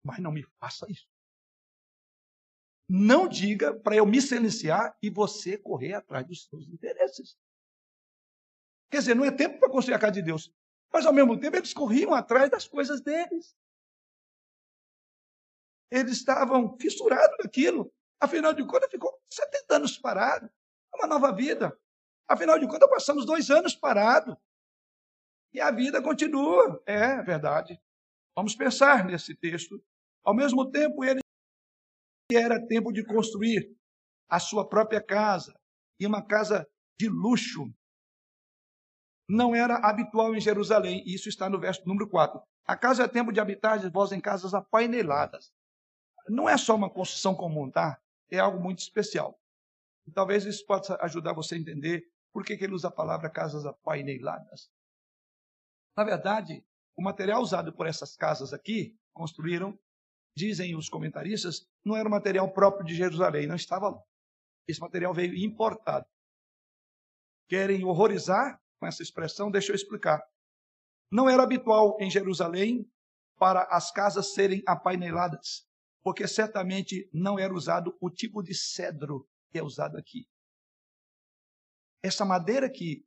Mas 0.03 0.19
não 0.19 0.31
me 0.31 0.43
faça 0.59 0.85
isso. 0.91 1.07
Não 2.89 3.27
diga 3.27 3.73
para 3.73 3.95
eu 3.95 4.05
me 4.05 4.21
silenciar 4.21 4.97
e 5.01 5.09
você 5.09 5.57
correr 5.57 5.93
atrás 5.93 6.25
dos 6.27 6.45
seus 6.45 6.67
interesses. 6.67 7.37
Quer 8.89 8.97
dizer, 8.97 9.15
não 9.15 9.23
é 9.23 9.31
tempo 9.31 9.59
para 9.59 9.69
construir 9.69 9.95
a 9.95 9.99
casa 9.99 10.13
de 10.13 10.21
Deus. 10.23 10.53
Mas 10.91 11.05
ao 11.05 11.13
mesmo 11.13 11.39
tempo 11.39 11.55
eles 11.55 11.73
corriam 11.73 12.13
atrás 12.13 12.49
das 12.49 12.67
coisas 12.67 12.99
deles. 12.99 13.55
Eles 15.89 16.13
estavam 16.13 16.77
fissurados 16.77 17.37
naquilo. 17.41 17.93
Afinal 18.19 18.51
de 18.51 18.65
contas, 18.65 18.89
ficou 18.91 19.17
70 19.29 19.75
anos 19.75 19.97
parado. 19.97 20.51
É 20.93 20.97
uma 20.97 21.07
nova 21.07 21.33
vida. 21.33 21.79
Afinal 22.31 22.57
de 22.57 22.65
contas, 22.65 22.89
passamos 22.89 23.25
dois 23.25 23.49
anos 23.49 23.75
parado. 23.75 24.37
E 25.53 25.59
a 25.59 25.69
vida 25.69 26.01
continua. 26.01 26.81
É 26.85 27.21
verdade. 27.21 27.77
Vamos 28.33 28.55
pensar 28.55 29.03
nesse 29.03 29.35
texto. 29.35 29.83
Ao 30.23 30.33
mesmo 30.33 30.71
tempo, 30.71 31.03
ele 31.03 31.19
era 32.31 32.65
tempo 32.65 32.93
de 32.93 33.03
construir 33.05 33.75
a 34.29 34.39
sua 34.39 34.65
própria 34.65 35.03
casa, 35.05 35.53
e 35.99 36.07
uma 36.07 36.25
casa 36.25 36.65
de 36.97 37.09
luxo. 37.09 37.69
Não 39.27 39.53
era 39.53 39.75
habitual 39.75 40.33
em 40.33 40.39
Jerusalém, 40.39 41.03
isso 41.05 41.27
está 41.27 41.49
no 41.49 41.59
verso 41.59 41.85
número 41.85 42.09
4. 42.09 42.41
A 42.65 42.77
casa 42.77 43.03
é 43.03 43.07
tempo 43.09 43.33
de 43.33 43.41
habitar 43.41 43.77
de 43.77 43.89
vós 43.89 44.13
em 44.13 44.21
casas 44.21 44.53
apaineladas. 44.53 45.51
Não 46.29 46.47
é 46.47 46.57
só 46.57 46.75
uma 46.75 46.89
construção 46.89 47.35
comum, 47.35 47.69
tá? 47.69 47.99
É 48.29 48.39
algo 48.39 48.57
muito 48.57 48.79
especial. 48.79 49.37
Talvez 50.13 50.45
isso 50.45 50.65
possa 50.65 50.97
ajudar 51.01 51.33
você 51.33 51.55
a 51.55 51.57
entender 51.57 52.09
por 52.31 52.43
que, 52.43 52.57
que 52.57 52.63
ele 52.63 52.73
usa 52.73 52.87
a 52.87 52.91
palavra 52.91 53.29
casas 53.29 53.65
apaineladas. 53.65 54.69
Na 55.95 56.03
verdade, 56.03 56.65
o 56.95 57.03
material 57.03 57.41
usado 57.41 57.73
por 57.73 57.87
essas 57.87 58.15
casas 58.15 58.53
aqui, 58.53 58.97
construíram, 59.13 59.77
dizem 60.35 60.75
os 60.75 60.89
comentaristas, 60.89 61.67
não 61.83 61.95
era 61.95 62.09
material 62.09 62.51
próprio 62.53 62.85
de 62.85 62.95
Jerusalém, 62.95 63.47
não 63.47 63.55
estava 63.55 63.89
lá. 63.89 64.01
Esse 64.67 64.79
material 64.79 65.13
veio 65.13 65.35
importado. 65.35 66.05
Querem 67.49 67.83
horrorizar 67.83 68.61
com 68.79 68.87
essa 68.87 69.03
expressão? 69.03 69.51
Deixa 69.51 69.71
eu 69.71 69.75
explicar. 69.75 70.23
Não 71.11 71.29
era 71.29 71.43
habitual 71.43 71.97
em 71.99 72.09
Jerusalém 72.09 72.89
para 73.37 73.63
as 73.63 73.91
casas 73.91 74.33
serem 74.33 74.63
apaineladas, 74.65 75.67
porque 76.01 76.27
certamente 76.27 77.09
não 77.11 77.37
era 77.37 77.53
usado 77.53 77.97
o 77.99 78.09
tipo 78.09 78.41
de 78.41 78.53
cedro 78.53 79.27
que 79.51 79.59
é 79.59 79.63
usado 79.63 79.97
aqui. 79.97 80.25
Essa 82.03 82.25
madeira 82.25 82.69
que 82.69 83.05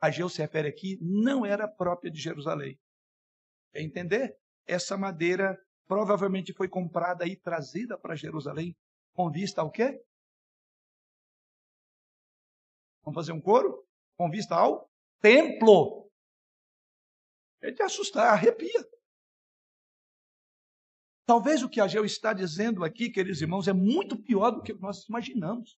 Ageu 0.00 0.28
se 0.28 0.40
refere 0.40 0.68
aqui 0.68 0.98
não 1.00 1.44
era 1.44 1.66
própria 1.66 2.10
de 2.10 2.20
Jerusalém. 2.20 2.78
Quer 3.72 3.82
entender? 3.82 4.38
Essa 4.66 4.96
madeira 4.96 5.58
provavelmente 5.86 6.52
foi 6.52 6.68
comprada 6.68 7.26
e 7.26 7.36
trazida 7.36 7.98
para 7.98 8.14
Jerusalém 8.16 8.76
com 9.14 9.30
vista 9.30 9.60
ao 9.60 9.70
quê? 9.70 10.02
Vamos 13.02 13.14
fazer 13.14 13.32
um 13.32 13.40
coro? 13.40 13.86
Com 14.16 14.30
vista 14.30 14.54
ao 14.54 14.90
templo. 15.20 16.10
É 17.62 17.70
de 17.70 17.82
assustar, 17.82 18.32
arrepia. 18.32 18.84
Talvez 21.24 21.62
o 21.62 21.68
que 21.68 21.80
Ageu 21.80 22.04
está 22.04 22.32
dizendo 22.32 22.84
aqui, 22.84 23.10
queridos 23.10 23.40
irmãos, 23.40 23.66
é 23.66 23.72
muito 23.72 24.16
pior 24.22 24.50
do 24.50 24.62
que 24.62 24.72
nós 24.74 25.08
imaginamos. 25.08 25.76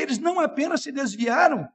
Eles 0.00 0.18
não 0.18 0.40
apenas 0.40 0.82
se 0.82 0.92
desviaram 0.92 1.68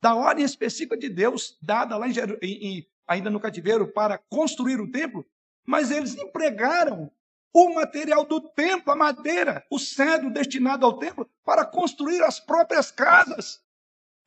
da 0.00 0.14
ordem 0.14 0.44
específica 0.44 0.96
de 0.96 1.08
Deus, 1.08 1.56
dada 1.60 1.96
lá 1.96 2.06
em, 2.08 2.14
em, 2.42 2.90
ainda 3.06 3.30
no 3.30 3.40
cativeiro, 3.40 3.88
para 3.92 4.18
construir 4.18 4.80
o 4.80 4.90
templo, 4.90 5.26
mas 5.64 5.90
eles 5.90 6.14
empregaram 6.14 7.10
o 7.52 7.74
material 7.74 8.24
do 8.24 8.40
templo, 8.40 8.92
a 8.92 8.96
madeira, 8.96 9.66
o 9.70 9.78
cedro 9.78 10.30
destinado 10.30 10.84
ao 10.84 10.98
templo, 10.98 11.28
para 11.44 11.64
construir 11.64 12.22
as 12.22 12.38
próprias 12.38 12.90
casas. 12.90 13.64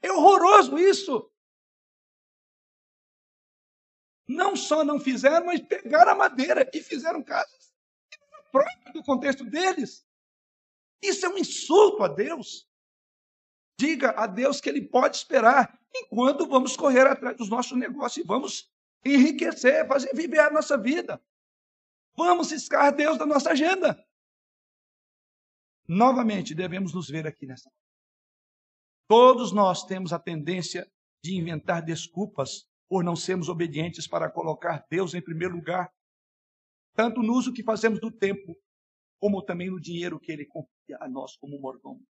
É 0.01 0.11
horroroso 0.11 0.77
isso. 0.79 1.29
Não 4.27 4.55
só 4.55 4.83
não 4.83 4.99
fizeram, 4.99 5.45
mas 5.45 5.61
pegaram 5.61 6.11
a 6.11 6.15
madeira 6.15 6.69
e 6.73 6.81
fizeram 6.81 7.21
casas 7.23 7.59
próprias 8.51 8.93
do 8.93 9.03
contexto 9.03 9.43
deles. 9.43 10.05
Isso 11.01 11.25
é 11.25 11.29
um 11.29 11.37
insulto 11.37 12.03
a 12.03 12.07
Deus. 12.07 12.68
Diga 13.79 14.11
a 14.11 14.27
Deus 14.27 14.59
que 14.59 14.67
Ele 14.67 14.81
pode 14.81 15.15
esperar, 15.15 15.79
enquanto 15.95 16.45
vamos 16.45 16.75
correr 16.75 17.07
atrás 17.07 17.37
dos 17.37 17.47
nossos 17.47 17.77
negócios 17.77 18.25
e 18.25 18.27
vamos 18.27 18.69
enriquecer, 19.05 19.87
fazer 19.87 20.13
viver 20.13 20.39
a 20.39 20.51
nossa 20.51 20.77
vida. 20.77 21.23
Vamos 22.13 22.49
ciscar 22.49 22.93
Deus 22.93 23.17
da 23.17 23.25
nossa 23.25 23.51
agenda. 23.51 24.05
Novamente, 25.87 26.53
devemos 26.53 26.93
nos 26.93 27.07
ver 27.09 27.25
aqui 27.25 27.45
nessa. 27.45 27.71
Todos 29.07 29.53
nós 29.53 29.85
temos 29.85 30.11
a 30.11 30.19
tendência 30.19 30.85
de 31.23 31.37
inventar 31.37 31.81
desculpas 31.81 32.69
por 32.89 33.01
não 33.01 33.15
sermos 33.15 33.47
obedientes 33.47 34.05
para 34.05 34.29
colocar 34.29 34.85
Deus 34.89 35.13
em 35.13 35.21
primeiro 35.21 35.55
lugar, 35.55 35.89
tanto 36.95 37.23
no 37.23 37.31
uso 37.31 37.53
que 37.53 37.63
fazemos 37.63 38.01
do 38.01 38.11
tempo, 38.11 38.57
como 39.21 39.41
também 39.41 39.69
no 39.69 39.79
dinheiro 39.79 40.19
que 40.19 40.33
Ele 40.33 40.45
confia 40.45 40.97
a 40.99 41.07
nós 41.07 41.37
como 41.37 41.57
mordomo. 41.61 42.05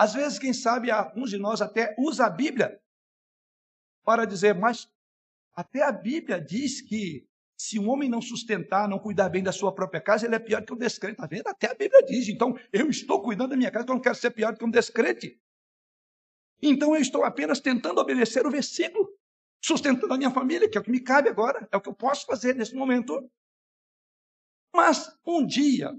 Às 0.00 0.14
vezes, 0.14 0.38
quem 0.38 0.54
sabe, 0.54 0.90
alguns 0.90 1.28
de 1.28 1.36
nós 1.36 1.60
até 1.60 1.94
usa 1.98 2.24
a 2.24 2.30
Bíblia 2.30 2.80
para 4.02 4.24
dizer, 4.24 4.54
mas 4.54 4.90
até 5.54 5.82
a 5.82 5.92
Bíblia 5.92 6.40
diz 6.40 6.80
que 6.80 7.28
se 7.54 7.78
um 7.78 7.86
homem 7.90 8.08
não 8.08 8.22
sustentar, 8.22 8.88
não 8.88 8.98
cuidar 8.98 9.28
bem 9.28 9.42
da 9.42 9.52
sua 9.52 9.74
própria 9.74 10.00
casa, 10.00 10.24
ele 10.24 10.34
é 10.34 10.38
pior 10.38 10.64
que 10.64 10.72
um 10.72 10.78
descrente. 10.78 11.16
Está 11.16 11.26
vendo? 11.26 11.46
Até 11.48 11.70
a 11.70 11.74
Bíblia 11.74 12.02
diz. 12.02 12.30
Então, 12.30 12.58
eu 12.72 12.88
estou 12.88 13.22
cuidando 13.22 13.50
da 13.50 13.58
minha 13.58 13.70
casa, 13.70 13.84
eu 13.84 13.94
não 13.94 14.00
quero 14.00 14.14
ser 14.14 14.30
pior 14.30 14.56
que 14.56 14.64
um 14.64 14.70
descrente. 14.70 15.38
Então, 16.62 16.96
eu 16.96 17.02
estou 17.02 17.22
apenas 17.22 17.60
tentando 17.60 18.00
obedecer 18.00 18.46
o 18.46 18.50
versículo, 18.50 19.06
sustentando 19.62 20.14
a 20.14 20.16
minha 20.16 20.30
família, 20.30 20.66
que 20.66 20.78
é 20.78 20.80
o 20.80 20.84
que 20.84 20.90
me 20.90 21.00
cabe 21.00 21.28
agora, 21.28 21.68
é 21.70 21.76
o 21.76 21.80
que 21.80 21.90
eu 21.90 21.94
posso 21.94 22.24
fazer 22.24 22.54
nesse 22.54 22.74
momento. 22.74 23.30
Mas, 24.74 25.14
um 25.26 25.44
dia, 25.46 25.92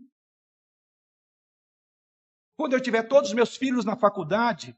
quando 2.61 2.73
eu 2.73 2.79
tiver 2.79 3.01
todos 3.01 3.31
os 3.31 3.35
meus 3.35 3.57
filhos 3.57 3.83
na 3.83 3.95
faculdade, 3.95 4.77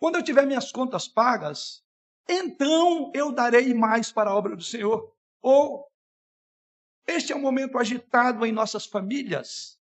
quando 0.00 0.16
eu 0.16 0.22
tiver 0.22 0.46
minhas 0.46 0.72
contas 0.72 1.06
pagas, 1.06 1.84
então 2.26 3.12
eu 3.14 3.30
darei 3.30 3.74
mais 3.74 4.10
para 4.10 4.30
a 4.30 4.34
obra 4.34 4.56
do 4.56 4.62
Senhor. 4.62 5.12
Ou 5.42 5.86
este 7.06 7.30
é 7.30 7.36
um 7.36 7.42
momento 7.42 7.76
agitado 7.76 8.46
em 8.46 8.52
nossas 8.52 8.86
famílias. 8.86 9.78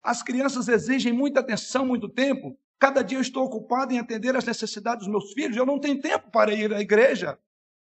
As 0.00 0.22
crianças 0.22 0.68
exigem 0.68 1.12
muita 1.12 1.40
atenção, 1.40 1.84
muito 1.84 2.08
tempo. 2.08 2.56
Cada 2.78 3.02
dia 3.02 3.18
eu 3.18 3.22
estou 3.22 3.46
ocupado 3.46 3.92
em 3.92 3.98
atender 3.98 4.36
às 4.36 4.44
necessidades 4.44 5.06
dos 5.06 5.12
meus 5.12 5.32
filhos. 5.32 5.56
Eu 5.56 5.66
não 5.66 5.80
tenho 5.80 6.00
tempo 6.00 6.30
para 6.30 6.54
ir 6.54 6.72
à 6.72 6.80
igreja. 6.80 7.36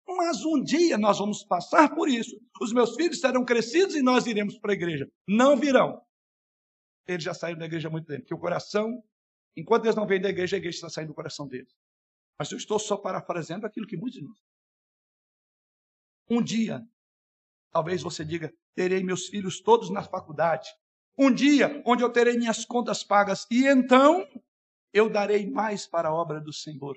Mas 0.07 0.45
um 0.45 0.63
dia 0.63 0.99
nós 0.99 1.19
vamos 1.19 1.43
passar 1.43 1.95
por 1.95 2.07
isso. 2.07 2.39
Os 2.61 2.71
meus 2.71 2.95
filhos 2.97 3.19
serão 3.19 3.47
crescidos 3.47 3.95
e 3.95 4.03
nós 4.03 4.27
iremos 4.27 4.59
para 4.59 4.73
a 4.73 4.75
igreja. 4.75 5.11
Não 5.27 5.57
virão 5.57 6.04
eles 7.07 7.25
já 7.25 7.35
saíram 7.35 7.59
da 7.59 7.67
igreja 7.67 7.89
há 7.89 7.91
muito 7.91 8.07
tempo. 8.07 8.21
Porque 8.21 8.35
o 8.35 8.39
coração, 8.39 9.03
enquanto 9.57 9.85
eles 9.85 9.97
não 9.97 10.07
vêm 10.07 10.21
da 10.21 10.29
igreja, 10.29 10.57
a 10.57 10.59
igreja 10.59 10.77
está 10.77 10.91
saindo 10.91 11.09
do 11.09 11.15
coração 11.15 11.47
deles. 11.47 11.75
Mas 12.39 12.51
eu 12.51 12.59
estou 12.59 12.79
só 12.79 12.97
parafraseando 12.97 13.67
aquilo 13.67 13.87
que 13.87 13.97
muitos 13.97 14.19
de 14.19 14.27
nós. 14.27 14.39
Um 16.29 16.43
dia, 16.43 16.83
talvez 17.71 18.03
você 18.03 18.25
diga, 18.25 18.53
terei 18.75 19.03
meus 19.03 19.27
filhos 19.27 19.61
todos 19.61 19.91
na 19.91 20.03
faculdade. 20.03 20.69
Um 21.17 21.33
dia 21.33 21.83
onde 21.87 22.03
eu 22.03 22.11
terei 22.11 22.37
minhas 22.37 22.65
contas 22.65 23.05
pagas. 23.05 23.47
E 23.51 23.67
então 23.67 24.27
eu 24.93 25.09
darei 25.11 25.49
mais 25.49 25.87
para 25.87 26.09
a 26.09 26.15
obra 26.15 26.41
do 26.41 26.53
Senhor. 26.53 26.97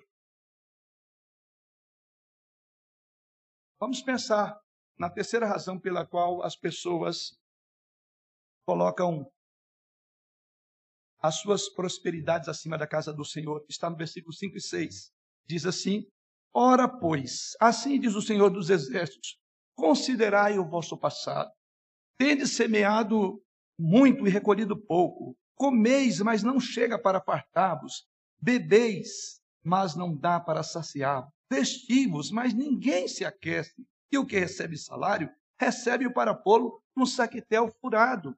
Vamos 3.80 4.02
pensar 4.02 4.60
na 4.98 5.10
terceira 5.10 5.46
razão 5.46 5.80
pela 5.80 6.06
qual 6.06 6.42
as 6.42 6.56
pessoas 6.56 7.40
colocam 8.66 9.32
as 11.20 11.36
suas 11.40 11.70
prosperidades 11.70 12.48
acima 12.48 12.78
da 12.78 12.88
casa 12.88 13.14
do 13.14 13.26
Senhor. 13.26 13.66
Está 13.68 13.90
no 13.90 13.98
versículo 13.98 14.34
5 14.34 14.58
e 14.58 14.62
6. 14.62 15.12
diz 15.46 15.66
assim: 15.66 16.06
Ora, 16.54 16.88
pois, 16.88 17.56
assim 17.60 18.00
diz 18.00 18.16
o 18.16 18.22
Senhor 18.22 18.50
dos 18.50 18.70
Exércitos: 18.70 19.38
considerai 19.76 20.58
o 20.58 20.68
vosso 20.68 20.98
passado. 20.98 21.52
Tendes 22.18 22.56
semeado 22.56 23.42
muito 23.80 24.28
e 24.28 24.30
recolhido 24.30 24.76
pouco. 24.76 25.38
Comeis, 25.56 26.20
mas 26.20 26.44
não 26.44 26.60
chega 26.60 27.00
para 27.00 27.22
fartar-vos. 27.22 28.08
Bebeis, 28.40 29.40
mas 29.64 29.96
não 29.96 30.16
dá 30.16 30.40
para 30.40 30.64
saciar-vos. 30.64 31.32
Vestivos, 31.50 32.32
mas 32.32 32.54
ninguém 32.54 33.08
se 33.08 33.24
aquece. 33.24 33.86
E 34.12 34.18
o 34.18 34.26
que 34.26 34.40
recebe 34.40 34.78
salário, 34.78 35.30
recebe-o 35.60 36.14
para 36.14 36.34
pô-lo 36.34 36.82
num 36.96 37.06
saquetel 37.06 37.70
furado. 37.82 38.36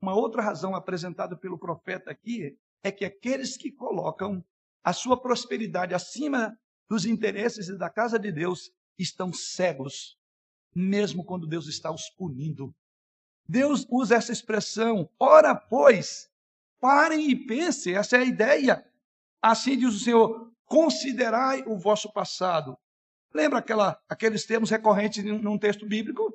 Uma 0.00 0.14
outra 0.14 0.42
razão 0.42 0.74
apresentada 0.74 1.36
pelo 1.36 1.58
profeta 1.58 2.10
aqui 2.10 2.56
é 2.82 2.92
que 2.92 3.04
aqueles 3.04 3.56
que 3.56 3.72
colocam 3.72 4.44
a 4.84 4.92
sua 4.92 5.20
prosperidade 5.20 5.94
acima 5.94 6.56
dos 6.88 7.04
interesses 7.04 7.68
da 7.76 7.90
casa 7.90 8.18
de 8.18 8.32
Deus 8.32 8.70
estão 8.98 9.32
cegos, 9.32 10.16
mesmo 10.74 11.24
quando 11.24 11.46
Deus 11.46 11.66
está 11.66 11.90
os 11.90 12.08
punindo. 12.10 12.74
Deus 13.46 13.86
usa 13.90 14.16
essa 14.16 14.32
expressão, 14.32 15.08
ora, 15.18 15.54
pois, 15.54 16.30
parem 16.80 17.30
e 17.30 17.46
pensem, 17.46 17.94
essa 17.94 18.16
é 18.16 18.20
a 18.20 18.24
ideia. 18.24 18.84
Assim 19.42 19.76
diz 19.76 19.94
o 19.94 19.98
Senhor: 19.98 20.52
considerai 20.64 21.62
o 21.66 21.76
vosso 21.78 22.12
passado. 22.12 22.76
Lembra 23.32 23.58
aquela, 23.58 24.00
aqueles 24.08 24.46
termos 24.46 24.70
recorrentes 24.70 25.24
num 25.24 25.58
texto 25.58 25.86
bíblico? 25.86 26.32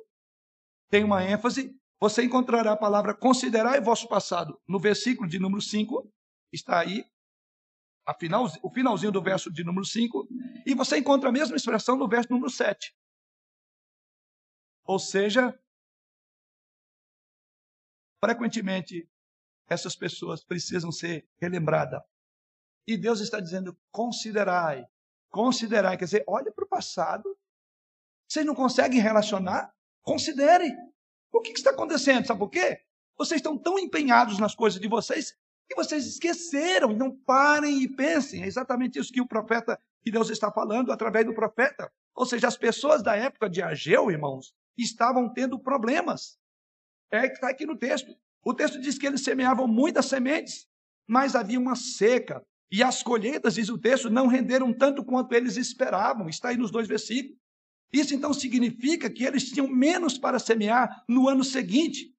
Tem 0.88 1.02
uma 1.02 1.24
ênfase. 1.24 1.76
Você 2.04 2.22
encontrará 2.22 2.72
a 2.72 2.76
palavra 2.76 3.14
considerai 3.14 3.80
vosso 3.80 4.06
passado 4.06 4.60
no 4.68 4.78
versículo 4.78 5.26
de 5.26 5.38
número 5.38 5.62
5, 5.62 6.06
está 6.52 6.80
aí, 6.80 7.02
final, 8.18 8.44
o 8.62 8.70
finalzinho 8.70 9.10
do 9.10 9.22
verso 9.22 9.50
de 9.50 9.64
número 9.64 9.86
5, 9.86 10.28
e 10.66 10.74
você 10.74 10.98
encontra 10.98 11.30
a 11.30 11.32
mesma 11.32 11.56
expressão 11.56 11.96
no 11.96 12.06
verso 12.06 12.30
número 12.30 12.50
7. 12.50 12.94
Ou 14.84 14.98
seja, 14.98 15.58
frequentemente 18.22 19.08
essas 19.66 19.96
pessoas 19.96 20.44
precisam 20.44 20.92
ser 20.92 21.26
relembradas. 21.40 22.02
E 22.86 22.98
Deus 22.98 23.20
está 23.20 23.40
dizendo: 23.40 23.74
considerai, 23.90 24.84
considerai, 25.30 25.96
quer 25.96 26.04
dizer, 26.04 26.24
olhe 26.28 26.52
para 26.52 26.66
o 26.66 26.68
passado. 26.68 27.34
Vocês 28.28 28.44
não 28.44 28.54
conseguem 28.54 29.00
relacionar? 29.00 29.74
Considere. 30.02 30.70
O 31.34 31.40
que 31.40 31.50
está 31.50 31.70
acontecendo? 31.70 32.24
Sabe 32.24 32.38
por 32.38 32.48
quê? 32.48 32.78
Vocês 33.18 33.40
estão 33.40 33.58
tão 33.58 33.76
empenhados 33.76 34.38
nas 34.38 34.54
coisas 34.54 34.80
de 34.80 34.86
vocês 34.86 35.34
que 35.68 35.74
vocês 35.74 36.06
esqueceram. 36.06 36.92
Então 36.92 37.10
parem 37.26 37.82
e 37.82 37.88
pensem. 37.88 38.44
É 38.44 38.46
exatamente 38.46 39.00
isso 39.00 39.12
que 39.12 39.20
o 39.20 39.26
profeta, 39.26 39.76
que 40.00 40.12
Deus 40.12 40.30
está 40.30 40.52
falando 40.52 40.92
através 40.92 41.26
do 41.26 41.34
profeta. 41.34 41.90
Ou 42.14 42.24
seja, 42.24 42.46
as 42.46 42.56
pessoas 42.56 43.02
da 43.02 43.16
época 43.16 43.50
de 43.50 43.60
Ageu, 43.60 44.12
irmãos, 44.12 44.54
estavam 44.78 45.28
tendo 45.28 45.58
problemas. 45.58 46.38
É 47.10 47.26
que 47.26 47.34
está 47.34 47.48
aqui 47.48 47.66
no 47.66 47.76
texto. 47.76 48.14
O 48.44 48.54
texto 48.54 48.80
diz 48.80 48.96
que 48.96 49.06
eles 49.06 49.24
semeavam 49.24 49.66
muitas 49.66 50.06
sementes, 50.06 50.68
mas 51.04 51.34
havia 51.34 51.58
uma 51.58 51.74
seca. 51.74 52.46
E 52.70 52.80
as 52.80 53.02
colheitas, 53.02 53.54
diz 53.54 53.68
o 53.68 53.78
texto, 53.78 54.08
não 54.08 54.28
renderam 54.28 54.72
tanto 54.72 55.04
quanto 55.04 55.34
eles 55.34 55.56
esperavam. 55.56 56.28
Está 56.28 56.50
aí 56.50 56.56
nos 56.56 56.70
dois 56.70 56.86
versículos. 56.86 57.43
Isso 57.94 58.14
então 58.14 58.32
significa 58.32 59.08
que 59.08 59.24
eles 59.24 59.50
tinham 59.50 59.68
menos 59.68 60.18
para 60.18 60.38
semear 60.38 61.04
no 61.08 61.28
ano 61.28 61.44
seguinte 61.44 62.14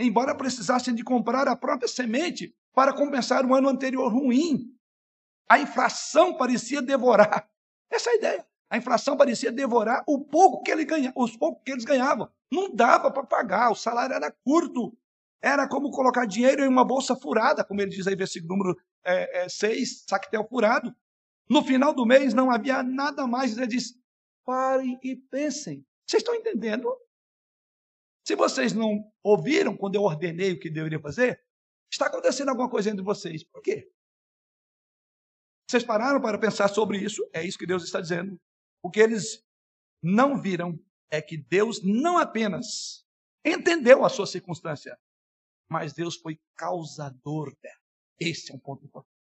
embora 0.00 0.34
precisassem 0.34 0.94
de 0.94 1.04
comprar 1.04 1.46
a 1.46 1.54
própria 1.54 1.86
semente 1.86 2.54
para 2.74 2.92
compensar 2.92 3.44
o 3.44 3.54
ano 3.54 3.68
anterior 3.68 4.10
ruim. 4.10 4.74
A 5.48 5.58
inflação 5.58 6.36
parecia 6.36 6.80
devorar. 6.80 7.48
Essa 7.90 8.10
é 8.10 8.12
a 8.12 8.16
ideia. 8.16 8.46
A 8.70 8.78
inflação 8.78 9.16
parecia 9.16 9.52
devorar 9.52 10.02
o 10.06 10.24
pouco 10.24 10.62
que 10.62 10.70
ele 10.70 10.84
ganha, 10.84 11.12
os 11.14 11.36
poucos 11.36 11.62
que 11.64 11.72
eles 11.72 11.84
ganhavam. 11.84 12.30
Não 12.50 12.74
dava 12.74 13.10
para 13.10 13.26
pagar, 13.26 13.70
o 13.70 13.74
salário 13.74 14.14
era 14.14 14.34
curto. 14.44 14.96
Era 15.42 15.68
como 15.68 15.90
colocar 15.90 16.24
dinheiro 16.24 16.62
em 16.62 16.68
uma 16.68 16.84
bolsa 16.84 17.16
furada, 17.16 17.64
como 17.64 17.80
ele 17.80 17.90
diz 17.90 18.06
aí, 18.06 18.14
versículo 18.14 18.56
número 18.56 18.74
6, 18.74 18.84
é, 19.04 19.44
é, 19.44 19.48
seis, 19.48 20.04
saquetel 20.08 20.46
furado. 20.48 20.94
No 21.48 21.64
final 21.64 21.92
do 21.92 22.06
mês 22.06 22.32
não 22.32 22.50
havia 22.50 22.82
nada 22.82 23.26
mais. 23.26 23.56
Ele 23.56 23.66
diz: 23.66 23.94
parem 24.50 24.98
e 25.00 25.14
pensem. 25.14 25.86
Vocês 26.04 26.22
estão 26.22 26.34
entendendo? 26.34 26.92
Se 28.26 28.34
vocês 28.34 28.72
não 28.72 29.08
ouviram 29.22 29.76
quando 29.76 29.94
eu 29.94 30.02
ordenei 30.02 30.52
o 30.52 30.58
que 30.58 30.68
deveria 30.68 30.98
fazer, 30.98 31.40
está 31.88 32.06
acontecendo 32.06 32.48
alguma 32.48 32.68
coisa 32.68 32.90
entre 32.90 33.04
vocês. 33.04 33.44
Por 33.44 33.62
quê? 33.62 33.88
Vocês 35.68 35.84
pararam 35.84 36.20
para 36.20 36.36
pensar 36.36 36.66
sobre 36.66 36.98
isso? 36.98 37.22
É 37.32 37.44
isso 37.44 37.56
que 37.56 37.66
Deus 37.66 37.84
está 37.84 38.00
dizendo. 38.00 38.36
O 38.82 38.90
que 38.90 38.98
eles 38.98 39.40
não 40.02 40.42
viram 40.42 40.76
é 41.12 41.22
que 41.22 41.36
Deus 41.36 41.80
não 41.84 42.18
apenas 42.18 43.06
entendeu 43.44 44.04
a 44.04 44.08
sua 44.08 44.26
circunstância, 44.26 44.98
mas 45.70 45.92
Deus 45.92 46.16
foi 46.16 46.40
causador 46.56 47.54
dela. 47.62 47.80
Esse 48.18 48.50
é 48.50 48.54
um 48.56 48.58
ponto 48.58 48.84
importante. 48.84 49.14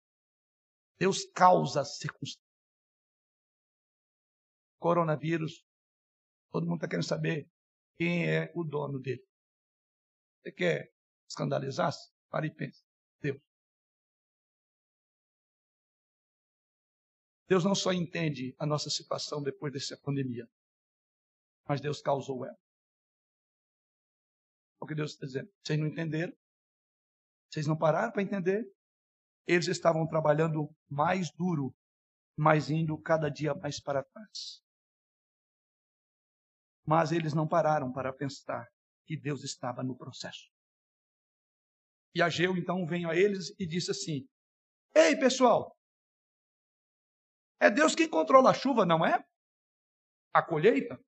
Deus 0.98 1.26
causa 1.34 1.82
as 1.82 1.98
circunstâncias. 1.98 2.47
Coronavírus, 4.78 5.64
todo 6.50 6.66
mundo 6.66 6.76
está 6.76 6.88
querendo 6.88 7.06
saber 7.06 7.50
quem 7.96 8.28
é 8.28 8.52
o 8.54 8.64
dono 8.64 8.98
dele. 8.98 9.24
Você 10.40 10.52
quer 10.52 10.92
escandalizar-se? 11.28 12.10
Pare 12.30 12.46
e 12.46 12.54
pense. 12.54 12.84
Deus. 13.20 13.40
Deus 17.48 17.64
não 17.64 17.74
só 17.74 17.92
entende 17.92 18.54
a 18.58 18.66
nossa 18.66 18.90
situação 18.90 19.42
depois 19.42 19.72
dessa 19.72 19.96
pandemia, 19.96 20.48
mas 21.66 21.80
Deus 21.80 22.00
causou 22.00 22.44
ela. 22.44 22.58
O 24.80 24.86
que 24.86 24.94
Deus 24.94 25.12
está 25.12 25.26
dizendo? 25.26 25.50
Vocês 25.62 25.78
não 25.78 25.86
entenderam? 25.86 26.32
Vocês 27.50 27.66
não 27.66 27.76
pararam 27.76 28.12
para 28.12 28.22
entender? 28.22 28.64
Eles 29.46 29.66
estavam 29.66 30.06
trabalhando 30.06 30.68
mais 30.88 31.30
duro, 31.32 31.74
mas 32.36 32.70
indo 32.70 32.96
cada 33.00 33.30
dia 33.30 33.54
mais 33.54 33.80
para 33.80 34.04
trás. 34.04 34.62
Mas 36.88 37.12
eles 37.12 37.34
não 37.34 37.46
pararam 37.46 37.92
para 37.92 38.14
pensar 38.14 38.66
que 39.04 39.14
Deus 39.14 39.44
estava 39.44 39.82
no 39.82 39.94
processo. 39.94 40.50
E 42.14 42.22
Ageu 42.22 42.56
então 42.56 42.86
veio 42.86 43.10
a 43.10 43.14
eles 43.14 43.54
e 43.58 43.66
disse 43.66 43.90
assim: 43.90 44.26
Ei, 44.94 45.14
pessoal, 45.14 45.76
é 47.60 47.70
Deus 47.70 47.94
quem 47.94 48.08
controla 48.08 48.52
a 48.52 48.54
chuva, 48.54 48.86
não 48.86 49.04
é? 49.04 49.22
A 50.32 50.42
colheita? 50.42 50.98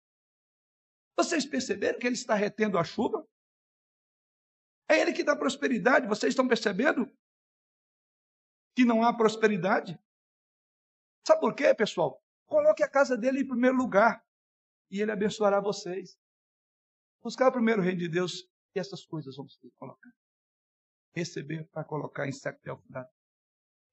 Vocês 1.17 1.47
perceberam 1.47 1.99
que 1.99 2.07
Ele 2.07 2.15
está 2.15 2.35
retendo 2.35 2.77
a 2.77 2.85
chuva? 2.85 3.27
É 4.87 5.01
Ele 5.01 5.15
que 5.15 5.25
dá 5.25 5.35
prosperidade. 5.35 6.07
Vocês 6.07 6.33
estão 6.33 6.47
percebendo 6.47 7.11
que 8.77 8.85
não 8.85 9.03
há 9.03 9.17
prosperidade? 9.17 9.99
Sabe 11.27 11.41
por 11.41 11.55
quê, 11.55 11.75
pessoal? 11.75 12.23
Coloque 12.47 12.83
a 12.83 12.91
casa 12.91 13.17
dele 13.17 13.41
em 13.41 13.49
primeiro 13.49 13.79
lugar 13.79 14.23
e 14.91 15.01
Ele 15.01 15.13
abençoará 15.13 15.61
vocês. 15.61 16.17
Buscar 17.23 17.49
o 17.49 17.53
primeiro 17.53 17.83
reino 17.83 17.99
de 17.99 18.09
Deus 18.09 18.45
e 18.75 18.79
essas 18.79 19.05
coisas 19.05 19.37
vão 19.37 19.49
ser 19.49 19.71
colocadas. 19.79 20.19
Receber 21.15 21.69
para 21.71 21.85
colocar 21.85 22.27
em 22.27 22.33
saquetel 22.33 22.83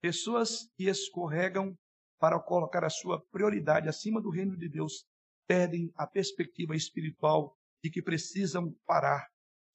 Pessoas 0.02 0.70
que 0.76 0.88
escorregam 0.88 1.78
para 2.20 2.40
colocar 2.40 2.84
a 2.84 2.90
sua 2.90 3.24
prioridade 3.32 3.90
acima 3.90 4.22
do 4.22 4.30
reino 4.30 4.56
de 4.58 4.70
Deus 4.70 5.06
perdem 5.48 5.92
a 5.96 6.06
perspectiva 6.06 6.76
espiritual 6.76 7.56
de 7.84 7.90
que 7.90 8.02
precisam 8.02 8.74
parar, 8.86 9.28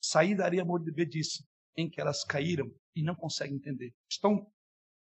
sair 0.03 0.37
da 0.37 0.45
areia 0.45 0.65
movediça 0.65 1.45
em 1.77 1.89
que 1.89 2.01
elas 2.01 2.25
caíram 2.25 2.71
e 2.95 3.03
não 3.03 3.15
conseguem 3.15 3.57
entender. 3.57 3.93
Estão 4.09 4.47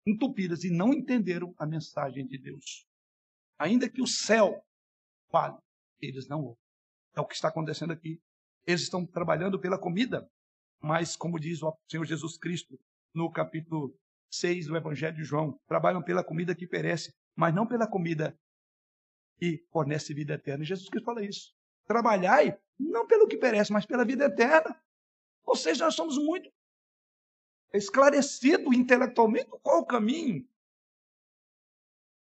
entupidas 0.06 0.64
e 0.64 0.70
não 0.70 0.94
entenderam 0.94 1.54
a 1.58 1.66
mensagem 1.66 2.26
de 2.28 2.38
Deus. 2.38 2.86
Ainda 3.58 3.90
que 3.90 4.02
o 4.02 4.08
céu 4.08 4.62
fale, 5.32 5.58
eles 6.02 6.28
não 6.28 6.42
ouvem. 6.42 6.62
É 7.16 7.22
o 7.22 7.26
que 7.26 7.36
está 7.36 7.48
acontecendo 7.48 7.92
aqui. 7.92 8.22
Eles 8.66 8.82
estão 8.82 9.06
trabalhando 9.06 9.60
pela 9.60 9.80
comida, 9.80 10.30
mas, 10.82 11.16
como 11.16 11.40
diz 11.40 11.62
o 11.62 11.76
Senhor 11.90 12.06
Jesus 12.06 12.38
Cristo 12.38 12.80
no 13.14 13.32
capítulo 13.32 13.98
6 14.32 14.68
do 14.68 14.76
Evangelho 14.76 15.16
de 15.16 15.24
João, 15.24 15.60
trabalham 15.68 16.04
pela 16.04 16.24
comida 16.24 16.56
que 16.56 16.68
perece, 16.68 17.14
mas 17.36 17.54
não 17.54 17.68
pela 17.68 17.88
comida 17.88 18.38
que 19.38 19.66
fornece 19.72 20.14
vida 20.14 20.34
eterna. 20.34 20.64
E 20.64 20.68
Jesus 20.68 20.90
Cristo 20.90 21.06
fala 21.06 21.24
isso. 21.24 21.54
Trabalhai 21.88 22.58
não 22.80 23.08
pelo 23.08 23.28
que 23.28 23.38
perece, 23.38 23.72
mas 23.72 23.86
pela 23.86 24.04
vida 24.06 24.26
eterna. 24.26 24.80
Ou 25.46 25.56
seja, 25.56 25.86
nós 25.86 25.96
somos 25.96 26.18
muito 26.18 26.52
esclarecidos 27.74 28.76
intelectualmente 28.76 29.50
qual 29.62 29.82
o 29.82 29.86
caminho. 29.86 30.48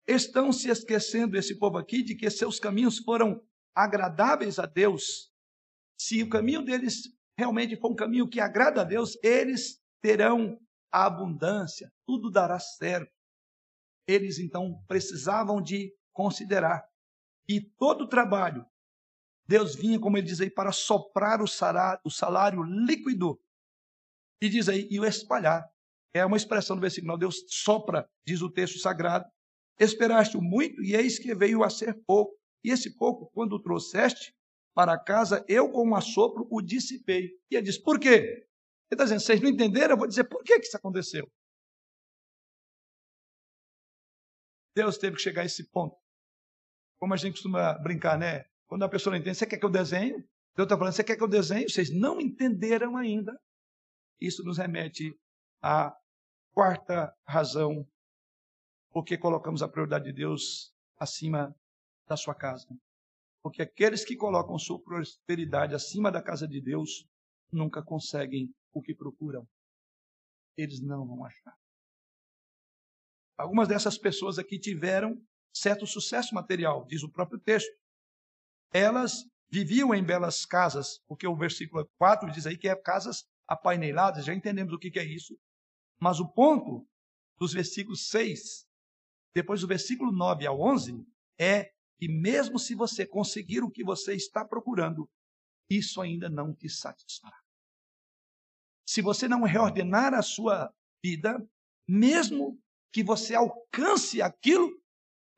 Estão 0.06 0.52
se 0.52 0.70
esquecendo, 0.70 1.36
esse 1.36 1.58
povo 1.58 1.76
aqui, 1.76 2.02
de 2.02 2.14
que 2.14 2.30
seus 2.30 2.58
caminhos 2.58 2.98
foram 2.98 3.42
agradáveis 3.78 4.58
a 4.58 4.66
Deus, 4.66 5.32
se 5.96 6.22
o 6.22 6.28
caminho 6.28 6.64
deles 6.64 7.02
realmente 7.38 7.76
for 7.76 7.92
um 7.92 7.94
caminho 7.94 8.28
que 8.28 8.40
agrada 8.40 8.80
a 8.80 8.84
Deus, 8.84 9.16
eles 9.22 9.80
terão 10.02 10.58
a 10.92 11.06
abundância, 11.06 11.92
tudo 12.04 12.30
dará 12.30 12.58
certo. 12.58 13.12
eles 14.06 14.38
então 14.38 14.82
precisavam 14.88 15.60
de 15.60 15.94
considerar 16.12 16.82
que 17.46 17.60
todo 17.78 18.04
o 18.04 18.08
trabalho, 18.08 18.66
Deus 19.46 19.74
vinha, 19.74 20.00
como 20.00 20.16
ele 20.16 20.26
diz 20.26 20.40
aí, 20.40 20.50
para 20.50 20.72
soprar 20.72 21.40
o 21.42 21.46
salário, 21.46 22.00
o 22.04 22.10
salário 22.10 22.62
líquido. 22.62 23.40
E 24.40 24.48
diz 24.48 24.68
aí, 24.68 24.88
e 24.90 24.98
o 24.98 25.04
espalhar. 25.04 25.66
É 26.14 26.24
uma 26.24 26.36
expressão 26.36 26.76
do 26.76 26.80
versículo, 26.80 27.16
Deus 27.16 27.44
sopra, 27.48 28.08
diz 28.26 28.40
o 28.40 28.50
texto 28.50 28.78
sagrado. 28.78 29.26
Esperaste 29.78 30.36
muito, 30.38 30.82
e 30.82 30.94
eis 30.94 31.18
que 31.18 31.34
veio 31.34 31.62
a 31.62 31.70
ser 31.70 31.94
pouco. 32.06 32.37
E 32.64 32.70
esse 32.70 32.96
pouco, 32.96 33.30
quando 33.32 33.54
o 33.54 33.62
trouxeste 33.62 34.34
para 34.74 34.98
casa, 34.98 35.44
eu 35.48 35.70
com 35.70 35.88
um 35.88 35.94
assopro 35.94 36.46
o 36.50 36.60
dissipei. 36.60 37.30
E 37.50 37.56
ele 37.56 37.64
diz, 37.64 37.78
por 37.78 37.98
quê? 37.98 38.08
Ele 38.08 38.46
está 38.92 39.04
dizendo, 39.04 39.20
vocês 39.20 39.40
não 39.40 39.50
entenderam? 39.50 39.94
Eu 39.94 39.98
vou 39.98 40.06
dizer 40.06 40.24
por 40.24 40.42
que, 40.42 40.58
que 40.58 40.66
isso 40.66 40.76
aconteceu. 40.76 41.30
Deus 44.74 44.96
teve 44.96 45.16
que 45.16 45.22
chegar 45.22 45.42
a 45.42 45.44
esse 45.44 45.68
ponto. 45.70 45.96
Como 47.00 47.12
a 47.12 47.16
gente 47.16 47.32
costuma 47.32 47.74
brincar, 47.78 48.18
né? 48.18 48.44
Quando 48.66 48.84
a 48.84 48.88
pessoa 48.88 49.12
não 49.12 49.20
entende, 49.20 49.36
você 49.36 49.46
quer 49.46 49.58
que 49.58 49.64
eu 49.64 49.70
desenhe? 49.70 50.12
Deus 50.56 50.66
está 50.66 50.76
falando, 50.76 50.92
você 50.92 51.04
quer 51.04 51.16
que 51.16 51.22
eu 51.22 51.28
desenhe? 51.28 51.68
Vocês 51.68 51.90
não 51.90 52.20
entenderam 52.20 52.96
ainda. 52.96 53.38
Isso 54.20 54.42
nos 54.44 54.58
remete 54.58 55.16
à 55.62 55.96
quarta 56.52 57.14
razão 57.26 57.86
porque 58.90 59.16
colocamos 59.16 59.62
a 59.62 59.68
prioridade 59.68 60.06
de 60.06 60.12
Deus 60.12 60.74
acima 60.98 61.54
da 62.08 62.16
sua 62.16 62.34
casa. 62.34 62.66
Porque 63.42 63.62
aqueles 63.62 64.04
que 64.04 64.16
colocam 64.16 64.58
sua 64.58 64.80
prosperidade 64.82 65.74
acima 65.74 66.10
da 66.10 66.22
casa 66.22 66.46
de 66.46 66.60
Deus 66.60 67.06
nunca 67.52 67.82
conseguem 67.82 68.52
o 68.72 68.82
que 68.82 68.94
procuram. 68.94 69.46
Eles 70.56 70.80
não 70.80 71.06
vão 71.06 71.24
achar. 71.24 71.54
Algumas 73.36 73.68
dessas 73.68 73.96
pessoas 73.96 74.38
aqui 74.38 74.58
tiveram 74.58 75.16
certo 75.52 75.86
sucesso 75.86 76.34
material, 76.34 76.84
diz 76.86 77.02
o 77.02 77.10
próprio 77.10 77.38
texto. 77.38 77.70
Elas 78.72 79.24
viviam 79.48 79.94
em 79.94 80.04
belas 80.04 80.44
casas, 80.44 81.00
porque 81.06 81.26
o 81.26 81.36
versículo 81.36 81.88
4 81.96 82.30
diz 82.32 82.46
aí 82.46 82.58
que 82.58 82.68
é 82.68 82.76
casas 82.76 83.24
apaineladas, 83.46 84.24
já 84.24 84.34
entendemos 84.34 84.74
o 84.74 84.78
que 84.78 84.98
é 84.98 85.04
isso. 85.04 85.38
Mas 85.98 86.20
o 86.20 86.28
ponto 86.28 86.86
dos 87.38 87.52
versículos 87.52 88.08
6, 88.08 88.66
depois 89.34 89.60
do 89.60 89.66
versículo 89.66 90.12
9 90.12 90.46
ao 90.46 90.60
11, 90.60 91.06
é 91.38 91.72
que 91.98 92.08
mesmo 92.08 92.58
se 92.58 92.74
você 92.74 93.06
conseguir 93.06 93.62
o 93.62 93.70
que 93.70 93.82
você 93.82 94.14
está 94.14 94.44
procurando, 94.44 95.10
isso 95.68 96.00
ainda 96.00 96.28
não 96.28 96.54
te 96.54 96.68
satisfará. 96.68 97.36
Se 98.86 99.02
você 99.02 99.28
não 99.28 99.42
reordenar 99.42 100.14
a 100.14 100.22
sua 100.22 100.72
vida, 101.02 101.36
mesmo 101.86 102.58
que 102.92 103.02
você 103.02 103.34
alcance 103.34 104.22
aquilo 104.22 104.80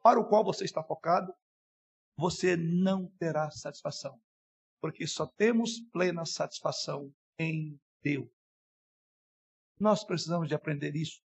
para 0.03 0.21
o 0.21 0.29
qual 0.29 0.45
você 0.45 0.65
está 0.65 0.83
focado, 0.83 1.35
você 2.17 2.57
não 2.57 3.09
terá 3.19 3.51
satisfação. 3.51 4.21
Porque 4.81 5.07
só 5.07 5.27
temos 5.27 5.81
plena 5.93 6.25
satisfação 6.25 7.13
em 7.39 7.79
Deus. 8.03 8.29
Nós 9.79 10.05
precisamos 10.05 10.47
de 10.47 10.55
aprender 10.55 10.95
isso. 10.95 11.23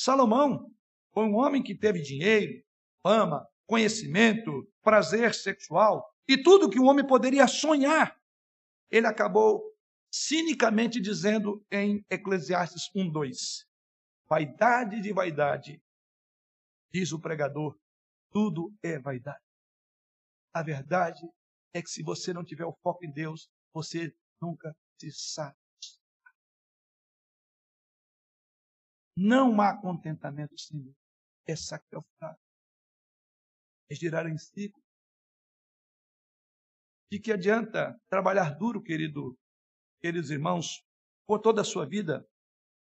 Salomão 0.00 0.72
foi 1.12 1.24
um 1.24 1.36
homem 1.36 1.62
que 1.62 1.74
teve 1.74 2.02
dinheiro, 2.02 2.64
fama, 3.02 3.48
conhecimento, 3.68 4.66
prazer 4.82 5.34
sexual 5.34 6.10
e 6.26 6.42
tudo 6.42 6.70
que 6.70 6.80
um 6.80 6.86
homem 6.86 7.06
poderia 7.06 7.46
sonhar. 7.46 8.18
Ele 8.90 9.06
acabou 9.06 9.62
cinicamente 10.10 10.98
dizendo 10.98 11.64
em 11.70 12.04
Eclesiastes 12.10 12.90
1:2: 12.96 13.66
Vaidade 14.26 15.00
de 15.02 15.12
vaidade, 15.12 15.82
diz 16.90 17.12
o 17.12 17.20
pregador, 17.20 17.78
tudo 18.30 18.74
é 18.82 18.98
vaidade. 18.98 19.44
A 20.54 20.62
verdade 20.62 21.20
é 21.74 21.82
que 21.82 21.90
se 21.90 22.02
você 22.02 22.32
não 22.32 22.42
tiver 22.42 22.64
o 22.64 22.76
foco 22.82 23.04
em 23.04 23.12
Deus, 23.12 23.50
você 23.72 24.14
nunca 24.40 24.74
se 24.98 25.12
satisfará. 25.12 26.34
Não 29.14 29.60
há 29.60 29.78
contentamento 29.78 30.58
sem 30.58 30.80
Deus. 30.80 30.96
É 31.46 31.54
sacrificado. 31.54 32.38
É 33.90 33.94
girar 33.94 34.26
em 34.26 34.36
ciclo. 34.36 34.82
De 37.10 37.18
que 37.18 37.32
adianta 37.32 37.98
trabalhar 38.10 38.50
duro, 38.50 38.82
querido, 38.82 39.36
queridos 40.00 40.30
irmãos, 40.30 40.82
por 41.26 41.40
toda 41.40 41.62
a 41.62 41.64
sua 41.64 41.86
vida, 41.86 42.26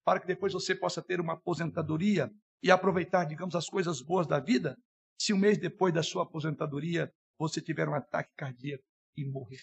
para 0.04 0.20
que 0.20 0.26
depois 0.26 0.52
você 0.52 0.74
possa 0.74 1.02
ter 1.02 1.20
uma 1.20 1.34
aposentadoria 1.34 2.30
e 2.62 2.70
aproveitar, 2.70 3.24
digamos, 3.24 3.54
as 3.54 3.68
coisas 3.68 4.00
boas 4.00 4.26
da 4.26 4.40
vida, 4.40 4.76
se 5.20 5.32
um 5.32 5.38
mês 5.38 5.58
depois 5.58 5.92
da 5.92 6.02
sua 6.02 6.22
aposentadoria 6.22 7.12
você 7.38 7.60
tiver 7.60 7.88
um 7.88 7.94
ataque 7.94 8.32
cardíaco 8.34 8.84
e 9.16 9.24
morrer. 9.24 9.60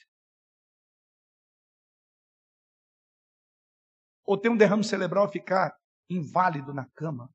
Ou 4.25 4.37
ter 4.37 4.49
um 4.49 4.57
derrame 4.57 4.83
cerebral 4.83 5.27
e 5.27 5.31
ficar 5.31 5.75
inválido 6.09 6.73
na 6.73 6.87
cama. 6.91 7.29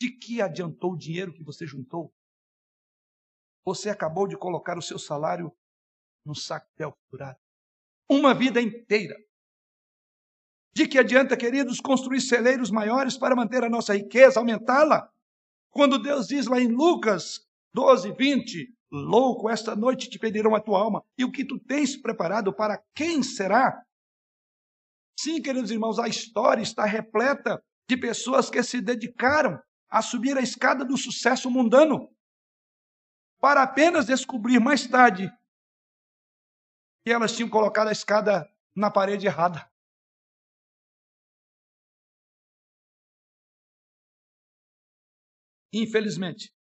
De 0.00 0.16
que 0.16 0.42
adiantou 0.42 0.92
o 0.92 0.98
dinheiro 0.98 1.32
que 1.32 1.44
você 1.44 1.66
juntou? 1.66 2.12
Você 3.64 3.90
acabou 3.90 4.26
de 4.26 4.36
colocar 4.36 4.78
o 4.78 4.82
seu 4.82 4.98
salário 4.98 5.52
no 6.24 6.34
saco 6.34 6.66
de. 6.76 6.84
Uma 8.08 8.34
vida 8.34 8.60
inteira 8.60 9.14
de 10.74 10.86
que 10.86 10.98
adianta, 10.98 11.36
queridos, 11.36 11.80
construir 11.80 12.20
celeiros 12.20 12.70
maiores 12.70 13.16
para 13.16 13.36
manter 13.36 13.64
a 13.64 13.68
nossa 13.68 13.94
riqueza, 13.94 14.38
aumentá-la? 14.38 15.10
Quando 15.70 15.98
Deus 15.98 16.26
diz 16.28 16.46
lá 16.46 16.60
em 16.60 16.68
Lucas 16.68 17.40
12, 17.74 18.12
20, 18.12 18.74
louco, 18.90 19.48
esta 19.48 19.74
noite 19.76 20.08
te 20.08 20.18
pedirão 20.18 20.54
a 20.54 20.60
tua 20.60 20.80
alma, 20.80 21.04
e 21.18 21.24
o 21.24 21.30
que 21.30 21.44
tu 21.44 21.58
tens 21.58 21.96
preparado 21.96 22.54
para 22.54 22.82
quem 22.94 23.22
será? 23.22 23.82
Sim, 25.18 25.42
queridos 25.42 25.70
irmãos, 25.70 25.98
a 25.98 26.08
história 26.08 26.62
está 26.62 26.84
repleta 26.84 27.62
de 27.88 27.96
pessoas 27.96 28.48
que 28.48 28.62
se 28.62 28.80
dedicaram 28.80 29.60
a 29.90 30.00
subir 30.00 30.36
a 30.38 30.40
escada 30.40 30.84
do 30.84 30.96
sucesso 30.96 31.50
mundano, 31.50 32.08
para 33.40 33.62
apenas 33.62 34.06
descobrir 34.06 34.60
mais 34.60 34.86
tarde 34.86 35.32
que 37.02 37.10
elas 37.10 37.34
tinham 37.34 37.48
colocado 37.48 37.88
a 37.88 37.92
escada 37.92 38.46
na 38.76 38.90
parede 38.90 39.26
errada. 39.26 39.70
Infelizmente, 45.72 46.54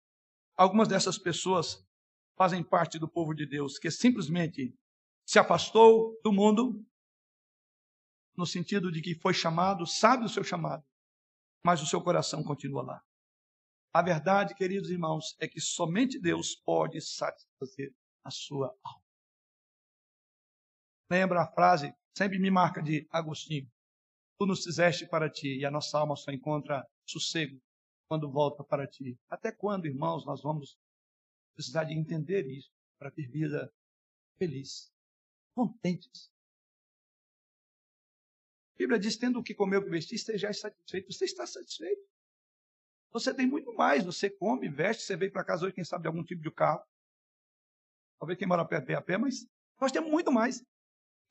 algumas 0.56 0.88
dessas 0.88 1.18
pessoas 1.18 1.84
fazem 2.38 2.64
parte 2.64 3.00
do 3.00 3.08
povo 3.08 3.34
de 3.34 3.48
Deus 3.48 3.80
que 3.80 3.90
simplesmente 3.90 4.78
se 5.26 5.40
afastou 5.40 6.20
do 6.24 6.32
mundo, 6.32 6.86
no 8.36 8.46
sentido 8.46 8.92
de 8.92 9.02
que 9.02 9.16
foi 9.16 9.34
chamado, 9.34 9.88
sabe 9.88 10.26
o 10.26 10.30
seu 10.30 10.44
chamado, 10.44 10.86
mas 11.64 11.82
o 11.82 11.88
seu 11.88 12.02
coração 12.02 12.44
continua 12.44 12.84
lá. 12.84 13.07
A 13.98 14.02
verdade, 14.04 14.54
queridos 14.54 14.92
irmãos, 14.92 15.36
é 15.40 15.48
que 15.48 15.60
somente 15.60 16.20
Deus 16.20 16.54
pode 16.54 17.02
satisfazer 17.02 17.92
a 18.24 18.30
sua 18.30 18.68
alma. 18.84 19.04
Lembra 21.10 21.42
a 21.42 21.52
frase, 21.52 21.92
sempre 22.16 22.38
me 22.38 22.52
marca 22.52 22.80
de 22.80 23.08
Agostinho: 23.10 23.68
Tu 24.38 24.46
nos 24.46 24.64
fizeste 24.64 25.08
para 25.08 25.32
ti 25.32 25.58
e 25.58 25.66
a 25.66 25.72
nossa 25.72 25.98
alma 25.98 26.16
só 26.16 26.30
encontra 26.32 26.88
sossego 27.08 27.60
quando 28.08 28.32
volta 28.32 28.64
para 28.64 28.86
ti. 28.86 29.18
Até 29.28 29.52
quando, 29.52 29.88
irmãos, 29.88 30.24
nós 30.28 30.44
vamos 30.44 30.78
precisar 31.56 31.86
de 31.86 31.96
entender 31.96 32.46
isso 32.46 32.70
para 33.00 33.10
ter 33.10 33.28
vida 33.28 33.74
feliz, 34.38 34.94
contentes? 35.56 36.32
A 38.76 38.78
Bíblia 38.78 39.00
diz: 39.00 39.18
tendo 39.18 39.40
o 39.40 39.44
que 39.44 39.56
comer 39.56 39.78
o 39.78 39.84
que 39.84 39.90
vestir, 39.90 40.18
esteja 40.18 40.54
satisfeito. 40.54 41.12
Você 41.12 41.26
está 41.26 41.48
satisfeito? 41.48 42.17
Você 43.20 43.34
tem 43.34 43.48
muito 43.48 43.74
mais. 43.74 44.06
Você 44.06 44.30
come, 44.30 44.70
veste, 44.70 45.04
você 45.04 45.18
veio 45.18 45.32
para 45.32 45.44
casa 45.44 45.66
hoje, 45.66 45.74
quem 45.74 45.84
sabe, 45.84 46.04
de 46.04 46.08
algum 46.08 46.24
tipo 46.24 46.42
de 46.42 46.52
carro. 46.52 46.84
Talvez 48.20 48.38
quem 48.38 48.48
mora 48.48 48.66
perto 48.66 48.92
a 48.92 49.02
pé, 49.02 49.18
mas 49.18 49.48
nós 49.80 49.92
temos 49.92 50.10
muito 50.10 50.32
mais. 50.32 50.64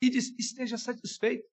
E 0.01 0.09
diz: 0.09 0.37
esteja 0.37 0.77
satisfeito. 0.77 1.47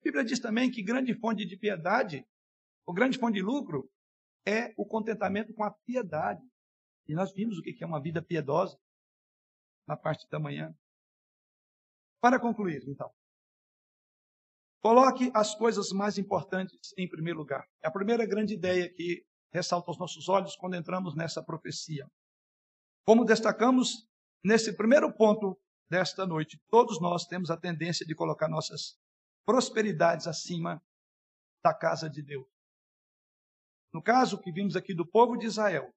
A 0.00 0.04
Bíblia 0.04 0.24
diz 0.24 0.38
também 0.38 0.70
que 0.70 0.82
grande 0.82 1.14
fonte 1.14 1.44
de 1.44 1.56
piedade 1.56 2.26
o 2.86 2.92
grande 2.92 3.18
fonte 3.18 3.34
de 3.34 3.42
lucro 3.42 3.90
é 4.46 4.74
o 4.76 4.84
contentamento 4.84 5.54
com 5.54 5.64
a 5.64 5.70
piedade. 5.70 6.42
E 7.08 7.14
nós 7.14 7.32
vimos 7.32 7.58
o 7.58 7.62
que 7.62 7.82
é 7.82 7.86
uma 7.86 8.00
vida 8.00 8.22
piedosa 8.22 8.78
na 9.86 9.96
parte 9.96 10.28
da 10.28 10.38
manhã. 10.38 10.74
Para 12.20 12.38
concluir, 12.38 12.82
então, 12.86 13.10
coloque 14.84 15.30
as 15.32 15.54
coisas 15.54 15.92
mais 15.92 16.18
importantes 16.18 16.92
em 16.98 17.08
primeiro 17.08 17.38
lugar. 17.38 17.66
É 17.82 17.88
a 17.88 17.90
primeira 17.90 18.26
grande 18.26 18.52
ideia 18.52 18.86
que 18.92 19.24
ressalta 19.50 19.90
aos 19.90 19.98
nossos 19.98 20.28
olhos 20.28 20.56
quando 20.56 20.76
entramos 20.76 21.16
nessa 21.16 21.42
profecia. 21.42 22.06
Como 23.06 23.24
destacamos 23.24 24.06
nesse 24.44 24.76
primeiro 24.76 25.10
ponto 25.10 25.58
desta 25.88 26.26
noite, 26.26 26.60
todos 26.68 27.00
nós 27.00 27.24
temos 27.24 27.50
a 27.50 27.56
tendência 27.56 28.04
de 28.04 28.14
colocar 28.14 28.46
nossas 28.46 28.98
prosperidades 29.46 30.26
acima 30.26 30.82
da 31.64 31.72
casa 31.72 32.10
de 32.10 32.20
Deus. 32.22 32.46
No 33.90 34.02
caso 34.02 34.38
que 34.38 34.52
vimos 34.52 34.76
aqui 34.76 34.92
do 34.92 35.06
povo 35.06 35.38
de 35.38 35.46
Israel, 35.46 35.90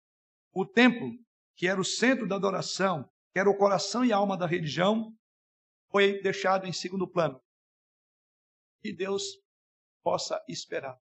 o 0.53 0.65
templo, 0.65 1.11
que 1.57 1.67
era 1.67 1.81
o 1.81 1.83
centro 1.83 2.25
da 2.25 2.37
adoração, 2.37 3.03
que 3.33 3.39
era 3.39 3.49
o 3.49 3.57
coração 3.57 4.05
e 4.05 4.13
alma 4.13 4.37
da 4.37 4.47
religião, 4.47 5.13
foi 5.91 6.21
deixado 6.21 6.65
em 6.65 6.71
segundo 6.71 7.05
plano. 7.05 7.37
Que 8.81 8.93
Deus 8.93 9.23
possa 10.03 10.43
esperar. 10.47 10.97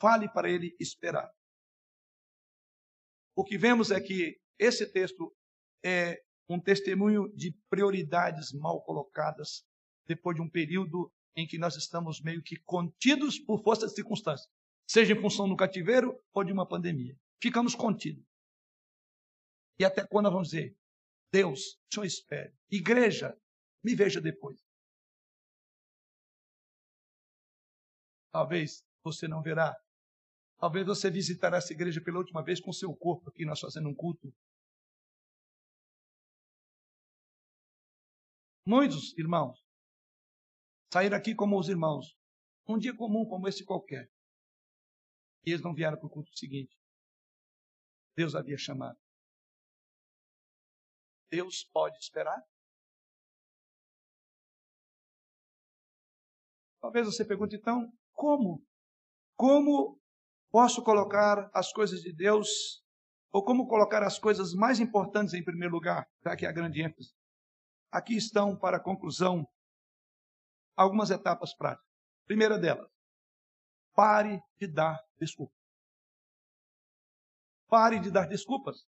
Fale 0.00 0.28
para 0.32 0.50
ele 0.50 0.74
esperar. 0.80 1.30
O 3.36 3.44
que 3.44 3.58
vemos 3.58 3.90
é 3.90 4.00
que 4.00 4.40
esse 4.58 4.90
texto 4.92 5.34
é 5.84 6.22
um 6.48 6.60
testemunho 6.60 7.28
de 7.34 7.54
prioridades 7.68 8.52
mal 8.52 8.82
colocadas 8.82 9.64
depois 10.06 10.36
de 10.36 10.42
um 10.42 10.50
período 10.50 11.12
em 11.36 11.46
que 11.46 11.58
nós 11.58 11.76
estamos 11.76 12.20
meio 12.20 12.42
que 12.42 12.56
contidos 12.64 13.38
por 13.38 13.62
força 13.62 13.86
de 13.86 13.94
circunstâncias, 13.94 14.50
seja 14.86 15.12
em 15.12 15.20
função 15.20 15.48
do 15.48 15.56
cativeiro 15.56 16.18
ou 16.34 16.42
de 16.42 16.52
uma 16.52 16.66
pandemia. 16.66 17.16
Ficamos 17.40 17.74
contidos. 17.74 18.24
E 19.78 19.84
até 19.84 20.06
quando 20.06 20.24
nós 20.24 20.32
vamos 20.32 20.48
dizer, 20.48 20.76
Deus, 21.32 21.60
o 21.60 21.94
Senhor 21.94 22.04
espere. 22.04 22.52
Igreja, 22.68 23.38
me 23.82 23.94
veja 23.94 24.20
depois. 24.20 24.60
Talvez 28.32 28.84
você 29.02 29.26
não 29.26 29.42
verá. 29.42 29.74
Talvez 30.58 30.86
você 30.86 31.10
visitará 31.10 31.56
essa 31.56 31.72
igreja 31.72 32.02
pela 32.02 32.18
última 32.18 32.42
vez 32.42 32.60
com 32.60 32.72
seu 32.72 32.94
corpo 32.94 33.30
aqui, 33.30 33.44
nós 33.44 33.60
fazendo 33.60 33.88
um 33.88 33.94
culto. 33.94 34.32
Muitos 38.66 39.16
irmãos 39.18 39.58
saíram 40.92 41.16
aqui 41.16 41.34
como 41.34 41.58
os 41.58 41.68
irmãos, 41.68 42.14
um 42.68 42.78
dia 42.78 42.94
comum 42.94 43.24
como 43.26 43.48
esse 43.48 43.64
qualquer. 43.64 44.08
E 45.44 45.50
eles 45.50 45.62
não 45.62 45.74
vieram 45.74 45.96
para 45.96 46.06
o 46.06 46.10
culto 46.10 46.30
seguinte. 46.36 46.76
Deus 48.14 48.34
havia 48.34 48.58
chamado. 48.58 48.98
Deus 51.30 51.64
pode 51.72 51.96
esperar? 51.98 52.38
Talvez 56.80 57.06
você 57.06 57.24
pergunte 57.24 57.56
então, 57.56 57.90
como? 58.20 58.62
Como 59.34 59.98
posso 60.52 60.82
colocar 60.84 61.50
as 61.54 61.72
coisas 61.72 62.02
de 62.02 62.12
Deus, 62.12 62.84
ou 63.32 63.42
como 63.42 63.66
colocar 63.66 64.02
as 64.02 64.18
coisas 64.18 64.52
mais 64.52 64.78
importantes 64.78 65.32
em 65.32 65.42
primeiro 65.42 65.72
lugar, 65.72 66.06
já 66.22 66.36
que 66.36 66.44
é 66.44 66.48
a 66.50 66.52
grande 66.52 66.82
ênfase? 66.82 67.14
Aqui 67.90 68.14
estão, 68.14 68.54
para 68.58 68.76
a 68.76 68.82
conclusão, 68.82 69.48
algumas 70.76 71.08
etapas 71.08 71.54
práticas. 71.54 71.88
Primeira 72.26 72.58
delas, 72.58 72.90
pare 73.94 74.38
de 74.60 74.66
dar 74.66 75.00
desculpas. 75.18 75.56
Pare 77.68 78.00
de 78.00 78.10
dar 78.10 78.26
desculpas. 78.26 78.84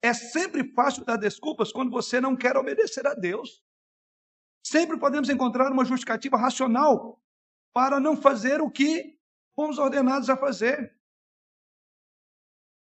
É 0.00 0.14
sempre 0.14 0.72
fácil 0.72 1.04
dar 1.04 1.18
desculpas 1.18 1.70
quando 1.70 1.90
você 1.90 2.18
não 2.18 2.34
quer 2.34 2.56
obedecer 2.56 3.06
a 3.06 3.12
Deus. 3.12 3.62
Sempre 4.64 4.98
podemos 4.98 5.28
encontrar 5.28 5.70
uma 5.70 5.84
justificativa 5.84 6.38
racional 6.38 7.20
para 7.72 8.00
não 8.00 8.16
fazer 8.16 8.60
o 8.60 8.70
que 8.70 9.18
fomos 9.54 9.78
ordenados 9.78 10.28
a 10.28 10.36
fazer. 10.36 10.96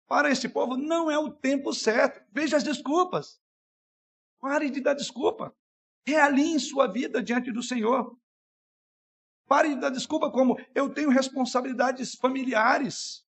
Para 0.07 0.29
esse 0.29 0.47
povo 0.47 0.77
não 0.77 1.11
é 1.11 1.17
o 1.19 1.31
tempo 1.31 1.73
certo. 1.73 2.25
Veja 2.31 2.57
as 2.57 2.63
desculpas. 2.63 3.41
Pare 4.39 4.69
de 4.69 4.79
dar 4.81 4.93
desculpa. 4.93 5.55
Realinhe 6.05 6.59
sua 6.59 6.87
vida 6.87 7.21
diante 7.21 7.51
do 7.51 7.61
Senhor. 7.61 8.17
Pare 9.47 9.69
de 9.75 9.81
dar 9.81 9.89
desculpa 9.89 10.31
como 10.31 10.57
eu 10.73 10.93
tenho 10.93 11.09
responsabilidades 11.09 12.15
familiares. 12.15 13.25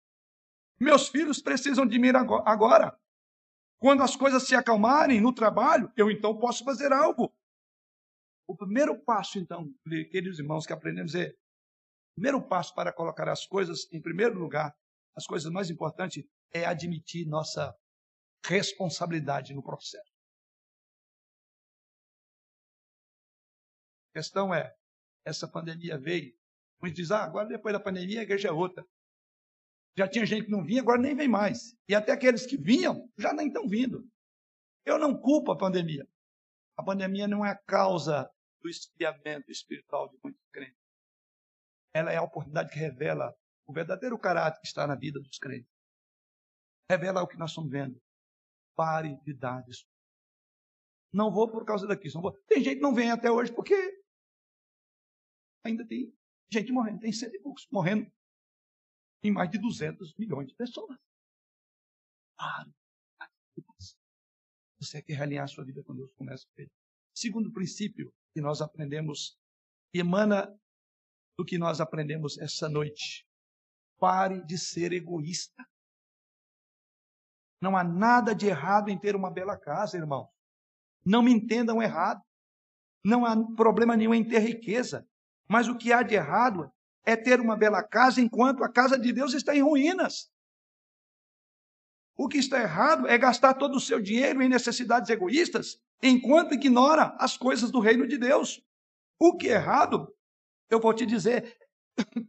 Meus 0.81 1.09
filhos 1.09 1.41
precisam 1.41 1.87
de 1.87 1.99
mim 1.99 2.09
agora. 2.45 2.99
Quando 3.79 4.03
as 4.03 4.17
coisas 4.17 4.45
se 4.45 4.55
acalmarem 4.55 5.21
no 5.21 5.33
trabalho, 5.33 5.93
eu 5.97 6.11
então 6.11 6.39
posso 6.39 6.65
fazer 6.65 6.93
algo. 6.93 7.35
O 8.53 8.57
primeiro 8.57 9.03
passo, 9.03 9.39
então, 9.39 9.73
queridos 10.11 10.39
irmãos, 10.39 10.67
que 10.67 10.75
aprendemos 10.75 11.15
é: 11.15 11.31
o 11.31 12.15
primeiro 12.17 12.47
passo 12.47 12.75
para 12.75 12.93
colocar 12.93 13.27
as 13.27 13.47
coisas 13.47 13.91
em 13.91 13.99
primeiro 13.99 14.39
lugar, 14.39 14.77
as 15.17 15.27
coisas 15.27 15.51
mais 15.51 15.71
importantes, 15.71 16.23
é 16.53 16.67
admitir 16.67 17.27
nossa 17.27 17.75
responsabilidade 18.45 19.55
no 19.55 19.63
processo. 19.63 20.13
A 24.11 24.19
questão 24.19 24.55
é, 24.55 24.71
essa 25.25 25.49
pandemia 25.49 25.99
veio, 25.99 26.37
muitos 26.79 26.99
dizem, 26.99 27.17
ah, 27.17 27.25
agora 27.25 27.49
depois 27.49 27.73
da 27.73 27.81
pandemia 27.81 28.21
a 28.21 28.25
igreja 28.25 28.49
é 28.49 28.53
outra. 28.53 28.85
Já 29.97 30.07
tinha 30.07 30.27
gente 30.27 30.45
que 30.45 30.51
não 30.51 30.63
vinha, 30.63 30.83
agora 30.83 31.01
nem 31.01 31.17
vem 31.17 31.29
mais. 31.29 31.75
E 31.89 31.95
até 31.95 32.13
aqueles 32.13 32.45
que 32.45 32.59
vinham, 32.59 33.11
já 33.17 33.33
nem 33.33 33.47
estão 33.47 33.67
vindo. 33.67 34.07
Eu 34.85 34.99
não 34.99 35.19
culpo 35.19 35.53
a 35.53 35.57
pandemia. 35.57 36.07
A 36.77 36.83
pandemia 36.83 37.27
não 37.27 37.47
é 37.47 37.51
a 37.51 37.57
causa 37.57 38.31
do 38.63 38.69
esfriamento 38.69 39.51
espiritual 39.51 40.09
de 40.09 40.19
muitos 40.23 40.43
crentes. 40.53 40.81
Ela 41.95 42.13
é 42.13 42.17
a 42.17 42.23
oportunidade 42.23 42.73
que 42.73 42.79
revela 42.79 43.35
o 43.67 43.73
verdadeiro 43.73 44.19
caráter 44.19 44.61
que 44.61 44.67
está 44.67 44.87
na 44.87 44.95
vida 44.95 45.21
dos 45.21 45.39
crentes. 45.39 45.71
Revela 46.91 47.23
o 47.23 47.27
que 47.27 47.37
nós 47.37 47.51
estamos 47.51 47.71
vendo. 47.71 48.01
Pare 48.75 49.17
de 49.23 49.35
dar 49.35 49.63
desculpa. 49.63 49.93
Não 51.13 51.31
vou 51.31 51.51
por 51.51 51.65
causa 51.65 51.87
daqui. 51.87 52.09
Não 52.15 52.23
vou. 52.23 52.33
Tem 52.47 52.63
gente 52.63 52.77
que 52.77 52.83
não 52.83 52.95
vem 52.95 53.11
até 53.11 53.31
hoje 53.31 53.53
porque 53.53 53.75
ainda 55.65 55.87
tem 55.87 56.17
gente 56.51 56.73
morrendo. 56.73 57.01
Tem 57.01 57.13
cento 57.13 57.35
e 57.35 57.41
poucos 57.41 57.67
morrendo 57.71 58.11
em 59.23 59.31
mais 59.31 59.51
de 59.51 59.59
200 59.59 60.15
milhões 60.17 60.49
de 60.49 60.55
pessoas. 60.55 60.99
Pare. 62.37 62.73
Você 64.81 65.01
quer 65.01 65.15
realinhar 65.15 65.49
sua 65.49 65.65
vida 65.65 65.83
com 65.85 65.95
Deus, 65.95 66.13
começa 66.15 66.45
com 66.47 66.61
ele. 66.61 66.73
Segundo 67.15 67.53
princípio 67.53 68.13
que 68.33 68.41
nós 68.41 68.61
aprendemos, 68.61 69.39
emana 69.95 70.53
do 71.39 71.45
que 71.45 71.59
nós 71.59 71.81
aprendemos 71.81 72.39
essa 72.39 72.69
noite. 72.69 73.27
Pare 73.99 74.45
de 74.45 74.59
ser 74.59 74.93
egoísta. 74.93 75.65
Não 77.61 77.77
há 77.77 77.85
nada 77.85 78.35
de 78.35 78.47
errado 78.47 78.89
em 78.89 78.99
ter 78.99 79.15
uma 79.15 79.31
bela 79.31 79.57
casa, 79.57 79.97
irmão. 79.97 80.29
Não 81.05 81.23
me 81.23 81.33
entendam 81.33 81.83
errado. 81.83 82.21
Não 83.05 83.25
há 83.25 83.37
problema 83.55 83.97
nenhum 83.97 84.15
em 84.15 84.27
ter 84.27 84.41
riqueza. 84.41 85.07
Mas 85.49 85.69
o 85.69 85.77
que 85.77 85.93
há 85.93 86.03
de 86.03 86.15
errado 86.15 86.73
é 87.05 87.17
ter 87.17 87.41
uma 87.41 87.57
bela 87.57 87.83
casa 87.83 88.21
enquanto 88.21 88.65
a 88.65 88.73
casa 88.73 88.99
de 88.99 89.13
Deus 89.13 89.35
está 89.35 89.55
em 89.55 89.63
ruínas. 89.63 90.32
O 92.17 92.29
que 92.29 92.39
está 92.39 92.61
errado 92.61 93.09
é 93.09 93.17
gastar 93.17 93.55
todo 93.55 93.77
o 93.77 93.81
seu 93.81 94.01
dinheiro 94.01 94.43
em 94.43 94.49
necessidades 94.49 95.09
egoístas, 95.11 95.81
enquanto 96.03 96.55
ignora 96.55 97.17
as 97.19 97.37
coisas 97.37 97.71
do 97.71 97.81
reino 97.81 98.07
de 98.07 98.19
Deus. 98.19 98.63
O 99.19 99.37
que 99.37 99.49
é 99.49 99.53
errado, 99.53 100.15
eu 100.69 100.81
vou 100.81 100.93
te 100.93 101.07
dizer. 101.07 101.57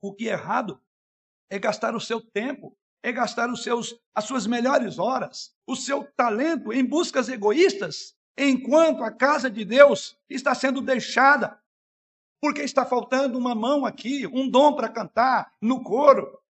o 0.00 0.14
que 0.14 0.28
é 0.28 0.32
errado 0.32 0.82
é 1.50 1.58
gastar 1.58 1.94
o 1.94 2.00
seu 2.00 2.20
tempo, 2.20 2.76
é 3.02 3.12
gastar 3.12 3.50
os 3.50 3.62
seus, 3.62 4.00
as 4.14 4.24
suas 4.24 4.46
melhores 4.46 4.98
horas, 4.98 5.54
o 5.66 5.76
seu 5.76 6.04
talento 6.16 6.72
em 6.72 6.84
buscas 6.84 7.28
egoístas, 7.28 8.16
enquanto 8.38 9.04
a 9.04 9.12
casa 9.12 9.50
de 9.50 9.64
Deus 9.64 10.18
está 10.30 10.54
sendo 10.54 10.80
deixada 10.80 11.61
porque 12.42 12.62
está 12.62 12.84
faltando 12.84 13.38
uma 13.38 13.54
mão 13.54 13.86
aqui, 13.86 14.26
um 14.26 14.50
dom 14.50 14.74
para 14.74 14.88
cantar 14.88 15.54
no 15.60 15.80
coro, 15.80 16.42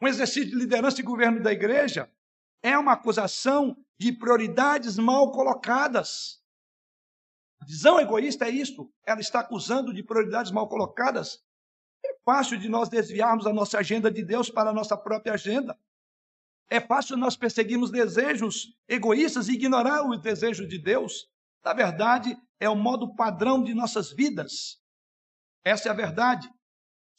um 0.00 0.06
exercício 0.06 0.50
de 0.50 0.54
liderança 0.54 1.00
e 1.00 1.04
governo 1.04 1.42
da 1.42 1.52
igreja. 1.52 2.08
É 2.62 2.78
uma 2.78 2.92
acusação 2.92 3.76
de 3.98 4.12
prioridades 4.12 4.96
mal 4.96 5.32
colocadas. 5.32 6.40
A 7.60 7.64
visão 7.64 7.98
egoísta 7.98 8.46
é 8.46 8.50
isso. 8.50 8.88
Ela 9.04 9.20
está 9.20 9.40
acusando 9.40 9.92
de 9.92 10.00
prioridades 10.00 10.52
mal 10.52 10.68
colocadas. 10.68 11.42
É 12.04 12.14
fácil 12.24 12.56
de 12.56 12.68
nós 12.68 12.88
desviarmos 12.88 13.48
a 13.48 13.52
nossa 13.52 13.80
agenda 13.80 14.08
de 14.08 14.22
Deus 14.22 14.48
para 14.48 14.70
a 14.70 14.72
nossa 14.72 14.96
própria 14.96 15.34
agenda. 15.34 15.76
É 16.70 16.80
fácil 16.80 17.16
nós 17.16 17.36
perseguirmos 17.36 17.90
desejos 17.90 18.76
egoístas 18.86 19.48
e 19.48 19.54
ignorar 19.54 20.02
o 20.04 20.16
desejo 20.16 20.68
de 20.68 20.78
Deus. 20.78 21.28
Na 21.64 21.72
verdade, 21.72 22.38
é 22.60 22.70
o 22.70 22.76
modo 22.76 23.12
padrão 23.16 23.60
de 23.60 23.74
nossas 23.74 24.12
vidas. 24.12 24.85
Essa 25.66 25.88
é 25.88 25.90
a 25.90 25.94
verdade. 25.96 26.48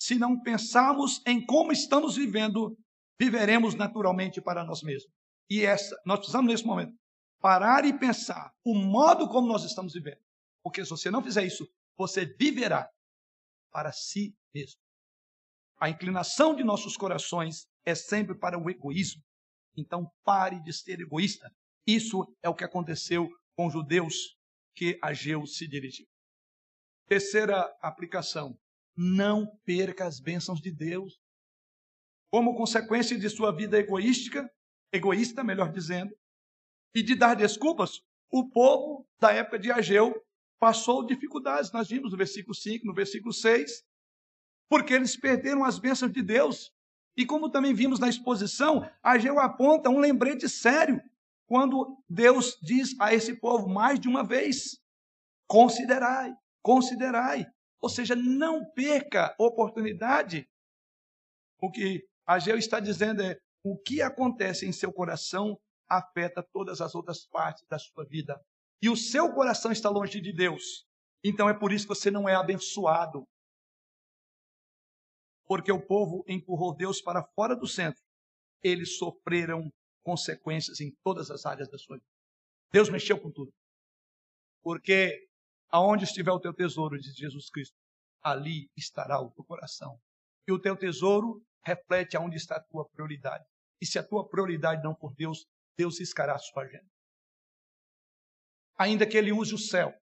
Se 0.01 0.15
não 0.15 0.39
pensarmos 0.39 1.21
em 1.27 1.45
como 1.45 1.73
estamos 1.73 2.15
vivendo, 2.15 2.77
viveremos 3.19 3.75
naturalmente 3.75 4.39
para 4.39 4.63
nós 4.63 4.81
mesmos. 4.81 5.11
E 5.49 5.65
essa, 5.65 5.99
nós 6.05 6.19
precisamos 6.19 6.49
nesse 6.49 6.65
momento 6.65 6.95
parar 7.41 7.83
e 7.83 7.99
pensar 7.99 8.53
o 8.65 8.73
modo 8.73 9.27
como 9.27 9.49
nós 9.49 9.65
estamos 9.65 9.93
vivendo. 9.93 10.19
Porque 10.63 10.81
se 10.85 10.89
você 10.89 11.11
não 11.11 11.21
fizer 11.21 11.45
isso, 11.45 11.67
você 11.97 12.25
viverá 12.39 12.89
para 13.69 13.91
si 13.91 14.33
mesmo. 14.55 14.79
A 15.77 15.89
inclinação 15.89 16.55
de 16.55 16.63
nossos 16.63 16.95
corações 16.95 17.67
é 17.85 17.93
sempre 17.93 18.33
para 18.33 18.57
o 18.57 18.69
egoísmo. 18.69 19.21
Então 19.75 20.09
pare 20.23 20.63
de 20.63 20.71
ser 20.71 21.01
egoísta. 21.01 21.51
Isso 21.85 22.25
é 22.41 22.47
o 22.47 22.55
que 22.55 22.63
aconteceu 22.63 23.27
com 23.57 23.67
os 23.67 23.73
judeus 23.73 24.37
que 24.73 24.97
Ageu 25.03 25.45
se 25.45 25.67
dirigiu. 25.67 26.07
Terceira 27.07 27.61
aplicação: 27.81 28.57
não 28.95 29.47
perca 29.65 30.05
as 30.05 30.19
bênçãos 30.19 30.61
de 30.61 30.71
Deus. 30.71 31.19
Como 32.29 32.55
consequência 32.55 33.17
de 33.17 33.29
sua 33.29 33.55
vida 33.55 33.77
egoística, 33.77 34.51
egoísta, 34.91 35.43
melhor 35.43 35.71
dizendo, 35.71 36.13
e 36.93 37.01
de 37.01 37.15
dar 37.15 37.35
desculpas, 37.35 38.01
o 38.29 38.49
povo 38.49 39.07
da 39.19 39.31
época 39.31 39.57
de 39.57 39.71
Ageu 39.71 40.13
passou 40.59 41.05
dificuldades. 41.05 41.71
Nós 41.71 41.87
vimos 41.87 42.11
no 42.11 42.17
versículo 42.17 42.53
5, 42.53 42.85
no 42.85 42.93
versículo 42.93 43.33
6, 43.33 43.83
porque 44.69 44.93
eles 44.93 45.15
perderam 45.15 45.63
as 45.63 45.79
bênçãos 45.79 46.11
de 46.11 46.21
Deus. 46.21 46.71
E 47.15 47.25
como 47.25 47.49
também 47.49 47.73
vimos 47.73 47.99
na 47.99 48.09
exposição, 48.09 48.87
Ageu 49.01 49.39
aponta 49.39 49.89
um 49.89 49.99
lembrete 49.99 50.49
sério 50.49 51.01
quando 51.45 51.97
Deus 52.09 52.57
diz 52.61 52.99
a 52.99 53.13
esse 53.13 53.35
povo 53.35 53.69
mais 53.69 53.99
de 53.99 54.07
uma 54.07 54.23
vez: 54.23 54.79
considerai, 55.47 56.35
considerai. 56.68 57.45
Ou 57.80 57.88
seja, 57.89 58.13
não 58.13 58.70
perca 58.72 59.34
oportunidade. 59.39 60.45
O 61.61 61.72
que 61.72 62.05
Ageu 62.26 62.57
está 62.57 62.82
dizendo 62.82 63.24
é: 63.24 63.39
o 63.63 63.78
que 63.78 64.01
acontece 64.01 64.68
em 64.68 64.74
seu 64.74 64.91
coração 64.91 65.57
afeta 65.88 66.45
todas 66.51 66.82
as 66.82 66.93
outras 66.93 67.26
partes 67.26 67.63
da 67.70 67.80
sua 67.80 68.03
vida. 68.05 68.38
E 68.82 68.89
o 68.89 68.97
seu 68.97 69.34
coração 69.34 69.72
está 69.72 69.89
longe 69.89 70.20
de 70.20 70.34
Deus. 70.34 70.86
Então 71.24 71.47
é 71.47 71.57
por 71.57 71.72
isso 71.72 71.88
que 71.88 71.95
você 71.95 72.11
não 72.11 72.28
é 72.28 72.36
abençoado. 72.36 73.26
Porque 75.45 75.72
o 75.72 75.82
povo 75.82 76.26
empurrou 76.28 76.76
Deus 76.76 77.01
para 77.01 77.24
fora 77.34 77.55
do 77.55 77.65
centro. 77.65 78.03
Eles 78.61 78.97
sofreram 78.97 79.72
consequências 80.03 80.82
em 80.82 80.91
todas 81.01 81.32
as 81.32 81.45
áreas 81.45 81.70
da 81.70 81.78
sua 81.78 81.95
vida. 81.95 82.09
Deus 82.74 82.89
mexeu 82.89 83.18
com 83.18 83.32
tudo. 83.32 83.53
Porque 84.61 85.28
aonde 85.70 86.03
estiver 86.03 86.32
o 86.32 86.39
teu 86.39 86.53
tesouro, 86.53 86.99
diz 86.99 87.15
Jesus 87.15 87.49
Cristo, 87.49 87.76
ali 88.22 88.70
estará 88.76 89.20
o 89.22 89.32
teu 89.32 89.43
coração. 89.43 89.99
E 90.47 90.51
o 90.51 90.59
teu 90.59 90.76
tesouro 90.76 91.43
reflete 91.63 92.15
aonde 92.15 92.38
está 92.38 92.55
a 92.55 92.63
tua 92.63 92.88
prioridade. 92.89 93.45
E 93.82 93.86
se 93.86 93.99
a 93.99 94.03
tua 94.03 94.28
prioridade 94.28 94.84
não 94.84 94.95
for 94.95 95.13
Deus, 95.15 95.45
Deus 95.78 95.99
riscará 95.99 96.36
a 96.36 96.39
sua 96.39 96.63
agenda. 96.63 96.89
Ainda 98.78 99.05
que 99.05 99.18
ele 99.18 99.32
use 99.32 99.53
o 99.53 99.57
céu, 99.57 99.93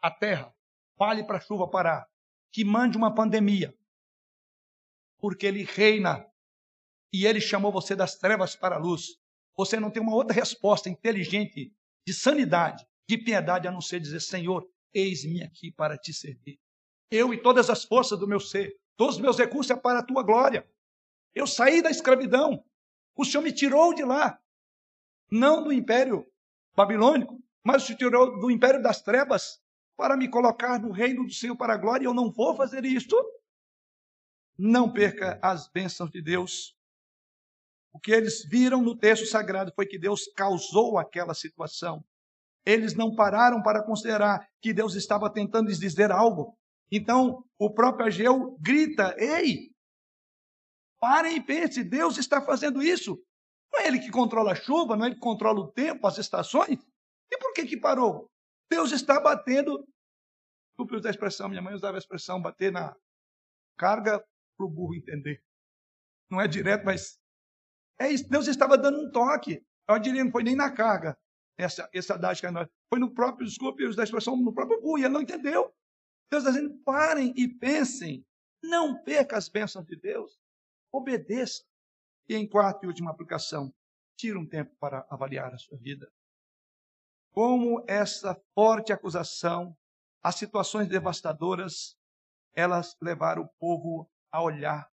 a 0.00 0.10
terra, 0.10 0.54
fale 0.96 1.24
para 1.24 1.38
a 1.38 1.40
chuva 1.40 1.68
parar, 1.68 2.06
que 2.52 2.64
mande 2.64 2.96
uma 2.96 3.14
pandemia, 3.14 3.74
porque 5.18 5.46
ele 5.46 5.64
reina 5.64 6.24
e 7.12 7.26
ele 7.26 7.40
chamou 7.40 7.72
você 7.72 7.96
das 7.96 8.16
trevas 8.16 8.54
para 8.54 8.76
a 8.76 8.78
luz. 8.78 9.16
Você 9.56 9.78
não 9.78 9.90
tem 9.90 10.02
uma 10.02 10.14
outra 10.14 10.34
resposta 10.34 10.88
inteligente, 10.88 11.72
de 12.06 12.12
sanidade, 12.12 12.84
de 13.08 13.16
piedade, 13.16 13.66
a 13.66 13.70
não 13.70 13.80
ser 13.80 14.00
dizer: 14.00 14.20
Senhor, 14.20 14.68
eis-me 14.94 15.42
aqui 15.42 15.72
para 15.72 15.98
te 15.98 16.12
servir. 16.12 16.58
Eu 17.10 17.34
e 17.34 17.42
todas 17.42 17.68
as 17.68 17.84
forças 17.84 18.18
do 18.18 18.28
meu 18.28 18.40
ser, 18.40 18.74
todos 18.96 19.16
os 19.16 19.20
meus 19.20 19.38
recursos 19.38 19.70
é 19.70 19.76
para 19.76 19.98
a 19.98 20.02
tua 20.02 20.22
glória. 20.22 20.66
Eu 21.34 21.46
saí 21.46 21.82
da 21.82 21.90
escravidão. 21.90 22.64
O 23.16 23.24
Senhor 23.24 23.42
me 23.42 23.52
tirou 23.52 23.92
de 23.92 24.04
lá. 24.04 24.40
Não 25.30 25.62
do 25.62 25.72
império 25.72 26.26
babilônico, 26.76 27.42
mas 27.62 27.82
se 27.82 27.96
tirou 27.96 28.38
do 28.38 28.50
império 28.50 28.82
das 28.82 29.02
trevas 29.02 29.60
para 29.96 30.16
me 30.16 30.28
colocar 30.28 30.78
no 30.80 30.92
reino 30.92 31.24
do 31.24 31.32
Senhor 31.32 31.56
para 31.56 31.74
a 31.74 31.76
glória. 31.76 32.06
Eu 32.06 32.14
não 32.14 32.30
vou 32.30 32.54
fazer 32.56 32.84
isso. 32.84 33.16
Não 34.56 34.92
perca 34.92 35.38
as 35.42 35.68
bênçãos 35.68 36.10
de 36.10 36.22
Deus. 36.22 36.76
O 37.92 37.98
que 37.98 38.12
eles 38.12 38.44
viram 38.44 38.82
no 38.82 38.96
texto 38.96 39.26
sagrado 39.26 39.72
foi 39.74 39.86
que 39.86 39.98
Deus 39.98 40.26
causou 40.36 40.98
aquela 40.98 41.34
situação. 41.34 42.04
Eles 42.66 42.94
não 42.94 43.14
pararam 43.14 43.62
para 43.62 43.84
considerar 43.84 44.46
que 44.60 44.72
Deus 44.72 44.94
estava 44.94 45.30
tentando 45.30 45.68
lhes 45.68 45.78
dizer 45.78 46.10
algo. 46.10 46.56
Então, 46.90 47.44
o 47.58 47.72
próprio 47.72 48.06
Ageu 48.06 48.56
grita: 48.60 49.14
Ei, 49.18 49.70
parem 50.98 51.36
e 51.36 51.42
pensem, 51.42 51.88
Deus 51.88 52.16
está 52.16 52.40
fazendo 52.40 52.82
isso. 52.82 53.18
Não 53.72 53.80
é 53.80 53.88
Ele 53.88 53.98
que 53.98 54.10
controla 54.10 54.52
a 54.52 54.54
chuva, 54.54 54.96
não 54.96 55.04
é 55.04 55.08
Ele 55.08 55.16
que 55.16 55.20
controla 55.20 55.60
o 55.60 55.72
tempo, 55.72 56.06
as 56.06 56.18
estações. 56.18 56.78
E 57.30 57.38
por 57.38 57.52
que 57.52 57.66
que 57.66 57.78
parou? 57.78 58.30
Deus 58.70 58.92
está 58.92 59.20
batendo. 59.20 59.86
Desculpe 60.70 60.96
usar 60.96 61.08
a 61.08 61.10
expressão, 61.10 61.48
minha 61.48 61.62
mãe 61.62 61.74
usava 61.74 61.96
a 61.96 61.98
expressão 61.98 62.40
bater 62.40 62.72
na 62.72 62.94
carga 63.76 64.24
para 64.56 64.66
o 64.66 64.70
burro 64.70 64.94
entender. 64.94 65.42
Não 66.30 66.40
é 66.40 66.48
direto, 66.48 66.84
mas 66.84 67.18
é 68.00 68.10
isso. 68.10 68.28
Deus 68.28 68.46
estava 68.46 68.78
dando 68.78 69.00
um 69.00 69.10
toque. 69.10 69.60
Eu 69.88 69.98
diria, 69.98 70.24
não 70.24 70.30
foi 70.30 70.42
nem 70.42 70.56
na 70.56 70.72
carga, 70.72 71.16
essa, 71.56 71.88
essa 71.92 72.14
adágio 72.14 72.46
que 72.46 72.50
nós. 72.50 72.68
Foi 72.88 72.98
no 72.98 73.12
próprio, 73.12 73.46
desculpe 73.46 73.86
usar 73.86 74.02
a 74.02 74.04
expressão, 74.04 74.36
no 74.36 74.52
próprio 74.52 74.80
burro, 74.80 74.98
e 74.98 75.04
ele 75.04 75.14
não 75.14 75.22
entendeu. 75.22 75.72
Deus 76.30 76.44
está 76.44 76.50
dizendo, 76.50 76.76
parem 76.84 77.32
e 77.36 77.48
pensem. 77.48 78.24
Não 78.62 79.02
perca 79.02 79.36
as 79.36 79.48
bênçãos 79.48 79.84
de 79.86 79.96
Deus. 79.96 80.38
Obedeça. 80.92 81.64
E 82.28 82.34
em 82.34 82.48
quarta 82.48 82.84
e 82.84 82.88
última 82.88 83.10
aplicação, 83.10 83.72
tira 84.16 84.38
um 84.38 84.46
tempo 84.46 84.74
para 84.78 85.06
avaliar 85.10 85.52
a 85.52 85.58
sua 85.58 85.76
vida. 85.78 86.10
Como 87.32 87.84
essa 87.86 88.40
forte 88.54 88.92
acusação, 88.92 89.76
as 90.22 90.36
situações 90.36 90.88
devastadoras, 90.88 91.96
elas 92.54 92.96
levaram 93.02 93.42
o 93.42 93.48
povo 93.58 94.10
a 94.30 94.40
olhar 94.42 94.88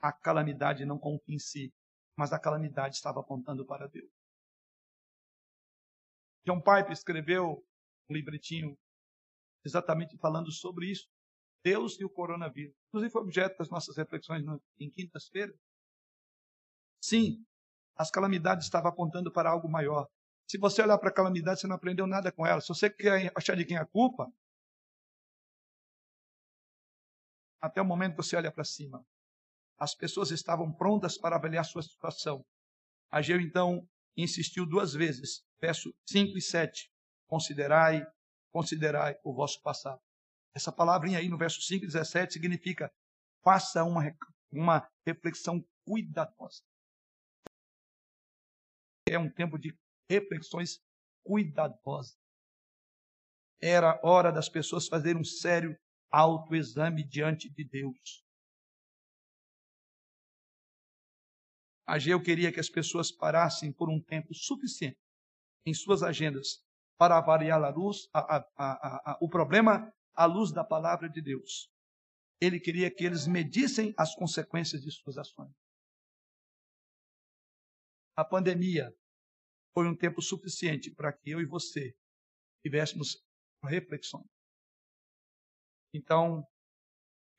a 0.00 0.12
calamidade 0.12 0.84
não 0.84 0.98
como 0.98 1.20
em 1.28 1.38
si, 1.38 1.72
mas 2.16 2.32
a 2.32 2.38
calamidade 2.38 2.96
estava 2.96 3.20
apontando 3.20 3.64
para 3.64 3.86
Deus. 3.88 4.10
John 6.46 6.60
Pipe 6.60 6.92
escreveu 6.92 7.64
um 8.08 8.14
livretinho 8.14 8.76
exatamente 9.64 10.16
falando 10.18 10.50
sobre 10.50 10.90
isso. 10.90 11.08
Deus 11.64 11.98
e 12.00 12.04
o 12.04 12.10
coronavírus. 12.10 12.74
Inclusive 12.88 13.12
foi 13.12 13.22
objeto 13.22 13.58
das 13.58 13.70
nossas 13.70 13.96
reflexões 13.96 14.44
em 14.78 14.90
quintas-feiras. 14.90 15.56
Sim, 17.00 17.44
as 17.96 18.10
calamidades 18.10 18.64
estavam 18.64 18.90
apontando 18.90 19.30
para 19.30 19.50
algo 19.50 19.68
maior. 19.68 20.08
Se 20.48 20.58
você 20.58 20.82
olhar 20.82 20.98
para 20.98 21.08
a 21.08 21.14
calamidade, 21.14 21.60
você 21.60 21.66
não 21.66 21.76
aprendeu 21.76 22.06
nada 22.06 22.32
com 22.32 22.44
ela. 22.44 22.60
Se 22.60 22.68
você 22.68 22.90
quer 22.90 23.32
achar 23.34 23.56
de 23.56 23.64
quem 23.64 23.76
é 23.76 23.80
a 23.80 23.86
culpa, 23.86 24.30
até 27.60 27.80
o 27.80 27.84
momento 27.84 28.16
que 28.16 28.22
você 28.22 28.36
olha 28.36 28.50
para 28.50 28.64
cima. 28.64 29.06
As 29.78 29.94
pessoas 29.94 30.30
estavam 30.30 30.72
prontas 30.72 31.16
para 31.16 31.36
avaliar 31.36 31.64
sua 31.64 31.82
situação. 31.82 32.44
Ageu 33.10 33.40
então 33.40 33.88
insistiu 34.16 34.66
duas 34.66 34.92
vezes, 34.92 35.44
verso 35.60 35.94
5 36.08 36.36
e 36.36 36.40
7. 36.40 36.90
Considerai, 37.26 38.04
considerai 38.52 39.16
o 39.24 39.34
vosso 39.34 39.60
passado. 39.62 40.00
Essa 40.54 40.70
palavrinha 40.70 41.18
aí 41.18 41.28
no 41.28 41.38
verso 41.38 41.60
5 41.62 41.84
e 41.84 41.86
17 41.86 42.34
significa 42.34 42.92
faça 43.42 43.82
uma, 43.84 44.02
uma 44.50 44.88
reflexão 45.06 45.64
cuidadosa. 45.84 46.62
É 49.08 49.18
um 49.18 49.30
tempo 49.30 49.58
de 49.58 49.76
reflexões 50.08 50.80
cuidadosas. 51.24 52.16
Era 53.60 54.00
hora 54.02 54.32
das 54.32 54.48
pessoas 54.48 54.88
fazerem 54.88 55.20
um 55.20 55.24
sério 55.24 55.76
autoexame 56.10 57.02
diante 57.06 57.48
de 57.48 57.64
Deus. 57.64 58.21
Ageu 61.86 62.22
queria 62.22 62.52
que 62.52 62.60
as 62.60 62.68
pessoas 62.68 63.10
parassem 63.10 63.72
por 63.72 63.90
um 63.90 64.00
tempo 64.00 64.34
suficiente 64.34 64.98
em 65.66 65.74
suas 65.74 66.02
agendas 66.02 66.64
para 66.98 67.18
avaliar 67.18 67.62
a 67.62 67.68
luz, 67.68 68.08
a, 68.12 68.36
a, 68.56 69.18
o 69.20 69.28
problema 69.28 69.92
à 70.14 70.24
luz 70.24 70.52
da 70.52 70.64
palavra 70.64 71.08
de 71.08 71.20
Deus. 71.20 71.70
Ele 72.40 72.60
queria 72.60 72.90
que 72.90 73.04
eles 73.04 73.26
medissem 73.26 73.94
as 73.96 74.14
consequências 74.14 74.82
de 74.82 74.90
suas 74.90 75.18
ações. 75.18 75.52
A 78.16 78.24
pandemia 78.24 78.94
foi 79.74 79.88
um 79.88 79.96
tempo 79.96 80.20
suficiente 80.20 80.90
para 80.94 81.12
que 81.12 81.30
eu 81.30 81.40
e 81.40 81.46
você 81.46 81.96
tivéssemos 82.62 83.24
reflexões. 83.64 84.26
Então, 85.94 86.40
o 86.40 86.46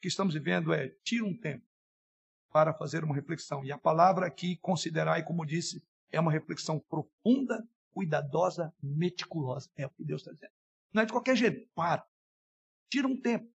que 0.02 0.08
estamos 0.08 0.34
vivendo 0.34 0.74
é 0.74 0.89
tira 1.04 1.26
um 1.26 1.38
tempo 1.38 1.66
para 2.54 2.72
fazer 2.72 3.04
uma 3.04 3.16
reflexão. 3.16 3.66
E 3.66 3.72
a 3.72 3.78
palavra 3.78 4.28
aqui, 4.28 4.56
considerai, 4.58 5.26
como 5.26 5.43
disse, 5.43 5.84
é 6.12 6.20
uma 6.20 6.32
reflexão 6.32 6.80
profunda, 6.80 7.68
cuidadosa, 7.91 8.72
meticulosa. 8.82 9.70
É 9.76 9.88
o 9.88 9.89
que 9.89 10.06
Deus 10.06 10.22
está 10.22 10.32
dizendo. 10.32 10.54
Não 10.93 11.01
é 11.01 11.06
de 11.06 11.12
qualquer 11.12 11.36
jeito. 11.36 11.68
Para. 11.74 12.06
Tira 12.91 13.08
um 13.08 13.20
tempo 13.20 13.51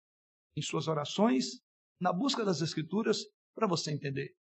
em 0.57 0.61
suas 0.61 0.89
orações, 0.89 1.63
na 2.01 2.13
busca 2.13 2.45
das 2.45 2.61
Escrituras, 2.61 3.25
para 3.55 3.69
você 3.69 3.93
entender. 3.93 4.35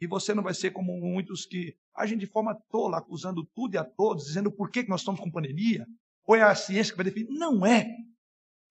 E 0.00 0.06
você 0.08 0.34
não 0.34 0.42
vai 0.42 0.54
ser 0.54 0.72
como 0.72 0.98
muitos 1.00 1.46
que 1.46 1.76
agem 1.94 2.18
de 2.18 2.26
forma 2.26 2.56
tola, 2.68 2.98
acusando 2.98 3.44
tudo 3.54 3.74
e 3.74 3.78
a 3.78 3.84
todos, 3.84 4.26
dizendo 4.26 4.50
por 4.50 4.70
que 4.70 4.82
nós 4.88 5.02
estamos 5.02 5.20
com 5.20 5.30
pandemia, 5.30 5.86
ou 6.24 6.34
é 6.34 6.42
a 6.42 6.54
ciência 6.54 6.92
que 6.92 6.96
vai 6.96 7.04
definir. 7.04 7.30
Não 7.30 7.64
é. 7.64 7.88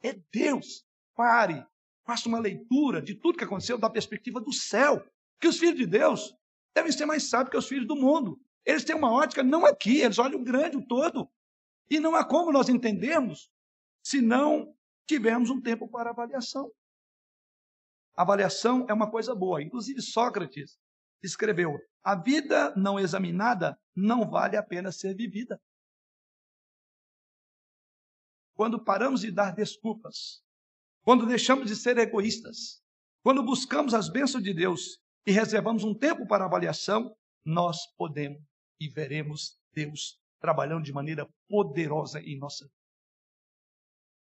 É 0.03 0.13
Deus. 0.31 0.85
Pare, 1.15 1.65
Faça 2.07 2.29
uma 2.29 2.39
leitura 2.39 3.01
de 3.01 3.13
tudo 3.13 3.37
que 3.37 3.43
aconteceu 3.43 3.77
da 3.77 3.89
perspectiva 3.89 4.39
do 4.39 4.53
céu. 4.53 5.05
Que 5.41 5.47
os 5.49 5.59
filhos 5.59 5.75
de 5.75 5.85
Deus 5.85 6.33
devem 6.73 6.89
ser 6.89 7.05
mais 7.05 7.29
sábios 7.29 7.51
que 7.51 7.57
os 7.57 7.67
filhos 7.67 7.85
do 7.85 7.97
mundo. 7.97 8.39
Eles 8.65 8.85
têm 8.85 8.95
uma 8.95 9.11
ótica 9.11 9.43
não 9.43 9.65
aqui, 9.65 9.99
eles 9.99 10.17
olham 10.17 10.39
o 10.39 10.43
grande, 10.43 10.77
o 10.77 10.87
todo. 10.87 11.29
E 11.89 11.99
não 11.99 12.15
há 12.15 12.23
como 12.23 12.51
nós 12.51 12.69
entendermos, 12.69 13.51
senão 14.01 14.73
tivemos 15.05 15.49
um 15.49 15.61
tempo 15.61 15.89
para 15.89 16.11
avaliação. 16.11 16.71
Avaliação 18.15 18.85
é 18.89 18.93
uma 18.93 19.11
coisa 19.11 19.35
boa. 19.35 19.61
Inclusive, 19.61 20.01
Sócrates 20.01 20.79
escreveu: 21.21 21.77
a 22.01 22.15
vida 22.15 22.73
não 22.77 22.97
examinada 22.97 23.77
não 23.93 24.29
vale 24.29 24.55
a 24.55 24.63
pena 24.63 24.93
ser 24.93 25.13
vivida. 25.13 25.61
Quando 28.55 28.81
paramos 28.81 29.21
de 29.21 29.31
dar 29.31 29.51
desculpas, 29.51 30.41
quando 31.07 31.25
deixamos 31.25 31.67
de 31.67 31.75
ser 31.77 31.97
egoístas, 31.99 32.83
quando 33.23 33.41
buscamos 33.41 33.93
as 33.93 34.09
bênçãos 34.09 34.43
de 34.43 34.53
Deus 34.53 34.99
e 35.25 35.31
reservamos 35.31 35.85
um 35.85 35.97
tempo 35.97 36.27
para 36.27 36.43
avaliação, 36.43 37.15
nós 37.45 37.77
podemos 37.95 38.43
e 38.77 38.89
veremos 38.89 39.57
Deus 39.71 40.19
trabalhando 40.41 40.83
de 40.83 40.91
maneira 40.91 41.25
poderosa 41.47 42.19
em 42.19 42.37
nossa 42.37 42.65
vida. 42.65 42.77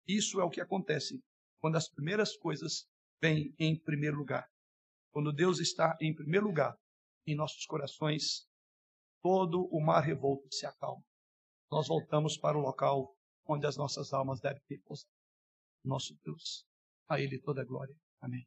Isso 0.05 0.41
é 0.41 0.43
o 0.43 0.49
que 0.49 0.59
acontece 0.59 1.23
quando 1.61 1.77
as 1.77 1.87
primeiras 1.87 2.35
coisas 2.35 2.85
vêm 3.21 3.55
em 3.57 3.79
primeiro 3.79 4.17
lugar. 4.17 4.45
Quando 5.13 5.31
Deus 5.31 5.61
está 5.61 5.97
em 6.01 6.13
primeiro 6.13 6.47
lugar 6.47 6.75
em 7.25 7.33
nossos 7.33 7.65
corações, 7.65 8.45
todo 9.21 9.69
o 9.71 9.79
mar 9.79 10.01
revolto 10.01 10.53
se 10.53 10.65
acalma. 10.65 11.01
Nós 11.71 11.87
voltamos 11.87 12.35
para 12.35 12.57
o 12.57 12.61
local 12.61 13.15
onde 13.47 13.65
as 13.65 13.77
nossas 13.77 14.11
almas 14.11 14.41
devem 14.41 14.61
ter 14.67 14.79
pousado. 14.79 15.09
Nosso 15.81 16.13
Deus, 16.25 16.65
a 17.09 17.19
Ele 17.19 17.39
toda 17.39 17.61
a 17.61 17.65
glória. 17.65 17.95
Amém. 18.21 18.45